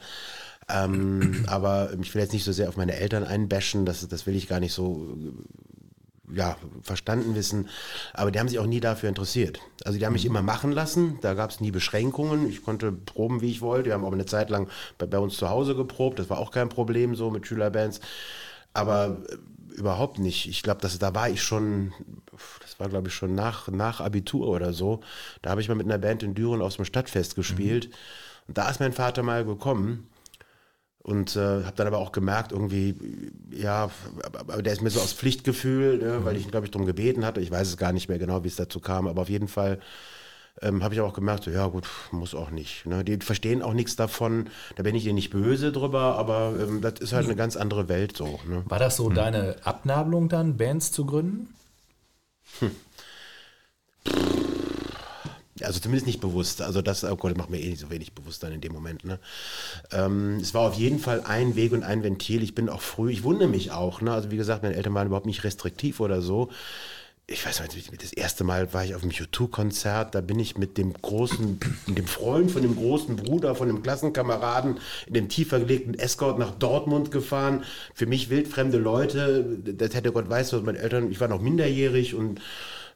[0.68, 4.36] Ähm, aber ich will jetzt nicht so sehr auf meine Eltern einbashen, das, das will
[4.36, 7.70] ich gar nicht so äh, ja, verstanden wissen.
[8.14, 9.60] Aber die haben sich auch nie dafür interessiert.
[9.84, 12.50] Also die haben mich immer machen lassen, da gab es nie Beschränkungen.
[12.50, 13.88] Ich konnte proben, wie ich wollte.
[13.88, 14.68] Wir haben auch eine Zeit lang
[14.98, 18.00] bei, bei uns zu Hause geprobt, das war auch kein Problem so mit Schülerbands.
[18.74, 19.38] Aber äh,
[19.76, 20.48] überhaupt nicht.
[20.48, 21.94] Ich glaube, da war ich schon,
[22.62, 25.02] das war glaube ich schon nach, nach Abitur oder so.
[25.44, 27.90] Da habe ich mal mit einer Band in Düren aus dem Stadtfest gespielt.
[28.48, 30.08] Und da ist mein Vater mal gekommen.
[31.06, 32.95] Und äh, habe dann aber auch gemerkt, irgendwie,
[33.52, 33.91] ja,
[34.34, 37.23] aber der ist mir so aus Pflichtgefühl, ne, weil ich ihn, glaube ich, darum gebeten
[37.23, 37.41] hatte.
[37.41, 39.80] Ich weiß es gar nicht mehr genau, wie es dazu kam, aber auf jeden Fall
[40.64, 42.88] ähm, habe ich auch gemerkt, so, ja gut, muss auch nicht.
[42.88, 43.03] Ne?
[43.03, 44.49] Die verstehen auch nichts davon.
[44.77, 47.88] Da bin ich dir nicht böse drüber, aber ähm, das ist halt eine ganz andere
[47.88, 48.40] Welt so.
[48.48, 48.64] Ne?
[48.65, 51.53] War das so deine Abnabelung dann, Bands zu gründen?
[55.61, 56.61] Also zumindest nicht bewusst.
[56.61, 59.06] Also das, oh Gott, macht mir eh nicht so wenig bewusst dann in dem Moment.
[59.06, 59.19] Ne?
[59.91, 62.44] Ähm, es war auf jeden Fall ein Weg und ein Ventil.
[62.44, 64.02] Ich bin auch früh, ich wundere mich auch.
[64.02, 64.11] Ne?
[64.11, 66.49] Also wie gesagt, meine Eltern waren überhaupt nicht restriktiv oder so.
[67.27, 70.77] Ich weiß nicht, das erste Mal war ich auf einem U2-Konzert, da bin ich mit
[70.77, 74.77] dem großen, mit dem Freund von dem großen Bruder, von dem Klassenkameraden
[75.07, 77.64] in dem tiefer gelegten Escort nach Dortmund gefahren.
[77.95, 82.14] Für mich wildfremde Leute, das hätte Gott weiß, was meine Eltern, ich war noch minderjährig
[82.14, 82.41] und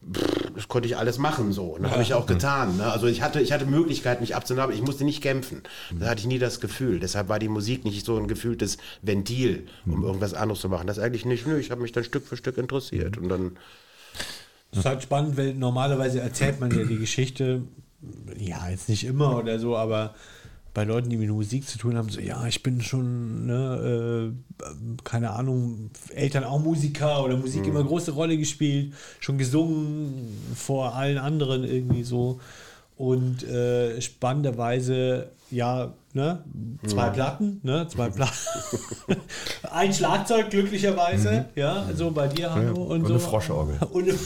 [0.04, 1.66] pff, das konnte ich alles machen so.
[1.66, 2.78] Und das habe ich auch getan.
[2.78, 2.92] Ne?
[2.92, 5.64] Also ich hatte, ich hatte Möglichkeit, mich abzunehmen, aber ich musste nicht kämpfen.
[6.00, 7.00] Da hatte ich nie das Gefühl.
[7.00, 10.88] Deshalb war die Musik nicht so ein gefühltes Ventil, um irgendwas anderes zu machen.
[10.88, 11.48] Das eigentlich nicht.
[11.48, 13.18] Nö, ich habe mich dann Stück für Stück interessiert.
[13.18, 13.58] Und dann
[14.72, 17.64] Das ist halt spannend, weil normalerweise erzählt man ja die Geschichte,
[18.38, 20.16] ja, jetzt nicht immer oder so, aber
[20.74, 24.32] bei Leuten, die mit Musik zu tun haben, so, ja, ich bin schon, ne,
[24.62, 24.64] äh,
[25.04, 31.18] keine Ahnung, Eltern auch Musiker oder Musik immer große Rolle gespielt, schon gesungen vor allen
[31.18, 32.40] anderen irgendwie so.
[32.98, 36.44] Und äh, spannenderweise, ja, ne,
[36.86, 38.34] zwei Platten, ne, zwei Platten.
[39.72, 42.84] Ein Schlagzeug, glücklicherweise, ja, so bei dir, Hanno.
[42.84, 43.14] und, und so.
[43.14, 43.78] eine Froschorgel.
[43.92, 44.18] Und eine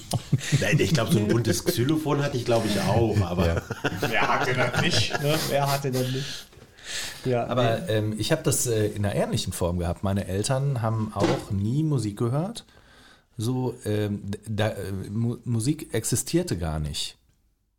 [0.60, 3.20] Nein, ich glaube, so ein buntes Xylophon hatte ich, glaube ich, auch.
[3.22, 3.62] Aber
[4.00, 5.22] Wer hatte das nicht?
[5.22, 5.34] Ne?
[5.48, 6.46] Wer hatte das nicht?
[7.24, 10.04] Ja, Aber ähm, ich habe das äh, in einer ähnlichen Form gehabt.
[10.04, 12.64] Meine Eltern haben auch nie Musik gehört.
[13.36, 17.18] So, ähm, da, äh, Mu Musik existierte gar nicht.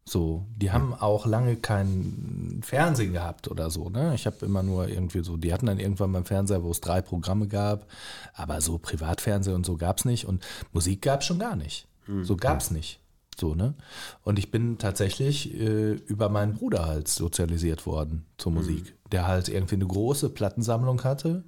[0.07, 3.89] So, die haben auch lange kein Fernsehen gehabt oder so.
[3.89, 4.15] Ne?
[4.15, 7.02] Ich habe immer nur irgendwie so, die hatten dann irgendwann beim Fernseher, wo es drei
[7.02, 7.88] Programme gab,
[8.34, 11.88] aber so Privatfernsehen und so gab es nicht und Musik gab es schon gar nicht.
[12.23, 12.99] So gab es nicht.
[13.39, 13.75] So, ne?
[14.23, 19.47] Und ich bin tatsächlich äh, über meinen Bruder halt sozialisiert worden zur Musik, der halt
[19.47, 21.43] irgendwie eine große Plattensammlung hatte.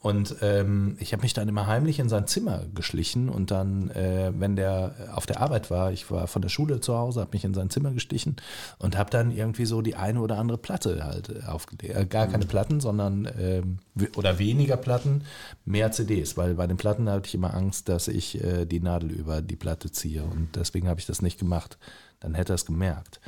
[0.00, 4.30] Und ähm, ich habe mich dann immer heimlich in sein Zimmer geschlichen und dann, äh,
[4.32, 7.44] wenn der auf der Arbeit war, ich war von der Schule zu Hause, habe mich
[7.44, 8.36] in sein Zimmer gestichen
[8.78, 11.96] und habe dann irgendwie so die eine oder andere Platte halt aufgelegt.
[11.96, 13.78] Äh, gar keine Platten, sondern ähm,
[14.14, 15.24] oder weniger Platten,
[15.64, 19.10] mehr CDs, weil bei den Platten hatte ich immer Angst, dass ich äh, die Nadel
[19.10, 21.76] über die Platte ziehe und deswegen habe ich das nicht gemacht.
[22.20, 23.20] Dann hätte er es gemerkt.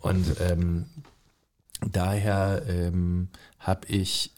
[0.00, 0.86] Und ähm,
[1.90, 4.34] daher ähm, habe ich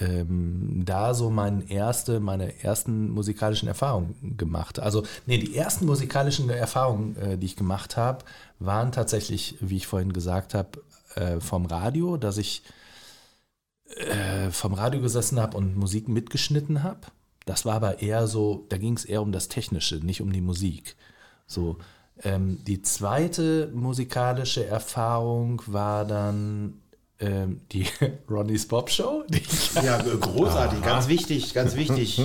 [0.00, 4.78] ähm, da so meine erste, meine ersten musikalischen Erfahrungen gemacht.
[4.78, 8.24] Also, nee, die ersten musikalischen Erfahrungen, äh, die ich gemacht habe,
[8.58, 10.82] waren tatsächlich, wie ich vorhin gesagt habe,
[11.14, 12.62] äh, vom Radio, dass ich
[13.96, 17.00] äh, vom Radio gesessen habe und Musik mitgeschnitten habe.
[17.44, 20.40] Das war aber eher so, da ging es eher um das Technische, nicht um die
[20.40, 20.96] Musik.
[21.46, 21.78] So,
[22.22, 26.80] ähm, die zweite musikalische Erfahrung war dann
[27.18, 27.86] ähm, die
[28.30, 32.22] Ronnie's Pop Show, die ich, ja, großartig, ganz wichtig, ganz wichtig.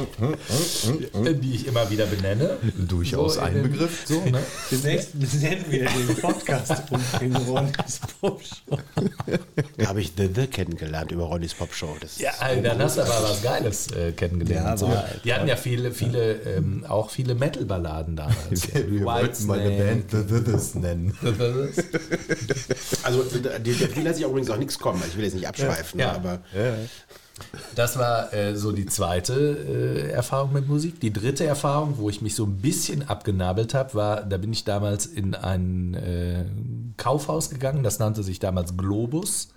[1.13, 2.57] die ich immer wieder benenne.
[2.77, 4.05] Durchaus in ein Begriff.
[4.05, 4.39] So, ne?
[4.69, 8.77] demnächst nennen wir den Podcast um den Ronnies Pop Show.
[9.77, 11.95] Da habe ich The The kennengelernt über Ronnies Pop Show.
[11.99, 14.68] Das Ja, also dann hast du aber was Geiles äh, kennengelernt.
[14.68, 14.93] Ja, so.
[15.23, 18.73] Die hatten ja viele, viele, ähm, auch viele Metal-Balladen damals.
[18.73, 21.18] Wir wollten mal eine Band The Withers nennen.
[23.03, 25.02] Also, die, die lasse ich übrigens auch nichts kommen.
[25.08, 26.12] Ich will jetzt nicht abschweifen, Ja.
[26.14, 26.40] aber
[27.76, 30.99] Das war äh, so die zweite äh, Erfahrung mit Musik.
[30.99, 34.64] Die dritte Erfahrung, wo ich mich so ein bisschen abgenabelt habe, war, da bin ich
[34.64, 36.45] damals in ein äh,
[36.98, 39.49] Kaufhaus gegangen, das nannte sich damals Globus.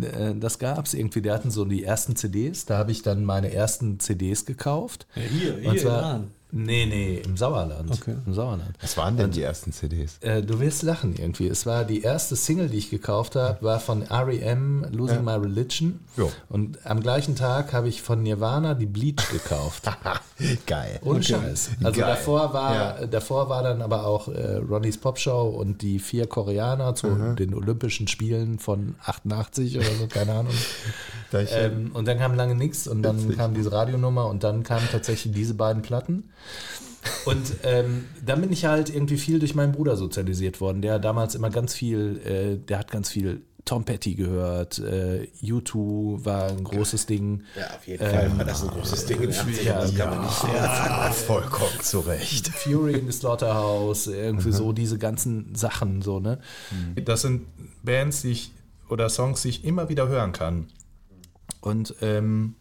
[0.00, 3.24] Äh, Das gab es irgendwie, die hatten so die ersten CDs, da habe ich dann
[3.24, 5.06] meine ersten CDs gekauft.
[5.14, 6.24] hier, hier Und zwar.
[6.56, 7.90] Nee, nee, im Sauerland.
[7.90, 8.14] Okay.
[8.24, 8.76] Im Sauerland.
[8.80, 10.18] Was waren denn die ersten CDs?
[10.20, 11.48] Äh, du wirst lachen irgendwie.
[11.48, 14.86] Es war die erste Single, die ich gekauft habe, war von R.E.M.
[14.92, 15.98] Losing My Religion.
[16.16, 16.26] Ja.
[16.48, 19.90] Und am gleichen Tag habe ich von Nirvana die Bleach gekauft.
[20.66, 21.00] Geil.
[21.02, 21.70] Ohne Scheiß.
[21.82, 22.10] Also Geil.
[22.10, 23.06] davor war, Ja.
[23.08, 27.52] davor war dann aber auch äh, Ronnies Pop Show und die vier Koreaner zu den
[27.54, 30.54] Olympischen Spielen von 88 oder so, keine Ahnung.
[31.32, 33.38] Ähm, und dann kam lange nichts und dann Witzig.
[33.38, 36.30] kam diese Radionummer und dann kamen tatsächlich diese beiden Platten.
[37.26, 41.34] Und ähm, dann bin ich halt irgendwie viel durch meinen Bruder sozialisiert worden, der damals
[41.34, 46.64] immer ganz viel, äh, der hat ganz viel Tom Petty gehört, äh, U2 war ein
[46.64, 47.44] großes Ding.
[47.58, 49.20] ja, auf jeden Fall war das ein großes Ding.
[49.20, 52.48] 80ern, ja, das kann man nicht ja, vollkommen zu Recht.
[52.48, 56.40] Fury in the Slaughterhouse, irgendwie so diese ganzen Sachen so, ne?
[57.04, 57.46] Das sind
[57.82, 58.52] Bands, die ich
[58.90, 60.66] oder Songs, die ich immer wieder hören kann.
[61.62, 62.56] Und ähm,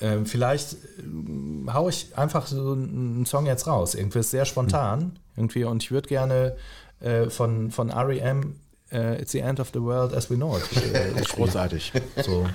[0.00, 3.94] ähm, vielleicht ähm, hau ich einfach so einen Song jetzt raus.
[3.94, 5.18] Irgendwie ist sehr spontan.
[5.36, 5.64] Irgendwie.
[5.64, 6.56] Und ich würde gerne
[7.00, 8.56] äh, von, von R.E.M.
[8.92, 10.94] äh, It's the End of the World as we know it.
[10.94, 11.20] Äh.
[11.34, 11.92] Großartig.
[12.24, 12.46] so.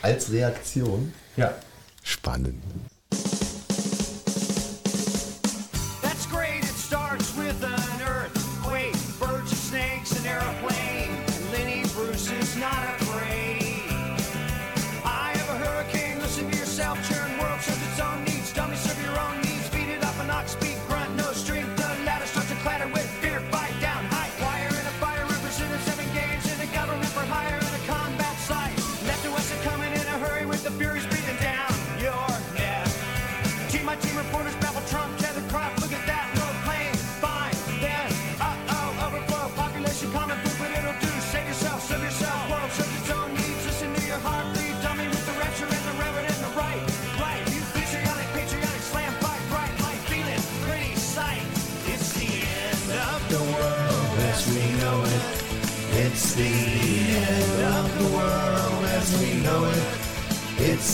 [0.00, 1.12] Als Reaktion.
[1.36, 1.54] Ja.
[2.02, 2.54] Spannend.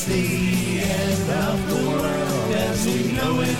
[0.08, 3.56] The end of the world as we know it.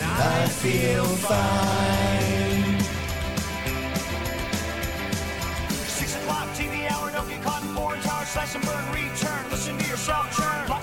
[0.00, 2.80] I feel fine.
[5.86, 9.50] Six o'clock TV hour, don't get caught in foreign tower, slash and burn, return.
[9.50, 10.81] Listen to yourself churn.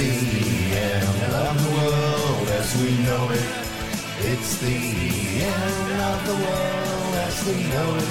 [0.00, 3.48] The end of the world as we know it.
[4.32, 4.78] It's the
[5.44, 8.08] end of the world as we know it.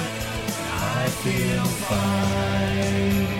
[0.72, 3.39] I feel fine.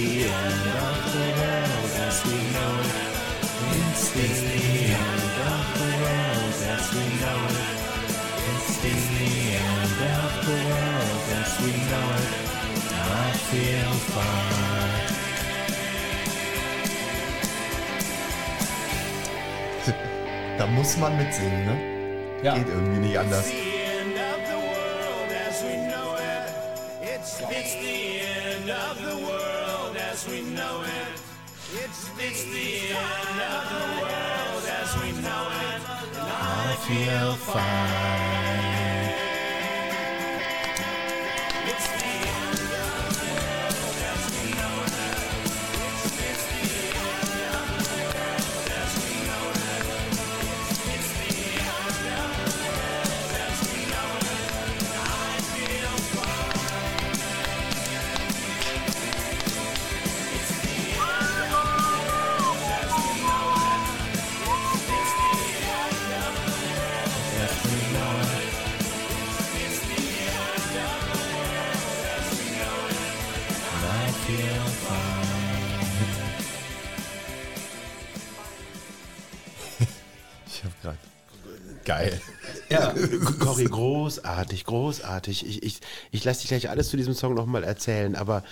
[0.00, 2.96] the end of the world as we know it.
[3.84, 4.30] It's the
[4.96, 7.68] end of the world as we know it.
[8.50, 8.96] It's the
[9.68, 12.32] end of the world as we know it.
[12.96, 14.70] I feel fine.
[20.58, 21.76] Da muss man mitsingen, ne?
[22.42, 22.54] Ja.
[22.54, 23.46] Geht irgendwie nicht anders.
[31.72, 35.82] It's, it's the end of the world as we know it.
[36.18, 38.39] And I feel fine.
[83.38, 85.46] Cory, großartig, großartig.
[85.46, 88.42] Ich, ich, ich lasse dich gleich alles zu diesem Song nochmal erzählen, aber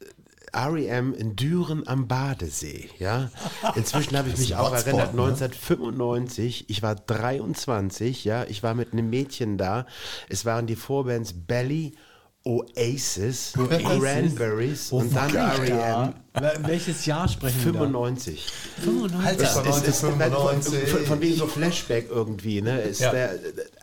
[0.00, 0.04] äh,
[0.52, 1.14] R.E.M.
[1.14, 3.30] in Düren am Badesee, ja.
[3.74, 5.22] Inzwischen habe ich mich auch Hotspot, erinnert, ne?
[5.22, 9.86] 1995, ich war 23, ja, ich war mit einem Mädchen da.
[10.28, 11.94] Es waren die Vorbands Belly,
[12.42, 16.14] Oasis, Cranberries und dann R.E.M.
[16.32, 17.78] Wel- Welches Jahr sprechen wir da?
[17.80, 18.46] 95.
[18.82, 19.38] 95.
[19.38, 20.88] Das war Es ist, 1995.
[20.90, 22.80] von, von wegen so Flashback irgendwie, ne?
[22.80, 23.10] Ist Ja.
[23.12, 23.34] der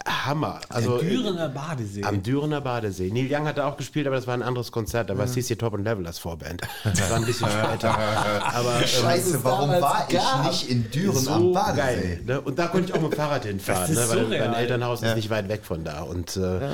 [0.08, 0.60] Hammer.
[0.70, 2.04] Also Dürener Badesee.
[2.04, 3.12] am Dürener Badesee.
[3.12, 5.10] Neil Young hat da auch gespielt, aber das war ein anderes Konzert.
[5.12, 6.62] Da war CC Top und Level als Vorband.
[6.84, 7.96] Das war ein bisschen später.
[8.44, 11.78] Aber ähm, Scheiße, warum damals war ich nicht in Düren so am Badesee?
[11.82, 12.22] geil.
[12.26, 12.42] Ne?
[12.42, 14.22] Und da konnte ich auch mit dem Fahrrad hinfahren, Das ne?
[14.22, 16.02] ist weil mein Elternhaus ist nicht weit weg von da.
[16.02, 16.70] Und äh, äh,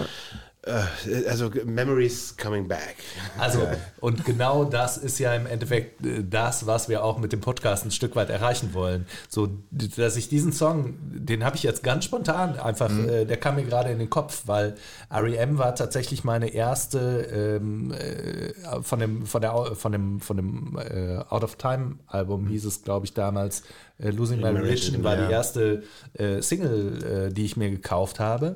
[0.65, 2.95] also Memories coming back.
[3.37, 3.67] Also,
[3.99, 7.85] und genau das ist ja im Endeffekt äh, das, was wir auch mit dem Podcast
[7.85, 9.05] ein Stück weit erreichen wollen.
[9.27, 13.55] So, dass ich diesen Song, den habe ich jetzt ganz spontan einfach, äh, der kam
[13.55, 14.75] mir gerade in den Kopf, weil
[15.09, 15.57] R.E.M.
[15.57, 21.17] war tatsächlich meine erste ähm, äh, von dem, von der, von dem, von dem äh,
[21.29, 23.63] Out of Time Album hieß es, glaube ich, damals.
[23.99, 25.83] Äh, Losing My Religion war die erste
[26.13, 28.55] äh, Single, äh, die ich mir gekauft habe.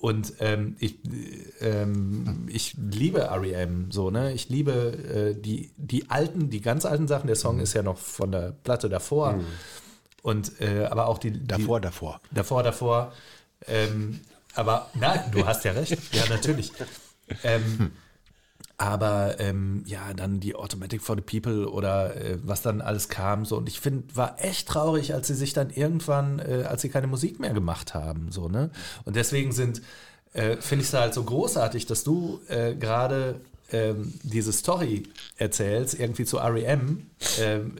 [0.00, 0.98] Und ähm, ich,
[1.60, 4.32] ähm, ich liebe REM so, ne?
[4.32, 7.26] Ich liebe äh, die, die alten, die ganz alten Sachen.
[7.26, 9.40] Der Song ist ja noch von der Platte davor.
[10.22, 12.20] Und äh, aber auch die, die Davor, davor.
[12.30, 13.12] davor, davor.
[13.66, 14.20] Ähm,
[14.54, 15.98] aber nein, du hast ja recht.
[16.12, 16.72] Ja, natürlich.
[17.44, 17.92] Ähm,
[18.80, 23.44] aber ähm, ja, dann die Automatic for the People oder äh, was dann alles kam.
[23.44, 23.58] So.
[23.58, 27.06] Und ich finde, war echt traurig, als sie sich dann irgendwann, äh, als sie keine
[27.06, 28.32] Musik mehr gemacht haben.
[28.32, 28.70] So, ne?
[29.04, 29.82] Und deswegen sind,
[30.32, 35.02] äh, finde ich es halt so großartig, dass du äh, gerade ähm, diese Story
[35.36, 37.02] erzählst, irgendwie zu REM.
[37.38, 37.76] Ähm,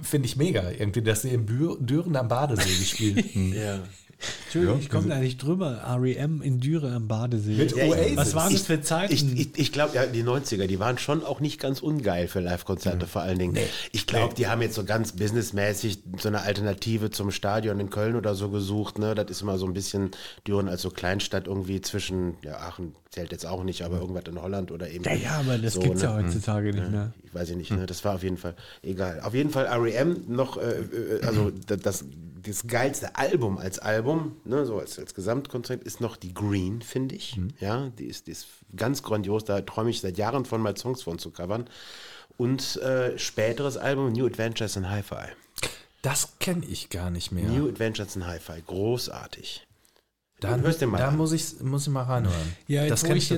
[0.00, 3.80] finde ich mega, irgendwie, dass sie im Bü Düren am Badesee gespielt Ja.
[4.44, 5.82] Entschuldigung, ich komme da nicht drüber.
[6.00, 7.54] REM in Düren am Badesee.
[7.54, 8.16] Mit Ja, Oasis.
[8.16, 9.12] Was waren das für Zeiten?
[9.12, 12.40] Ich, ich, ich glaube, ja, die 90er, die waren schon auch nicht ganz ungeil für
[12.40, 13.58] Live-Konzerte vor allen Dingen.
[13.92, 18.16] Ich glaube, die haben jetzt so ganz businessmäßig so eine Alternative zum Stadion in Köln
[18.16, 18.98] oder so gesucht.
[18.98, 19.14] Ne?
[19.14, 20.10] Das ist immer so ein bisschen
[20.46, 24.40] Düren als so Kleinstadt irgendwie zwischen, ja, Aachen zählt jetzt auch nicht, aber irgendwas in
[24.40, 25.04] Holland oder eben.
[25.04, 26.08] ja, ja, aber das so, gibt's ne?
[26.08, 27.12] ja heutzutage nicht mehr.
[27.24, 27.86] Ich weiß ich nicht, ne?
[27.86, 29.20] das war auf jeden Fall egal.
[29.22, 32.04] Auf jeden Fall REM noch, äh, äh, also da- das,
[32.44, 37.14] das geilste Album als Album, ne, so als, als Gesamtkonzept, ist noch die Green, finde
[37.14, 37.38] ich.
[37.60, 38.46] Ja, die ist, die ist
[38.76, 41.68] ganz grandios, da träume ich seit Jahren von, mal Songs von zu covern.
[42.36, 45.32] Und äh, späteres Album, New Adventures in Hi-Fi.
[46.02, 47.48] Das kenne ich gar nicht mehr.
[47.48, 49.66] New Adventures in Hi-Fi, großartig.
[50.40, 52.34] Dann, hörst dir mal da muss ich, muss ich mal reinhören.
[52.66, 53.28] Ja, jetzt das wo ich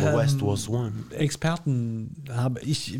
[0.00, 1.04] the West ähm.
[1.10, 2.98] Experten habe, ich,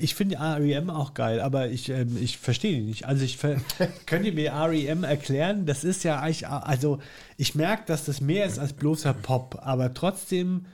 [0.00, 3.06] ich finde REM auch geil, aber ich, ähm, ich verstehe die nicht.
[3.06, 3.38] Also ich
[4.06, 5.66] könnt ihr mir REM erklären?
[5.66, 7.00] Das ist ja eigentlich, also
[7.36, 10.66] ich merke, dass das mehr ist als bloßer Pop, aber trotzdem,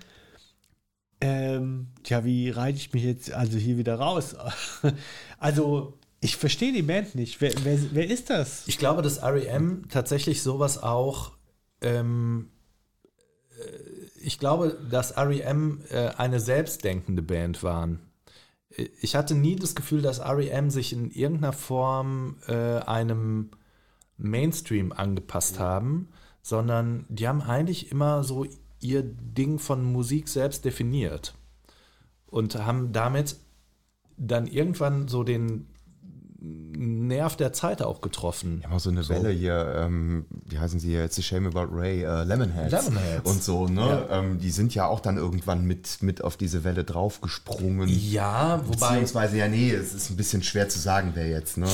[1.20, 4.36] ähm, tja, wie reite ich mich jetzt also hier wieder raus?
[5.38, 7.40] also ich verstehe die Band nicht.
[7.40, 8.64] Wer, wer, wer ist das?
[8.66, 11.35] Ich glaube, dass REM tatsächlich sowas auch.
[11.80, 12.50] Ähm,
[13.58, 13.62] äh,
[14.20, 18.00] ich glaube, dass REM äh, eine selbstdenkende Band waren.
[18.70, 23.50] Äh, Ich hatte nie das Gefühl, dass REM sich in irgendeiner Form einem
[24.18, 26.08] Mainstream angepasst haben,
[26.42, 28.46] sondern die haben eigentlich immer so
[28.80, 31.34] ihr Ding von Musik selbst definiert
[32.26, 33.36] und haben damit
[34.16, 35.66] dann irgendwann so den
[36.38, 38.62] Nerv der Zeit auch getroffen.
[38.64, 41.16] Haben auch so eine Welle hier, ähm, wie heißen sie jetzt?
[41.16, 42.72] The Shame About Ray, äh, Lemonheads.
[42.72, 43.30] Lemonheads.
[43.30, 44.06] Und so, ne?
[44.10, 47.88] Ähm, die sind ja auch dann irgendwann mit, mit auf diese Welle draufgesprungen.
[47.88, 51.68] Ja, wobei Beziehungsweise, ja, nee, es ist ein bisschen schwer zu sagen, wer jetzt, ne?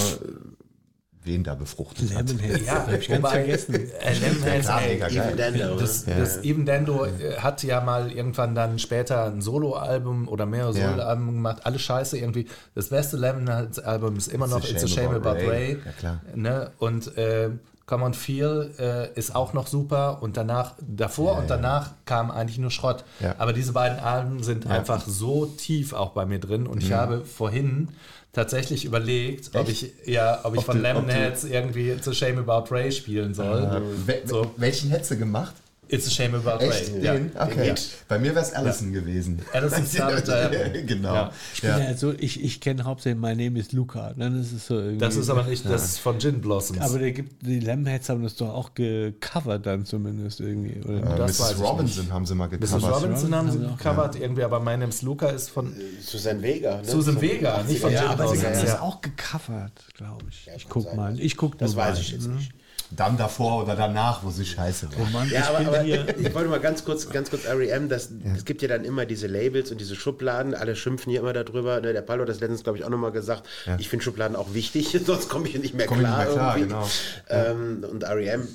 [1.24, 2.28] Wen da befruchtet hat.
[2.28, 2.66] Lemonheads.
[2.66, 3.74] Ja, hab ich ganz vergessen.
[3.74, 5.36] Äh, Lemonheads, klar, ey, mega Even.
[5.36, 6.14] Dando, das, ne?
[6.18, 10.90] das Even Dando äh, hat ja mal irgendwann dann später ein Soloalbum oder mehrere Ja.
[10.90, 11.60] Soloalben gemacht.
[11.64, 12.46] Alle Scheiße irgendwie.
[12.74, 15.78] Das beste Lemonheads-Album ist immer noch It's a Shame About Ray.
[15.84, 16.20] Ja, klar.
[16.34, 16.70] Ne?
[16.78, 17.50] Und äh,
[17.86, 20.22] Come on Feel äh, ist auch noch super.
[20.22, 23.04] Und danach, davor und danach kam eigentlich nur Schrott.
[23.20, 23.34] Ja.
[23.38, 26.66] Aber diese beiden Alben sind einfach so tief auch bei mir drin.
[26.66, 26.94] Und ich Mhm.
[26.94, 27.88] habe vorhin
[28.32, 32.74] tatsächlich überlegt, ob ich, ja, ob ich Ob von du- Lemonheads irgendwie a Shame About
[32.74, 33.82] Ray spielen soll.
[34.06, 34.50] Wel So.
[34.56, 35.54] Welchen hättest du gemacht?
[35.92, 36.90] It's a Shame About Echt?
[36.94, 37.04] Ray.
[37.04, 37.12] Ja.
[37.12, 37.30] Den?
[37.38, 37.74] Okay.
[38.08, 39.40] Bei mir wäre es Allison gewesen.
[39.52, 40.86] Allison Started Album.
[40.86, 41.14] genau.
[41.14, 41.32] Ja.
[41.62, 41.78] Ja.
[41.78, 41.86] Ja.
[41.86, 44.14] Also ich, ich kenne hauptsächlich My Name is Luca.
[44.16, 44.98] Dann ist es so irgendwie.
[44.98, 46.80] Das ist aber nicht das von Gin Blossoms.
[46.80, 50.80] Aber der gibt, die Lemonheads haben das doch auch gecovert dann zumindest irgendwie.
[50.80, 51.14] Oder?
[51.14, 51.60] Äh, Das Mrs.
[51.60, 52.60] Robinson haben sie mal Mrs.
[52.60, 52.82] gecovert.
[53.02, 56.40] Robinson haben sie Robinson haben sie gecovert irgendwie, aber My Name's Luca ist von Susan
[56.40, 56.78] Vega.
[56.78, 56.84] Ne?
[56.88, 58.44] Susan Vega, nicht von Ja, Gin aber Aber sie Blossoms.
[58.46, 58.80] haben ja, das ja.
[58.80, 60.48] auch gecovert, glaube ich.
[60.56, 60.96] ich kann guck sein.
[60.96, 61.20] mal.
[61.20, 62.50] Ich guck Das weiß ich jetzt nicht.
[62.96, 64.98] Dann davor oder danach, wo sie scheiße war.
[65.00, 66.06] Oh Mann, Ja, ich aber, bin aber hier.
[66.18, 69.26] ich wollte mal ganz kurz, ganz kurz REM, das, es gibt ja dann immer diese
[69.26, 71.80] Labels und diese Schubladen, alle schimpfen hier immer darüber.
[71.80, 73.48] Ne, der Palo hat das letztens, glaube ich, auch nochmal gesagt.
[73.78, 76.18] Ich finde Schubladen auch wichtig, sonst komme ich hier nicht mehr Komm klar.
[76.18, 76.74] nicht mehr klar, irgendwie.
[76.74, 76.88] genau.
[77.28, 78.46] Ähm, und REM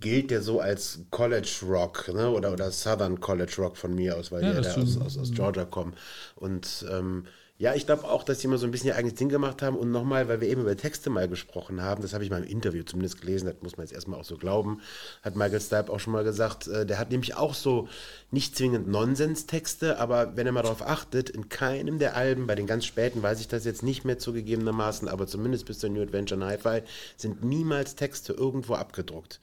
[0.00, 2.28] gilt ja so als College Rock ne?
[2.30, 5.30] oder, oder Southern College Rock von mir aus, weil Ja, die ja aus, aus, aus
[5.32, 5.94] Georgia kommen.
[6.34, 7.24] Und ähm,
[7.56, 9.76] Ja, ich glaube auch, dass die immer so ein bisschen ihr eigenes Ding gemacht haben.
[9.76, 12.50] Und nochmal, weil wir eben über Texte mal gesprochen haben, das habe ich mal im
[12.50, 14.80] Interview zumindest gelesen, das muss man jetzt erstmal auch so glauben,
[15.22, 17.88] hat Michael Stipe auch schon mal gesagt, äh, der hat nämlich auch so
[18.32, 22.66] nicht zwingend Nonsens-Texte, aber wenn er mal darauf achtet, in keinem der Alben, bei den
[22.66, 26.44] ganz späten weiß ich das jetzt nicht mehr zugegebenermaßen, aber zumindest bis zur New Adventure
[26.44, 26.82] Hi-Fi,
[27.16, 29.38] sind niemals Texte irgendwo abgedruckt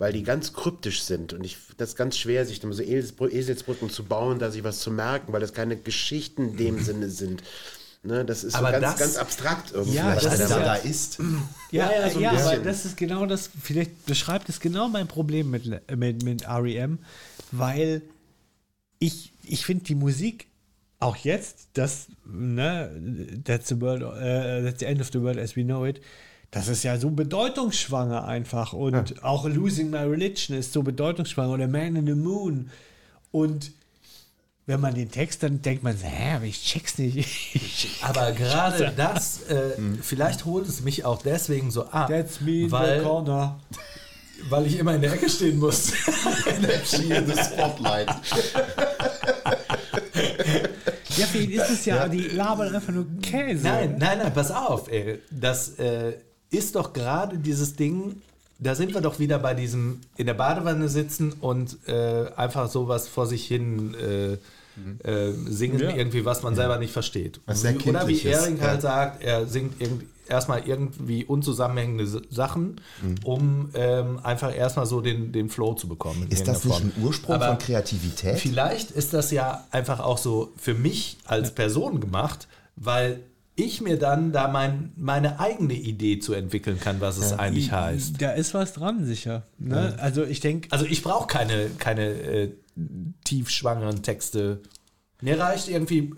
[0.00, 3.90] weil die ganz kryptisch sind und ich das ist ganz schwer, sich so Eselsbr- Eselsbrücken
[3.90, 7.42] zu bauen, da sich was zu merken, weil das keine Geschichten in dem Sinne sind.
[8.02, 9.96] Ne, das ist Aber so ganz, das- ganz abstrakt irgendwie.
[9.96, 11.18] Ja, was das ist da ist.
[11.70, 15.50] Ja, ja, so ja aber das ist genau das, vielleicht beschreibt es genau mein Problem
[15.50, 16.98] mit, mit, mit REM,
[17.52, 18.00] weil
[18.98, 20.46] ich, ich finde die Musik
[20.98, 22.90] auch jetzt, das, ne,
[23.44, 26.00] that's the world, äh, that's the end of the world as we know it,
[26.50, 31.68] das ist ja so bedeutungsschwanger einfach und auch Losing My Religion ist so bedeutungsschwanger oder
[31.68, 32.70] Man in the Moon
[33.30, 33.72] und
[34.66, 37.16] wenn man den Text dann denkt man, so, hä, aber ich check's nicht.
[37.16, 42.60] Ich- Aber gerade das, äh, vielleicht holt es mich auch deswegen so ab, That's me
[42.62, 43.58] in the weil, corner.
[44.48, 45.92] weil ich immer in der Ecke stehen muss.
[46.92, 48.08] Hier das Spotlight.
[51.16, 53.64] Ja, für ihn ist es ja, die labern einfach nur Käse.
[53.64, 55.18] Nein, nein, nein, pass auf, ey.
[55.30, 56.14] Das äh,
[56.50, 58.22] ist doch gerade dieses Ding,
[58.58, 63.08] da sind wir doch wieder bei diesem in der Badewanne sitzen und äh, einfach sowas
[63.08, 64.36] vor sich hin äh,
[65.08, 65.94] äh, singen, Ja.
[65.96, 67.40] irgendwie, was man selber nicht versteht.
[67.46, 68.66] Was sehr Oder wie Erik ja.
[68.68, 72.80] halt sagt, er singt irgend, erstmal irgendwie unzusammenhängende Sachen,
[73.24, 76.26] um ähm, einfach erstmal so den, den Flow zu bekommen.
[76.30, 77.04] Ist das nicht ein Form.
[77.04, 78.38] Ursprung Aber von Kreativität?
[78.38, 82.46] Vielleicht ist das ja einfach auch so für mich als Person gemacht,
[82.76, 83.20] weil
[83.56, 88.20] ich mir dann da mein, meine eigene Idee zu entwickeln kann, was es eigentlich heißt.
[88.20, 89.42] Da ist was dran, sicher.
[89.58, 89.96] Ne?
[89.98, 92.50] Also ich denke, Also ich brauche keine, keine äh,
[93.24, 94.60] tiefschwangeren Texte.
[95.20, 96.12] Mir reicht irgendwie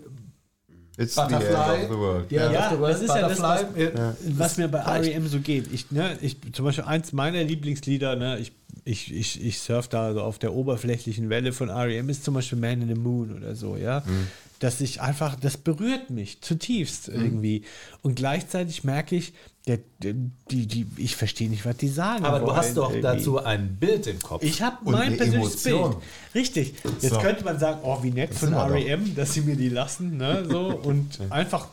[0.95, 1.83] It's the end Butterfly.
[1.85, 2.31] of the world.
[2.31, 3.89] Ja, Ja, After World das ist ja das, Butterfly.
[3.95, 4.79] was, was mir bei.
[4.79, 5.73] REM so geht.
[5.73, 8.51] Ich, ne, ich, zum Beispiel eins meiner Lieblingslieder, ne, ich,
[8.85, 12.59] ich, ich, ich surf da so auf der oberflächlichen Welle von REM, ist zum Beispiel
[12.59, 14.03] Man in the Moon oder so, ja.
[14.05, 14.27] Mhm.
[14.63, 17.63] Dass ich einfach, das berührt mich zutiefst irgendwie.
[18.01, 19.33] Und gleichzeitig merke ich,
[19.67, 20.13] der, der,
[20.49, 22.23] die, die, ich verstehe nicht, was die sagen.
[22.23, 23.01] Aber du hast doch irgendwie.
[23.01, 24.41] dazu ein Bild im Kopf.
[24.41, 25.91] Ich habe mein persönliches Emotion.
[25.91, 26.03] Bild.
[26.35, 26.73] Richtig.
[27.01, 27.19] Jetzt So.
[27.19, 28.73] könnte man sagen, oh, wie nett von wir doch.
[28.73, 30.45] REM, dass sie mir die lassen, ne?
[30.49, 31.67] So, und einfach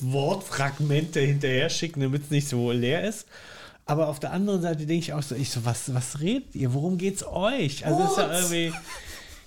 [0.00, 3.26] Wortfragmente hinterher schicken, damit es nicht so leer ist.
[3.86, 6.74] Aber auf der anderen Seite denke ich auch so, ich so, was, was redet ihr?
[6.74, 7.86] Worum geht's euch?
[7.86, 8.72] Also das ist ja irgendwie.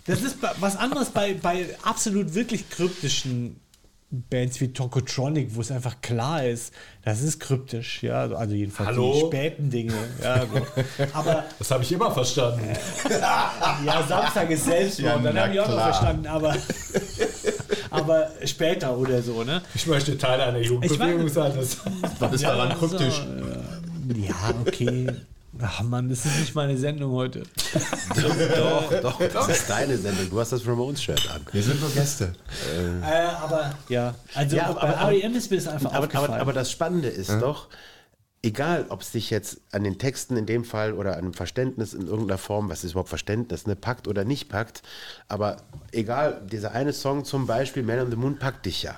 [0.05, 3.59] Das ist was anderes bei, bei absolut wirklich kryptischen
[4.11, 6.73] Bands wie Tokotronic, wo es einfach klar ist,
[7.03, 9.13] das ist kryptisch, ja, also jedenfalls Hallo?
[9.13, 9.93] die späten Dinge,
[10.23, 11.03] ja, so.
[11.13, 12.75] aber Das habe ich immer verstanden.
[13.85, 16.55] ja, Samstag ist Selbstmord, Ja, dann habe ich auch noch verstanden, aber,
[17.91, 19.61] aber später oder so, ne?
[19.75, 21.53] Ich möchte Teil einer Jugendbewegung sein.
[21.55, 21.77] Das
[22.17, 23.19] Was ist daran so, kryptisch?
[23.19, 25.07] äh, ja, okay.
[25.61, 27.43] Ach Mann, das ist nicht meine Sendung heute.
[28.15, 30.29] Doch, doch, das ist deine Sendung.
[30.29, 31.41] Du hast das Ramones-Shirt an.
[31.51, 32.33] Wir sind nur Gäste.
[33.03, 33.05] Äh,
[33.41, 36.71] aber ja, also Ja, bei aber- REM ist mir das einfach Aber, aber, aber das
[36.71, 37.67] Spannende ist doch,
[38.43, 41.93] egal ob es dich jetzt an den Texten in dem Fall oder an dem Verständnis
[41.93, 44.81] in irgendeiner Form, was ist überhaupt Verständnis, ne, packt oder nicht packt,
[45.27, 45.57] aber
[45.91, 48.97] egal, dieser eine Song zum Beispiel, Man on the Moon, packt dich ja.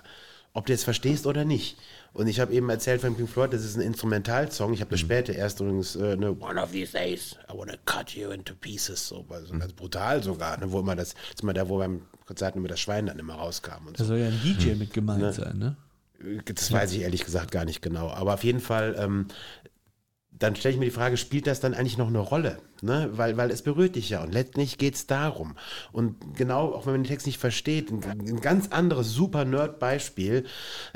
[0.53, 1.77] Ob du jetzt verstehst oder nicht.
[2.13, 4.73] Und ich habe eben erzählt von Pink Floyd, das ist ein Instrumentalsong.
[4.73, 8.11] Ich habe das später erst übrigens äh, ne, One of these days, I wanna cut
[8.11, 9.07] you into pieces.
[9.07, 12.01] So, also ganz brutal sogar, ne, wo immer das, das ist immer da, wo beim
[12.25, 13.87] Konzert immer das Schwein dann immer rauskam.
[13.87, 14.03] Und so.
[14.03, 15.77] da soll ja ein DJ mit gemeint sein, ne?
[16.45, 18.09] Das weiß ich ehrlich gesagt gar nicht genau.
[18.09, 19.27] Aber auf jeden Fall, ähm,
[20.41, 22.57] dann stelle ich mir die Frage, spielt das dann eigentlich noch eine Rolle?
[22.81, 23.09] Ne?
[23.13, 25.55] Weil, weil es berührt dich ja und letztlich geht es darum.
[25.91, 30.45] Und genau, auch wenn man den Text nicht versteht, ein, ein ganz anderes super Nerd-Beispiel.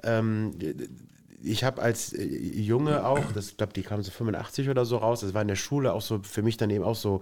[0.04, 0.54] Ähm,
[1.46, 5.22] ich habe als äh, Junge auch, das glaube, die kamen so 85 oder so raus,
[5.22, 7.22] das war in der Schule auch so für mich dann eben auch so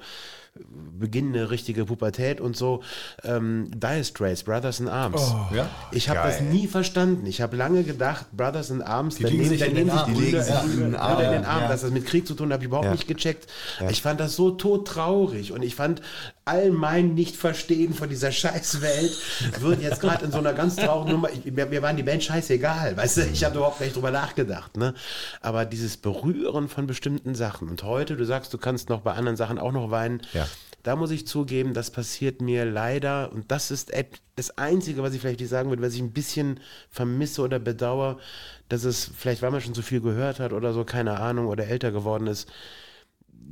[1.00, 2.84] beginnende richtige Pubertät und so.
[3.24, 5.34] Ähm, Dire Straits, Brothers in Arms.
[5.54, 5.68] ja?
[5.92, 7.26] Ich habe das nie verstanden.
[7.26, 10.14] Ich habe lange gedacht, Brothers in Arms, Die legen sich ja, in den ja, Arm,
[10.14, 11.64] in den Arm.
[11.64, 11.68] ja.
[11.68, 12.92] Dass das mit Krieg zu tun hat, habe ich überhaupt Ja.
[12.92, 13.48] nicht gecheckt.
[13.90, 16.02] Ich fand das so todtraurig und ich fand
[16.46, 19.18] all mein Nicht-Verstehen von dieser Scheißwelt
[19.62, 21.30] wird jetzt gerade in so einer ganz traurigen Nummer.
[21.32, 23.22] Ich, mir, mir waren die Band scheißegal, weißt du?
[23.32, 24.76] Ich habe überhaupt nicht drüber nachgedacht.
[24.78, 24.94] Ne?
[25.42, 29.38] Aber dieses Berühren von bestimmten Sachen und heute, du sagst, du kannst noch bei anderen
[29.38, 30.22] Sachen auch noch weinen.
[30.34, 30.43] Ja.
[30.84, 33.92] Da muss ich zugeben, das passiert mir leider und das ist
[34.36, 38.20] das Einzige, was ich vielleicht nicht sagen würde, was ich ein bisschen vermisse oder bedauere,
[38.68, 41.68] dass es vielleicht, weil man schon so viel gehört hat oder so, keine Ahnung, oder
[41.68, 42.50] älter geworden ist,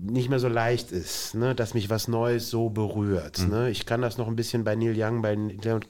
[0.03, 1.55] nicht mehr so leicht ist, ne?
[1.55, 3.47] dass mich was Neues so berührt.
[3.47, 3.69] Ne?
[3.69, 5.35] Ich kann das noch ein bisschen bei Neil Young, bei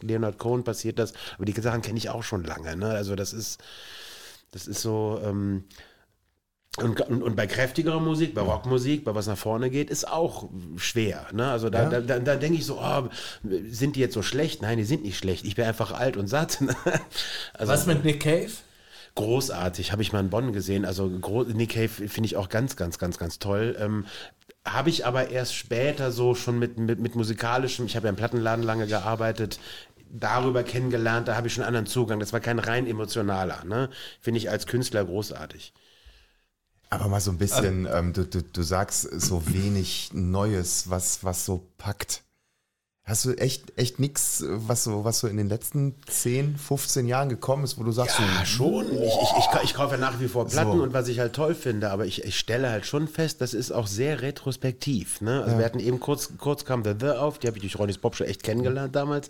[0.02, 2.76] Leonard Cohen passiert das, aber die Sachen kenne ich auch schon lange.
[2.76, 2.88] Ne?
[2.88, 3.62] Also das ist,
[4.52, 5.20] das ist so.
[5.24, 5.64] Ähm,
[6.78, 10.50] und, und, und bei kräftigerer Musik, bei Rockmusik, bei was nach vorne geht, ist auch
[10.78, 11.28] schwer.
[11.34, 11.52] Ne?
[11.52, 13.10] Also da, da, da, da denke ich so, oh,
[13.44, 14.62] sind die jetzt so schlecht?
[14.62, 15.44] Nein, die sind nicht schlecht.
[15.44, 16.60] Ich bin einfach alt und satt.
[16.62, 16.76] Ne?
[17.54, 18.52] Also, Was mit Nick Cave?
[19.16, 20.86] großartig, habe ich mal in Bonn gesehen.
[20.86, 23.76] Also Nick Cave finde ich auch ganz, ganz, ganz, ganz toll.
[23.80, 24.06] Ähm,
[24.66, 28.16] habe ich aber erst später so schon mit, mit, mit musikalischem, ich habe ja im
[28.16, 29.60] Plattenladen lange gearbeitet,
[30.10, 32.20] darüber kennengelernt, da habe ich schon einen anderen Zugang.
[32.20, 33.64] Das war kein rein emotionaler.
[33.66, 33.90] Ne?
[34.20, 35.74] Finde ich als Künstler großartig.
[36.92, 41.46] Aber mal so ein bisschen, ähm, du, du, du sagst so wenig Neues, was, was
[41.46, 42.24] so packt.
[43.04, 47.30] Hast du echt, echt nichts, was so, was so in den letzten 10, 15 Jahren
[47.30, 48.86] gekommen ist, wo du sagst, Ja, so, schon.
[48.92, 50.84] Ich, ich, ich, ich kaufe ja nach wie vor Platten So.
[50.84, 53.72] und was ich halt toll finde, aber ich, ich stelle halt schon fest, das ist
[53.72, 55.20] auch sehr retrospektiv.
[55.22, 55.44] Ne?
[55.44, 57.98] Also wir hatten eben kurz, kurz kam The The auf, die habe ich durch Ronny's
[57.98, 59.30] Bob schon echt kennengelernt damals.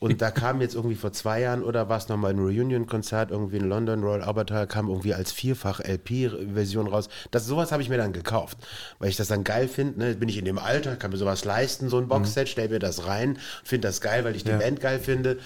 [0.00, 3.56] Und da kam jetzt irgendwie vor zwei Jahren oder war es nochmal ein Reunion-Konzert irgendwie
[3.56, 7.08] in London, Royal Albert Hall, kam irgendwie als Vierfach-LP-Version raus.
[7.30, 8.58] Das, sowas habe ich mir dann gekauft,
[8.98, 9.98] weil ich das dann geil finde.
[9.98, 10.14] Ne?
[10.14, 13.06] Bin ich in dem Alter, kann mir sowas leisten, so ein Boxset, stell mir das
[13.06, 15.38] rein, finde das geil, weil ich die Band geil finde.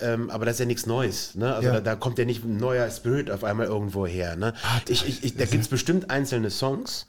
[0.00, 1.34] Ähm, aber das ist ja nichts Neues.
[1.36, 1.54] Ne?
[1.54, 1.74] Also Ja.
[1.74, 4.34] da, da kommt ja nicht ein neuer Spirit auf einmal irgendwo her.
[4.36, 4.52] Ne?
[4.88, 7.06] Ich, ich, ich, da gibt es bestimmt einzelne Songs.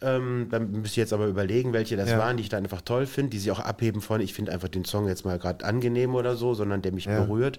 [0.00, 2.18] Ähm, dann müsste ich jetzt aber überlegen, welche das Ja.
[2.18, 4.68] waren, die ich da einfach toll finde, die sich auch abheben von, ich finde einfach
[4.68, 7.58] den Song jetzt mal gerade angenehm oder so, sondern der mich berührt.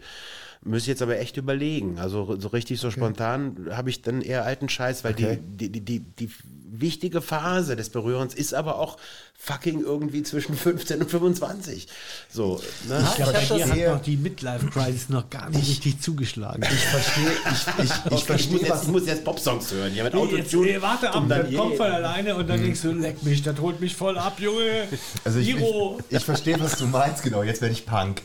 [0.62, 2.00] Müsste ich jetzt aber echt überlegen.
[2.00, 5.40] Also so richtig so spontan habe ich dann eher alten Scheiß, weil Okay.
[5.42, 6.30] die, die, die, die
[6.72, 8.98] wichtige Phase des Berührens ist aber auch
[9.42, 11.88] fucking irgendwie zwischen 15 und 25.
[12.30, 13.08] So, ne?
[13.10, 16.62] Ich glaube, Ich hab bei dir hat noch die Midlife-Crisis noch gar nicht richtig zugeschlagen.
[16.62, 19.96] ich verstehe, ich, ich, ich ich, muss verstehe, jetzt, was ich muss jetzt Popsongs hören.
[19.96, 20.70] Ja, mit Nee, jetzt, Autotune.
[20.72, 23.58] ey, warte ab, dann dann kommt von alleine und dann denkst du, leck mich, das
[23.60, 24.88] holt mich voll ab, Junge.
[25.24, 25.64] Also ich, ich,
[26.10, 28.22] ich verstehe, was du meinst, genau, jetzt werde ich Punk.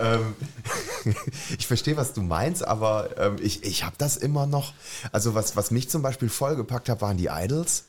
[0.00, 0.34] Ähm,
[1.58, 4.74] ich verstehe, was du meinst, aber ähm, ich, ich habe das immer noch.
[5.12, 7.84] Also was, was mich zum Beispiel vollgepackt hat, waren die Idols.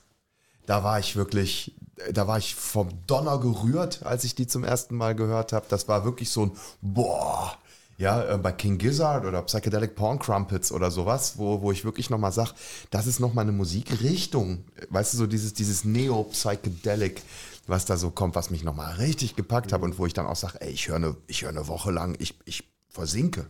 [0.68, 1.74] Da war ich wirklich,
[2.11, 5.65] da war ich vom Donner gerührt, als ich die zum ersten Mal gehört habe.
[5.69, 6.52] Das war wirklich so ein
[6.82, 7.57] Boah.
[7.98, 12.11] Ja, äh, bei King Gizzard oder Psychedelic Porn Crumpets oder sowas, wo, wo ich wirklich
[12.11, 12.52] nochmal sage,
[12.91, 14.65] das ist nochmal eine Musikrichtung.
[14.90, 17.24] Weißt du, so dieses, dieses Neo-Psychedelic,
[17.65, 20.36] was da so kommt, was mich nochmal richtig gepackt hat und wo ich dann auch
[20.36, 23.48] sage, ey, ich höre eine, höre eine Woche lang, ich, ich versinke.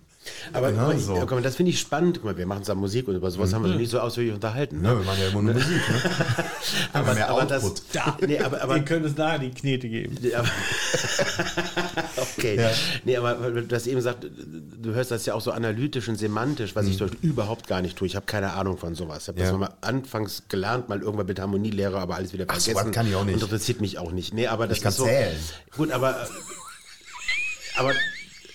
[0.54, 1.14] Aber Ja, mal, so.
[1.16, 2.18] ich, guck mal, das finde ich spannend.
[2.18, 4.34] Guck mal, wir machen zusammen Musik und über sowas haben wir uns nicht so ausführlich
[4.34, 4.82] unterhalten.
[4.82, 5.00] Ne, Ne?
[5.00, 6.12] wir machen ja immer nur Musik, ne?
[6.94, 7.82] aber, mehr aber das, Output.
[7.94, 10.16] Da, nee, aber, aber, Ihr könnt es da die Knete geben.
[10.22, 10.48] Nee, aber
[12.18, 12.56] okay.
[12.58, 12.70] Ja.
[13.04, 16.76] Nee, aber du hast eben gesagt, du hörst das ja auch so analytisch und semantisch,
[16.76, 18.08] was ich zum Beispiel überhaupt gar nicht tue.
[18.08, 19.24] Ich habe keine Ahnung von sowas.
[19.24, 19.62] Ich habe das Mhm.
[19.62, 19.68] Ja.
[19.70, 22.92] mal anfangs gelernt, mal irgendwann mit Harmonielehrer, aber alles wieder Ach, so vergessen.
[22.92, 23.42] kann ich auch nicht.
[23.42, 24.34] Interessiert mich auch nicht.
[24.34, 25.06] Nee, aber das Ich kann ist so.
[25.06, 25.36] zählen.
[25.76, 26.28] Gut, aber
[27.78, 27.94] aber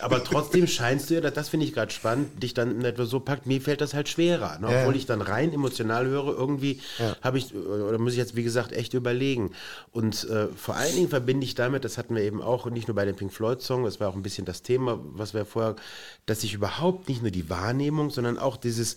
[0.02, 3.20] aber trotzdem scheinst du ja, das, finde ich gerade spannend, dich dann in etwa so
[3.20, 4.58] packt, mir fällt das halt schwerer.
[4.58, 4.72] Ne?
[4.72, 4.80] Ja.
[4.80, 6.80] Obwohl ich dann rein emotional höre, irgendwie
[7.22, 9.52] habe ich, oder muss ich jetzt, wie gesagt, echt überlegen.
[9.92, 12.96] Und äh, vor allen Dingen verbinde ich damit, das hatten wir eben auch, nicht nur
[12.96, 15.76] bei dem Pink Floyd-Song, das war auch ein bisschen das Thema, was wir vorher,
[16.26, 18.96] dass ich überhaupt nicht nur die Wahrnehmung, sondern auch dieses,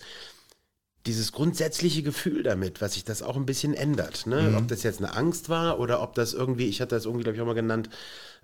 [1.06, 4.26] dieses grundsätzliche Gefühl damit, was sich das auch ein bisschen ändert.
[4.26, 4.54] Ne?
[4.58, 7.36] Ob das jetzt eine Angst war oder ob das irgendwie, ich hatte das irgendwie, glaube
[7.36, 7.90] ich, auch mal genannt,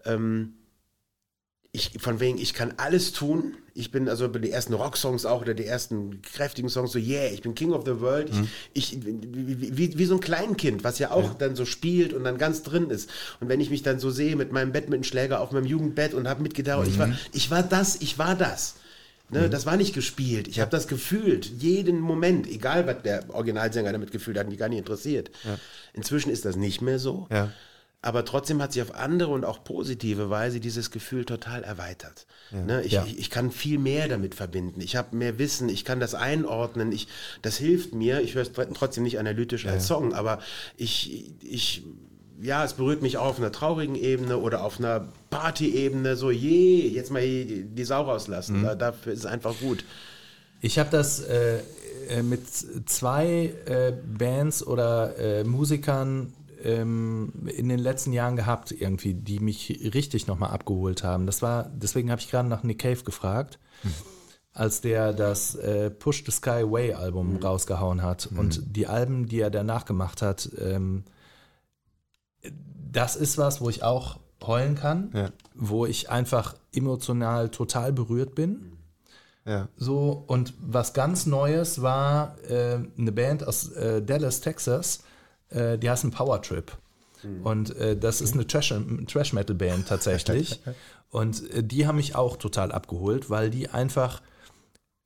[0.04, 0.54] ähm,
[1.74, 3.54] ich, von wegen, ich kann alles tun.
[3.74, 7.32] Ich bin also bei den ersten Rocksongs auch oder die ersten kräftigen Songs so, yeah,
[7.32, 8.30] ich bin King of the World.
[8.74, 12.24] Ich, ich, wie, wie, wie so ein Kleinkind, was ja auch dann so spielt und
[12.24, 13.08] dann ganz drin ist.
[13.40, 16.42] Und wenn ich mich dann so sehe mit meinem Badmintonschläger auf meinem Jugendbett und habe
[16.42, 18.74] mitgedacht, ich, war, ich war das, ich war das.
[19.30, 20.48] Ne, Das war nicht gespielt.
[20.48, 24.68] Ich habe das gefühlt, jeden Moment, egal was der Originalsänger damit gefühlt hat, mich gar
[24.68, 25.30] nicht interessiert.
[25.94, 27.26] Inzwischen ist das nicht mehr so.
[27.30, 27.50] Ja.
[28.04, 32.26] Aber trotzdem hat sich auf andere und auch positive Weise dieses Gefühl total erweitert.
[32.50, 33.04] Ne, ich, Ja.
[33.06, 34.80] ich, ich kann viel mehr damit verbinden.
[34.80, 36.90] Ich habe mehr Wissen, ich kann das einordnen.
[36.90, 37.06] Ich,
[37.42, 38.20] das hilft mir.
[38.20, 40.40] Ich höre es tr- trotzdem nicht analytisch als Song, aber
[40.76, 41.84] ich, ich,
[42.42, 46.16] ja, es berührt mich auch auf einer traurigen Ebene oder auf einer Party-Ebene.
[46.16, 48.64] So, je, jetzt mal die, Sau rauslassen.
[48.64, 49.84] Da, dafür ist es einfach gut.
[50.60, 51.60] Ich habe das äh,
[52.08, 52.42] äh, mit
[52.88, 56.32] zwei äh, Bands oder äh, Musikern
[56.64, 61.26] ähm, in den letzten Jahren gehabt, irgendwie, die mich richtig nochmal abgeholt haben.
[61.26, 63.58] Das war, deswegen habe ich gerade nach Nick Cave gefragt,
[64.52, 68.28] als der das äh, Push the Sky Away Album rausgehauen hat.
[68.36, 71.04] Und die Alben, die er danach gemacht hat, ähm,
[72.90, 75.30] das ist was, wo ich auch heulen kann, Ja.
[75.54, 78.72] wo ich einfach emotional total berührt bin.
[79.44, 79.68] Ja.
[79.76, 85.04] So, und was ganz Neues war äh, eine Band aus äh, Dallas, Texas,
[85.54, 86.72] äh, die heißen Power Trip.
[87.44, 88.74] Und äh, das ist eine Trash-
[89.06, 90.60] Trash-Metal-Band tatsächlich.
[91.10, 94.22] Und äh, die haben mich auch total abgeholt, weil die einfach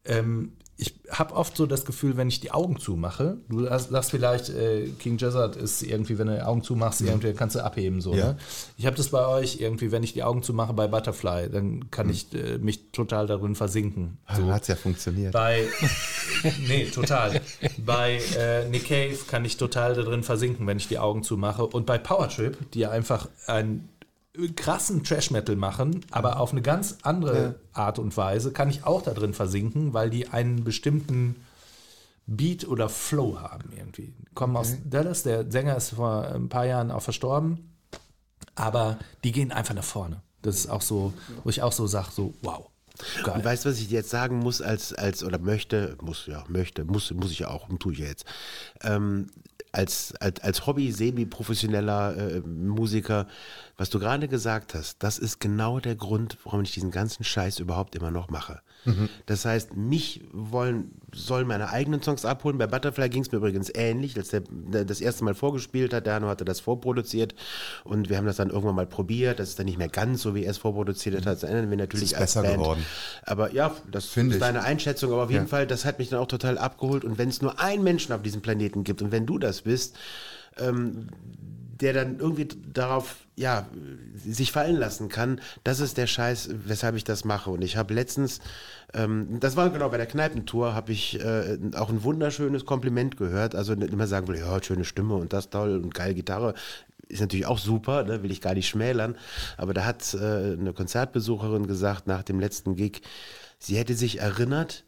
[0.07, 4.51] ähm, ich habe oft so das Gefühl, wenn ich die Augen zumache, du sagst vielleicht,
[4.51, 8.03] äh, King Gizzard ist irgendwie, wenn du die Augen zumachst, irgendwie kannst du abheben.
[8.03, 8.33] So, Ja.
[8.33, 8.37] ne?
[8.77, 12.11] Ich habe das bei euch irgendwie, wenn ich die Augen zumache bei Butterfly, dann kann
[12.11, 14.19] ich äh, mich total darin versinken.
[14.37, 15.33] So hat es ja funktioniert.
[15.33, 15.65] Bei,
[16.69, 17.41] nee, total.
[17.79, 21.65] Bei äh, Nick Cave kann ich total darin versinken, wenn ich die Augen zumache.
[21.67, 23.89] Und bei Power Trip, die ja einfach einen
[24.55, 29.35] krassen Trash-Metal machen, aber auf eine ganz andere Art und Weise, kann ich auch darin
[29.35, 31.37] versinken, weil die einen bestimmten
[32.27, 34.15] Beat oder Flow haben irgendwie.
[34.35, 37.77] Kommen aus Dallas, der Sänger ist vor ein paar Jahren auch verstorben,
[38.55, 40.23] aber die gehen einfach nach vorne.
[40.43, 41.13] Das ist auch so,
[41.45, 42.69] wo ich auch so sage, so wow,
[43.25, 43.37] geil.
[43.37, 46.85] Und weißt du, was ich jetzt sagen muss, als, als oder möchte, muss, ja, möchte,
[46.85, 48.25] muss, muss ich ja auch, tue ich ja jetzt.
[48.83, 49.29] Ähm,
[49.77, 53.27] als, als, als Hobby, semi-professioneller äh, Musiker,
[53.77, 57.59] was du gerade gesagt hast, das ist genau der Grund, warum ich diesen ganzen Scheiß
[57.59, 58.61] überhaupt immer noch mache.
[59.27, 62.59] Das heißt, mich wollen, sollen meine eigenen Songs abholen.
[62.59, 66.07] Bei Butterfly ging es mir übrigens ähnlich, als der, der das erste Mal vorgespielt hat.
[66.07, 67.35] Der Hanno hatte das vorproduziert
[67.85, 69.39] und wir haben das dann irgendwann mal probiert.
[69.39, 71.27] Das ist dann nicht mehr ganz so, wie er es vorproduziert hat.
[71.27, 72.59] Das ändern wir natürlich ist als besser Band.
[72.59, 72.87] geworden.
[73.23, 75.13] Aber ja, das Finde ist deine Einschätzung.
[75.13, 75.49] Aber auf jeden Ja.
[75.49, 77.05] Fall, das hat mich dann auch total abgeholt.
[77.05, 79.97] Und wenn es nur einen Menschen auf diesem Planeten gibt und wenn du das bist,
[80.59, 81.09] ähm,
[81.81, 83.67] der dann irgendwie darauf, ja,
[84.15, 87.51] sich fallen lassen kann, das ist der Scheiß, weshalb ich das mache.
[87.51, 88.41] Und ich habe letztens,
[88.95, 93.55] ähm, das war genau bei der Kneipentour, habe ich äh, auch ein wunderschönes Kompliment gehört.
[93.55, 96.55] Also nicht immer sagen will, ja, schöne Stimme und das toll und geil Gitarre.
[97.09, 99.17] Ist natürlich auch super, ne, will ich gar nicht schmälern.
[99.57, 103.03] Aber da hat äh, eine Konzertbesucherin gesagt nach dem letzten Gig,
[103.59, 104.85] sie hätte sich erinnert,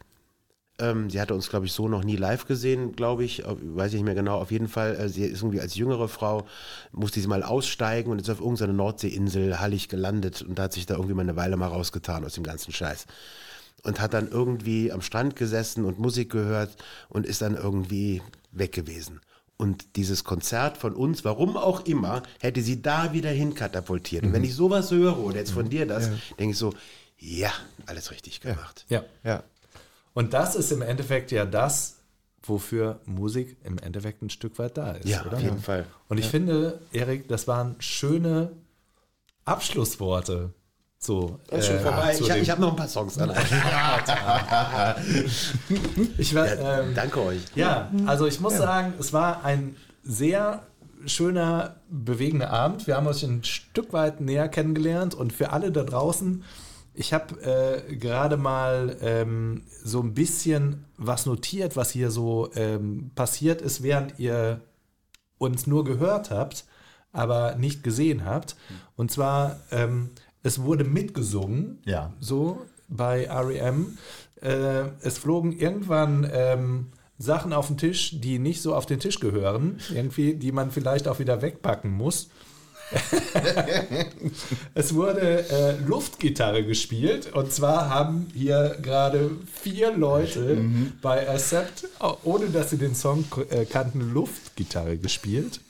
[0.79, 3.43] ähm, sie hatte uns, glaube ich, so noch nie live gesehen, glaube ich.
[3.45, 4.39] Weiß ich nicht mehr genau.
[4.39, 6.47] Auf jeden Fall, äh, sie ist irgendwie als jüngere Frau,
[6.93, 10.87] musste sie mal aussteigen und ist auf irgendeiner Nordseeinsel hallig gelandet und da hat sich
[10.87, 13.07] da irgendwie mal eine Weile mal rausgetan aus dem ganzen Scheiß.
[13.83, 16.77] Und hat dann irgendwie am Strand gesessen und Musik gehört
[17.09, 19.21] und ist dann irgendwie weg gewesen.
[19.57, 24.25] Und dieses Konzert von uns, warum auch immer, hätte sie da wieder hin katapultiert.
[24.25, 26.73] Und wenn ich sowas höre oder jetzt von dir das, denke ich so,
[27.19, 27.53] ja,
[27.87, 28.85] alles richtig gemacht.
[28.89, 29.05] Ja.
[29.25, 29.43] Ja.
[30.19, 31.99] Und das ist im Endeffekt ja das,
[32.43, 35.07] wofür Musik im Endeffekt ein Stück weit da ist.
[35.09, 35.37] Ja, oder?
[35.37, 35.87] auf jeden Fall.
[36.09, 38.51] Und ich finde, Erik, das waren schöne
[39.45, 40.53] Abschlussworte.
[40.99, 42.15] So, Das ist schon äh, vorbei.
[42.15, 43.31] zu Ich, ich habe noch ein paar Songs an.
[46.19, 47.43] ich war, Ja, ähm, danke euch.
[47.55, 50.65] Ja, also ich muss sagen, es war ein sehr
[51.07, 52.89] schöner, bewegender Abend.
[52.89, 56.43] Wir haben euch ein Stück weit näher kennengelernt und für alle da draußen,
[56.99, 57.41] ich habe
[57.89, 63.83] äh, gerade mal ähm, so ein bisschen was notiert, was hier so ähm, passiert ist,
[63.85, 64.61] während ihr
[65.39, 66.65] uns nur gehört habt,
[67.13, 68.57] aber nicht gesehen habt.
[68.97, 70.11] Und zwar, ähm,
[70.43, 72.13] es wurde mitgesungen, Ja.
[72.19, 73.97] so bei REM.
[74.43, 76.87] Äh, es flogen irgendwann ähm,
[77.19, 81.07] Sachen auf den Tisch, die nicht so auf den Tisch gehören, irgendwie, die man vielleicht
[81.07, 82.31] auch wieder wegpacken muss.
[84.75, 89.31] Es wurde äh, Luftgitarre gespielt und zwar haben hier gerade
[89.63, 90.59] vier Leute
[91.03, 95.61] bei Accept, oh, ohne dass sie den Song äh, kannten, Luftgitarre gespielt.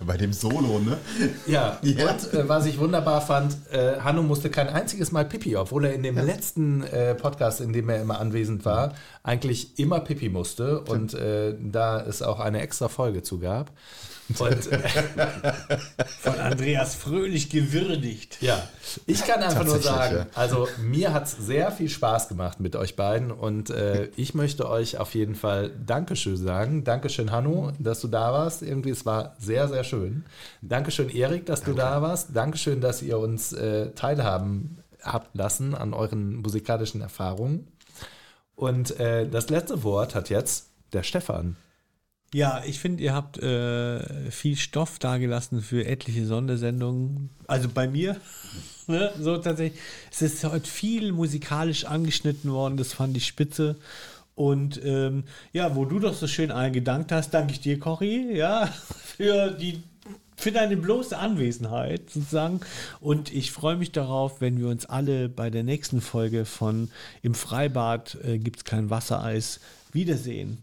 [0.00, 0.96] Bei dem Solo, ne?
[1.48, 2.12] Ja, Ja.
[2.12, 5.92] und äh, was ich wunderbar fand, äh, Hanno musste kein einziges Mal Pipi, obwohl er
[5.94, 8.94] in dem letzten äh, Podcast, in dem er immer anwesend war,
[9.24, 13.72] eigentlich immer Pipi musste und äh, da es auch eine extra Folge zu gab.
[14.38, 14.78] Und äh,
[16.20, 18.42] Von Andreas Fröhlich gewürdigt.
[18.42, 18.62] ja,
[19.06, 20.26] ich kann einfach nur sagen, ja.
[20.34, 24.68] also mir hat es sehr viel Spaß gemacht mit euch beiden und äh, ich möchte
[24.68, 26.84] euch auf jeden Fall Dankeschön sagen.
[26.84, 28.62] Dankeschön, Hanno, dass du da warst.
[28.62, 30.24] Irgendwie, es war sehr, sehr schön.
[30.60, 32.28] Dankeschön, Erik, dass du da warst.
[32.34, 37.68] Dankeschön, dass ihr uns äh, teilhaben habt lassen an euren musikalischen Erfahrungen.
[38.54, 41.56] Und äh, das letzte Wort hat jetzt der Stefan.
[42.34, 47.30] Ja, ich finde, ihr habt äh, viel Stoff dagelassen für etliche Sondersendungen.
[47.46, 48.16] Also bei mir.
[48.90, 49.78] Ne, so tatsächlich.
[50.10, 53.76] Es ist heute viel musikalisch angeschnitten worden, das fand ich spitze.
[54.34, 58.66] Und ähm, ja, wo du doch so schön eingedankt hast, danke ich dir, Cory, ja,
[59.18, 59.82] für die
[60.36, 62.60] für deine bloße Anwesenheit sozusagen.
[63.00, 66.90] Und ich freue mich darauf, wenn wir uns alle bei der nächsten Folge von
[67.20, 69.60] Im Freibad äh, gibt es kein Wassereis
[69.92, 70.58] wiedersehen.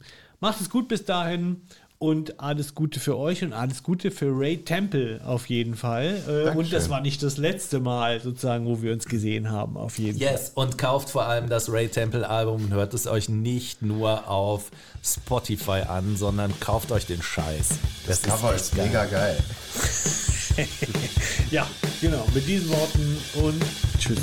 [0.45, 1.63] Macht es gut bis dahin
[1.97, 6.21] und alles Gute für euch und alles Gute für Ray Temple auf jeden Fall.
[6.27, 6.71] Äh, und Dankeschön.
[6.71, 10.33] das war nicht das letzte Mal sozusagen, wo wir uns gesehen haben, auf jeden Fall.
[10.33, 14.29] Yes, und kauft vor allem das Ray Temple Album und hört es euch nicht nur
[14.29, 14.69] auf
[15.03, 17.69] Spotify an, sondern kauft euch den Scheiß.
[18.05, 19.37] Das Cover echt ist mega geil.
[21.49, 21.67] Ja,
[22.01, 22.23] genau.
[22.35, 23.61] Mit diesen Worten und
[23.97, 24.19] tschüss.